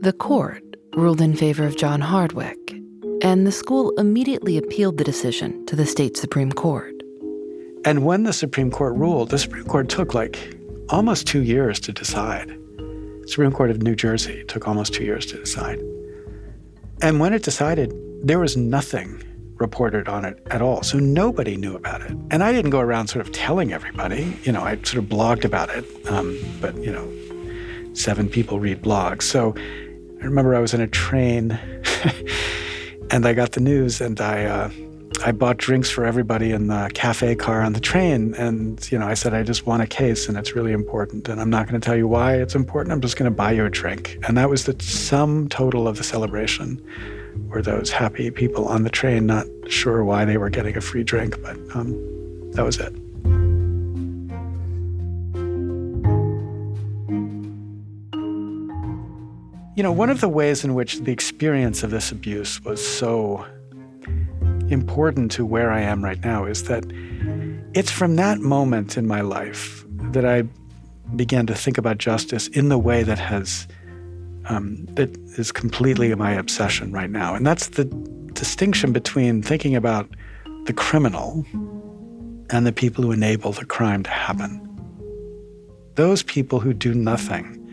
The 0.00 0.14
court 0.18 0.62
ruled 0.96 1.20
in 1.20 1.36
favor 1.36 1.66
of 1.66 1.76
John 1.76 2.00
Hardwicke, 2.00 2.72
and 3.22 3.46
the 3.46 3.52
school 3.52 3.90
immediately 3.98 4.56
appealed 4.56 4.96
the 4.96 5.04
decision 5.04 5.66
to 5.66 5.76
the 5.76 5.84
state 5.84 6.16
Supreme 6.16 6.50
Court. 6.50 6.94
And 7.84 8.06
when 8.06 8.22
the 8.22 8.32
Supreme 8.32 8.70
Court 8.70 8.96
ruled, 8.96 9.28
the 9.28 9.38
Supreme 9.38 9.64
Court 9.64 9.90
took 9.90 10.14
like 10.14 10.56
almost 10.88 11.26
two 11.26 11.42
years 11.42 11.78
to 11.80 11.92
decide. 11.92 12.58
Supreme 13.26 13.52
Court 13.52 13.70
of 13.70 13.82
New 13.82 13.94
Jersey 13.94 14.42
took 14.44 14.66
almost 14.66 14.94
two 14.94 15.04
years 15.04 15.26
to 15.26 15.36
decide. 15.36 15.78
And 17.02 17.20
when 17.20 17.34
it 17.34 17.42
decided, 17.42 17.92
there 18.22 18.38
was 18.38 18.56
nothing 18.56 19.22
reported 19.56 20.08
on 20.08 20.24
it 20.24 20.42
at 20.50 20.62
all. 20.62 20.82
So 20.82 20.98
nobody 20.98 21.58
knew 21.58 21.76
about 21.76 22.00
it. 22.00 22.12
And 22.30 22.42
I 22.42 22.52
didn't 22.52 22.70
go 22.70 22.80
around 22.80 23.08
sort 23.08 23.26
of 23.26 23.32
telling 23.32 23.70
everybody. 23.70 24.34
You 24.44 24.52
know, 24.52 24.62
I 24.62 24.76
sort 24.76 24.96
of 24.96 25.04
blogged 25.04 25.44
about 25.44 25.68
it. 25.68 25.84
Um, 26.10 26.38
but, 26.60 26.74
you 26.78 26.90
know, 26.90 27.94
seven 27.94 28.30
people 28.30 28.60
read 28.60 28.82
blogs. 28.82 29.22
So 29.22 29.54
I 30.20 30.24
remember 30.24 30.54
I 30.54 30.60
was 30.60 30.74
in 30.74 30.80
a 30.80 30.86
train 30.86 31.52
and 33.10 33.26
I 33.26 33.32
got 33.34 33.52
the 33.52 33.60
news 33.60 34.00
and 34.00 34.20
I, 34.20 34.44
uh, 34.44 34.70
I 35.24 35.32
bought 35.32 35.56
drinks 35.56 35.90
for 35.90 36.04
everybody 36.04 36.52
in 36.52 36.68
the 36.68 36.90
cafe 36.94 37.34
car 37.34 37.62
on 37.62 37.72
the 37.72 37.80
train. 37.80 38.34
And, 38.34 38.90
you 38.90 38.98
know, 38.98 39.06
I 39.06 39.14
said, 39.14 39.34
I 39.34 39.42
just 39.42 39.66
want 39.66 39.82
a 39.82 39.86
case 39.86 40.28
and 40.28 40.36
it's 40.36 40.54
really 40.54 40.72
important. 40.72 41.28
And 41.28 41.40
I'm 41.40 41.50
not 41.50 41.68
going 41.68 41.80
to 41.80 41.84
tell 41.84 41.96
you 41.96 42.08
why 42.08 42.36
it's 42.36 42.54
important. 42.54 42.92
I'm 42.92 43.00
just 43.00 43.16
going 43.16 43.30
to 43.30 43.34
buy 43.34 43.52
you 43.52 43.64
a 43.64 43.70
drink. 43.70 44.18
And 44.26 44.36
that 44.36 44.50
was 44.50 44.64
the 44.64 44.76
sum 44.82 45.48
total 45.48 45.86
of 45.86 45.96
the 45.96 46.04
celebration 46.04 46.82
were 47.48 47.62
those 47.62 47.90
happy 47.90 48.30
people 48.30 48.66
on 48.66 48.82
the 48.82 48.90
train, 48.90 49.26
not 49.26 49.46
sure 49.68 50.04
why 50.04 50.24
they 50.24 50.38
were 50.38 50.50
getting 50.50 50.76
a 50.76 50.80
free 50.80 51.04
drink, 51.04 51.40
but 51.42 51.56
um, 51.74 51.92
that 52.52 52.64
was 52.64 52.78
it. 52.78 52.94
You 59.76 59.82
know, 59.82 59.92
one 59.92 60.08
of 60.08 60.22
the 60.22 60.28
ways 60.28 60.64
in 60.64 60.72
which 60.72 61.00
the 61.00 61.12
experience 61.12 61.82
of 61.82 61.90
this 61.90 62.10
abuse 62.10 62.62
was 62.62 62.82
so 62.82 63.44
important 64.70 65.30
to 65.32 65.44
where 65.44 65.70
I 65.70 65.82
am 65.82 66.02
right 66.02 66.18
now 66.24 66.46
is 66.46 66.62
that 66.62 66.82
it's 67.74 67.90
from 67.90 68.16
that 68.16 68.38
moment 68.38 68.96
in 68.96 69.06
my 69.06 69.20
life 69.20 69.84
that 70.12 70.24
I 70.24 70.44
began 71.14 71.46
to 71.48 71.54
think 71.54 71.76
about 71.76 71.98
justice 71.98 72.48
in 72.48 72.70
the 72.70 72.78
way 72.78 73.02
that 73.02 73.18
has 73.18 73.68
um, 74.46 74.86
that 74.94 75.14
is 75.36 75.52
completely 75.52 76.14
my 76.14 76.32
obsession 76.32 76.90
right 76.90 77.10
now, 77.10 77.34
and 77.34 77.46
that's 77.46 77.68
the 77.68 77.84
distinction 78.32 78.94
between 78.94 79.42
thinking 79.42 79.76
about 79.76 80.08
the 80.64 80.72
criminal 80.72 81.44
and 82.48 82.66
the 82.66 82.72
people 82.72 83.04
who 83.04 83.12
enable 83.12 83.52
the 83.52 83.66
crime 83.66 84.02
to 84.04 84.10
happen. 84.10 84.58
Those 85.96 86.22
people 86.22 86.60
who 86.60 86.72
do 86.72 86.94
nothing 86.94 87.65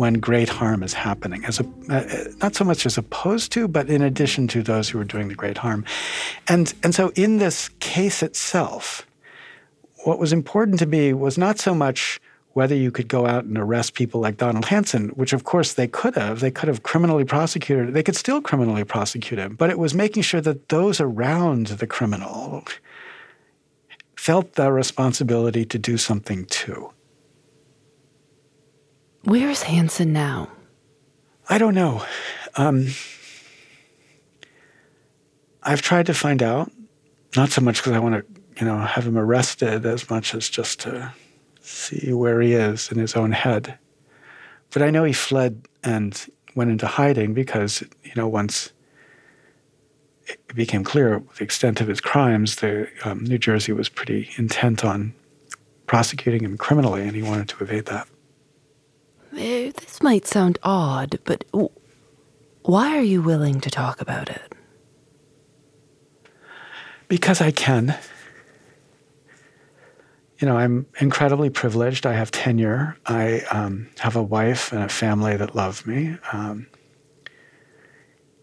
when 0.00 0.14
great 0.14 0.48
harm 0.48 0.82
is 0.82 0.94
happening, 0.94 1.44
as 1.44 1.60
a, 1.60 1.64
uh, 1.90 2.24
not 2.40 2.54
so 2.54 2.64
much 2.64 2.86
as 2.86 2.96
opposed 2.96 3.52
to, 3.52 3.68
but 3.68 3.90
in 3.90 4.00
addition 4.00 4.48
to 4.48 4.62
those 4.62 4.88
who 4.88 4.98
are 4.98 5.04
doing 5.04 5.28
the 5.28 5.34
great 5.34 5.58
harm. 5.58 5.84
And, 6.48 6.72
and 6.82 6.94
so 6.94 7.12
in 7.16 7.36
this 7.36 7.68
case 7.80 8.22
itself, 8.22 9.06
what 10.04 10.18
was 10.18 10.32
important 10.32 10.78
to 10.78 10.86
me 10.86 11.12
was 11.12 11.36
not 11.36 11.58
so 11.58 11.74
much 11.74 12.18
whether 12.54 12.74
you 12.74 12.90
could 12.90 13.08
go 13.08 13.26
out 13.26 13.44
and 13.44 13.58
arrest 13.58 13.92
people 13.92 14.22
like 14.22 14.38
Donald 14.38 14.64
Hanson, 14.64 15.10
which 15.10 15.34
of 15.34 15.44
course 15.44 15.74
they 15.74 15.86
could 15.86 16.14
have. 16.14 16.40
They 16.40 16.50
could 16.50 16.68
have 16.68 16.82
criminally 16.82 17.24
prosecuted. 17.24 17.92
They 17.92 18.02
could 18.02 18.16
still 18.16 18.40
criminally 18.40 18.84
prosecute 18.84 19.38
him. 19.38 19.54
But 19.54 19.68
it 19.68 19.78
was 19.78 19.92
making 19.94 20.22
sure 20.22 20.40
that 20.40 20.70
those 20.70 20.98
around 20.98 21.66
the 21.66 21.86
criminal 21.86 22.64
felt 24.16 24.54
the 24.54 24.72
responsibility 24.72 25.66
to 25.66 25.78
do 25.78 25.98
something 25.98 26.46
too. 26.46 26.90
Where 29.24 29.50
is 29.50 29.62
Hanson 29.62 30.12
now? 30.12 30.48
I 31.48 31.58
don't 31.58 31.74
know. 31.74 32.04
Um, 32.56 32.88
I've 35.62 35.82
tried 35.82 36.06
to 36.06 36.14
find 36.14 36.42
out, 36.42 36.72
not 37.36 37.50
so 37.50 37.60
much 37.60 37.78
because 37.78 37.92
I 37.92 37.98
want 37.98 38.14
to, 38.14 38.40
you 38.60 38.66
know, 38.66 38.78
have 38.78 39.06
him 39.06 39.18
arrested 39.18 39.84
as 39.84 40.08
much 40.08 40.34
as 40.34 40.48
just 40.48 40.80
to 40.80 41.12
see 41.60 42.12
where 42.12 42.40
he 42.40 42.54
is 42.54 42.90
in 42.90 42.98
his 42.98 43.14
own 43.14 43.32
head. 43.32 43.78
But 44.70 44.82
I 44.82 44.90
know 44.90 45.04
he 45.04 45.12
fled 45.12 45.66
and 45.84 46.26
went 46.54 46.70
into 46.70 46.86
hiding 46.86 47.34
because, 47.34 47.82
you 48.02 48.12
know, 48.16 48.26
once 48.26 48.72
it 50.26 50.40
became 50.54 50.84
clear 50.84 51.22
the 51.36 51.44
extent 51.44 51.80
of 51.80 51.88
his 51.88 52.00
crimes, 52.00 52.56
the 52.56 52.88
um, 53.04 53.24
New 53.24 53.38
Jersey 53.38 53.72
was 53.72 53.88
pretty 53.88 54.30
intent 54.36 54.84
on 54.84 55.12
prosecuting 55.86 56.44
him 56.44 56.56
criminally, 56.56 57.02
and 57.02 57.14
he 57.14 57.22
wanted 57.22 57.48
to 57.48 57.62
evade 57.62 57.86
that. 57.86 58.08
Eh, 59.36 59.72
this 59.76 60.02
might 60.02 60.26
sound 60.26 60.58
odd, 60.62 61.18
but 61.24 61.44
why 62.62 62.96
are 62.96 63.02
you 63.02 63.22
willing 63.22 63.60
to 63.60 63.70
talk 63.70 64.00
about 64.00 64.28
it? 64.28 64.54
Because 67.08 67.40
I 67.40 67.50
can. 67.50 67.96
You 70.38 70.46
know, 70.46 70.56
I'm 70.56 70.86
incredibly 70.98 71.50
privileged. 71.50 72.06
I 72.06 72.14
have 72.14 72.30
tenure. 72.30 72.96
I 73.06 73.40
um, 73.50 73.88
have 73.98 74.16
a 74.16 74.22
wife 74.22 74.72
and 74.72 74.82
a 74.82 74.88
family 74.88 75.36
that 75.36 75.54
love 75.54 75.86
me. 75.86 76.16
Um, 76.32 76.66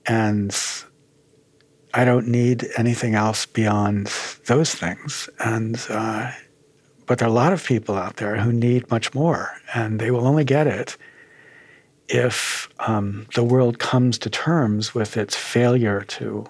and 0.06 0.56
I 1.94 2.06
don't 2.06 2.28
need 2.28 2.68
anything 2.78 3.16
else 3.16 3.46
beyond 3.46 4.12
those 4.46 4.76
things. 4.76 5.30
And 5.40 5.84
uh, 5.90 6.32
but 7.08 7.18
there 7.18 7.28
are 7.28 7.32
a 7.32 7.34
lot 7.34 7.54
of 7.54 7.66
people 7.66 7.96
out 7.96 8.18
there 8.18 8.36
who 8.38 8.52
need 8.52 8.92
much 8.92 9.14
more, 9.14 9.58
and 9.74 10.00
they 10.00 10.12
will 10.12 10.28
only 10.28 10.44
get 10.44 10.68
it 10.68 10.98
if 12.10 12.70
um, 12.80 13.26
the 13.34 13.44
world 13.44 13.80
comes 13.80 14.18
to 14.20 14.30
terms 14.30 14.94
with 14.94 15.18
its 15.18 15.36
failure 15.36 16.02
to 16.02 16.46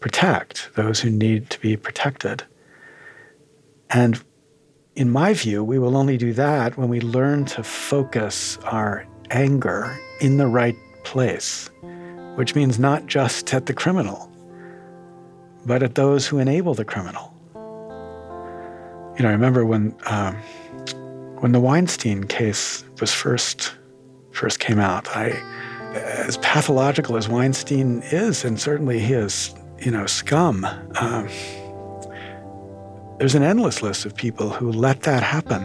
protect 0.00 0.70
those 0.74 1.00
who 1.00 1.10
need 1.10 1.48
to 1.50 1.60
be 1.60 1.76
protected. 1.76 2.42
And 3.88 4.22
in 4.96 5.08
my 5.08 5.34
view, 5.34 5.62
we 5.62 5.78
will 5.78 5.96
only 5.96 6.16
do 6.16 6.32
that 6.32 6.76
when 6.76 6.88
we 6.88 7.00
learn 7.00 7.44
to 7.46 7.62
focus 7.62 8.58
our 8.64 9.06
anger 9.30 9.96
in 10.20 10.36
the 10.36 10.46
right 10.48 10.76
place, 11.04 11.70
which 12.34 12.56
means 12.56 12.78
not 12.78 13.06
just 13.06 13.54
at 13.54 13.66
the 13.66 13.74
criminal, 13.74 14.32
but 15.64 15.82
at 15.82 15.94
those 15.94 16.26
who 16.26 16.38
enable 16.38 16.74
the 16.74 16.84
criminal 16.84 17.35
you 19.16 19.22
know, 19.22 19.28
I 19.28 19.32
remember 19.32 19.64
when 19.64 19.96
um, 20.06 20.36
when 21.40 21.52
the 21.52 21.60
Weinstein 21.60 22.24
case 22.24 22.84
was 23.00 23.12
first 23.12 23.74
first 24.32 24.60
came 24.60 24.78
out. 24.78 25.08
I, 25.16 25.30
as 25.94 26.36
pathological 26.38 27.16
as 27.16 27.28
Weinstein 27.28 28.02
is, 28.10 28.44
and 28.44 28.60
certainly 28.60 28.98
he 28.98 29.14
is, 29.14 29.54
you 29.78 29.90
know, 29.90 30.04
scum. 30.06 30.66
Um, 30.96 31.28
there's 33.18 33.34
an 33.34 33.42
endless 33.42 33.80
list 33.82 34.04
of 34.04 34.14
people 34.14 34.50
who 34.50 34.70
let 34.70 35.02
that 35.02 35.22
happen, 35.22 35.62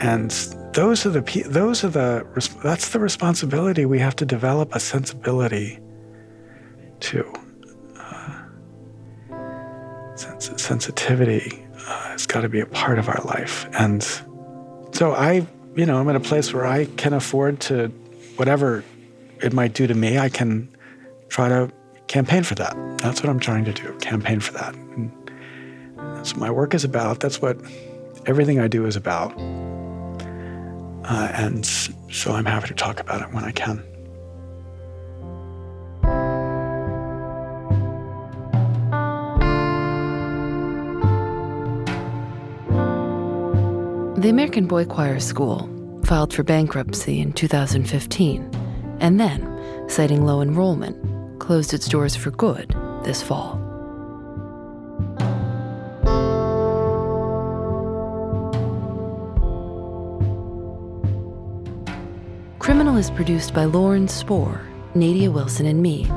and 0.00 0.30
those 0.72 1.04
are 1.04 1.10
the 1.10 1.42
those 1.48 1.84
are 1.84 1.90
the 1.90 2.26
that's 2.62 2.90
the 2.90 2.98
responsibility 2.98 3.84
we 3.84 3.98
have 3.98 4.16
to 4.16 4.24
develop 4.24 4.74
a 4.74 4.80
sensibility 4.80 5.78
to. 7.00 7.30
Uh, 7.98 8.42
sens- 10.14 10.62
sensitivity 10.62 11.65
uh, 11.86 12.08
has 12.08 12.26
got 12.26 12.42
to 12.42 12.48
be 12.48 12.60
a 12.60 12.66
part 12.66 12.98
of 12.98 13.08
our 13.08 13.22
life. 13.24 13.68
And 13.78 14.02
so 14.92 15.12
I, 15.12 15.46
you 15.74 15.86
know, 15.86 15.98
I'm 15.98 16.08
in 16.08 16.16
a 16.16 16.20
place 16.20 16.52
where 16.52 16.66
I 16.66 16.86
can 16.96 17.12
afford 17.12 17.60
to, 17.62 17.88
whatever 18.36 18.84
it 19.42 19.52
might 19.52 19.74
do 19.74 19.86
to 19.86 19.94
me, 19.94 20.18
I 20.18 20.28
can 20.28 20.68
try 21.28 21.48
to 21.48 21.70
campaign 22.06 22.42
for 22.42 22.54
that. 22.56 22.74
That's 22.98 23.22
what 23.22 23.30
I'm 23.30 23.40
trying 23.40 23.64
to 23.66 23.72
do, 23.72 23.96
campaign 23.98 24.40
for 24.40 24.52
that. 24.54 24.74
And 24.74 25.12
that's 25.96 26.32
what 26.32 26.40
my 26.40 26.50
work 26.50 26.74
is 26.74 26.84
about. 26.84 27.20
That's 27.20 27.40
what 27.40 27.58
everything 28.26 28.58
I 28.58 28.68
do 28.68 28.86
is 28.86 28.96
about. 28.96 29.32
Uh, 31.08 31.28
and 31.34 31.64
so 31.64 32.32
I'm 32.32 32.46
happy 32.46 32.68
to 32.68 32.74
talk 32.74 33.00
about 33.00 33.22
it 33.22 33.32
when 33.32 33.44
I 33.44 33.52
can. 33.52 33.84
The 44.18 44.30
American 44.30 44.66
Boy 44.66 44.86
Choir 44.86 45.20
School 45.20 45.68
filed 46.04 46.32
for 46.32 46.42
bankruptcy 46.42 47.20
in 47.20 47.34
2015 47.34 48.50
and 49.00 49.20
then, 49.20 49.84
citing 49.90 50.24
low 50.24 50.40
enrollment, 50.40 50.96
closed 51.38 51.74
its 51.74 51.86
doors 51.86 52.16
for 52.16 52.30
good 52.30 52.74
this 53.04 53.22
fall. 53.22 53.60
Criminal 62.58 62.96
is 62.96 63.10
produced 63.10 63.52
by 63.52 63.66
Lauren 63.66 64.08
Spohr, 64.08 64.62
Nadia 64.94 65.30
Wilson, 65.30 65.66
and 65.66 65.82
me. 65.82 66.08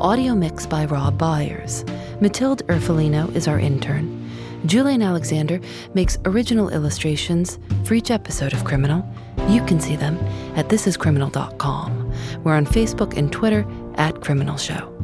Audio 0.00 0.36
mix 0.36 0.66
by 0.66 0.84
Rob 0.84 1.18
Byers. 1.18 1.84
Matilde 2.20 2.62
Erfolino 2.68 3.34
is 3.34 3.48
our 3.48 3.58
intern. 3.58 4.19
Julienne 4.66 5.02
Alexander 5.02 5.60
makes 5.94 6.18
original 6.24 6.68
illustrations 6.68 7.58
for 7.84 7.94
each 7.94 8.10
episode 8.10 8.52
of 8.52 8.64
Criminal. 8.64 9.04
You 9.48 9.64
can 9.64 9.80
see 9.80 9.96
them 9.96 10.18
at 10.56 10.68
thisiscriminal.com. 10.68 12.14
We're 12.44 12.54
on 12.54 12.66
Facebook 12.66 13.16
and 13.16 13.32
Twitter 13.32 13.66
at 13.94 14.20
Criminal 14.20 14.56
Show. 14.56 14.94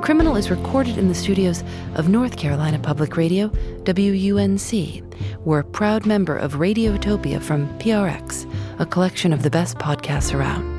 Criminal 0.00 0.36
is 0.36 0.50
recorded 0.50 0.98
in 0.98 1.08
the 1.08 1.14
studios 1.14 1.64
of 1.94 2.08
North 2.08 2.36
Carolina 2.36 2.78
Public 2.78 3.16
Radio, 3.16 3.48
WUNC. 3.84 5.02
We're 5.44 5.60
a 5.60 5.64
proud 5.64 6.04
member 6.04 6.36
of 6.36 6.54
Radiotopia 6.54 7.42
from 7.42 7.66
PRX, 7.78 8.52
a 8.78 8.86
collection 8.86 9.32
of 9.32 9.42
the 9.42 9.50
best 9.50 9.78
podcasts 9.78 10.34
around. 10.34 10.76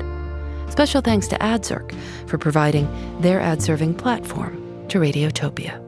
Special 0.70 1.00
thanks 1.00 1.26
to 1.28 1.38
AdZerk 1.38 1.94
for 2.28 2.38
providing 2.38 2.88
their 3.20 3.40
ad 3.40 3.60
serving 3.60 3.94
platform 3.94 4.86
to 4.88 4.98
Radiotopia. 4.98 5.87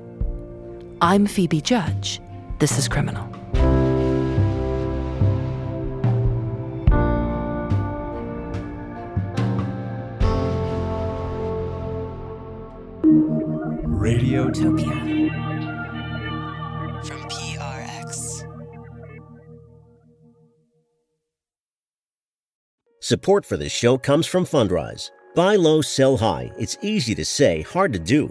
I'm 1.02 1.26
Phoebe 1.26 1.62
Judge. 1.62 2.20
This 2.58 2.76
is 2.76 2.86
Criminal. 2.86 3.26
Radiotopia 13.96 15.30
from 17.06 17.22
PRX. 17.30 18.44
Support 23.00 23.46
for 23.46 23.56
this 23.56 23.72
show 23.72 23.96
comes 23.96 24.26
from 24.26 24.44
Fundrise. 24.44 25.10
Buy 25.34 25.56
low, 25.56 25.80
sell 25.80 26.18
high. 26.18 26.50
It's 26.58 26.76
easy 26.82 27.14
to 27.14 27.24
say, 27.24 27.62
hard 27.62 27.94
to 27.94 27.98
do. 27.98 28.30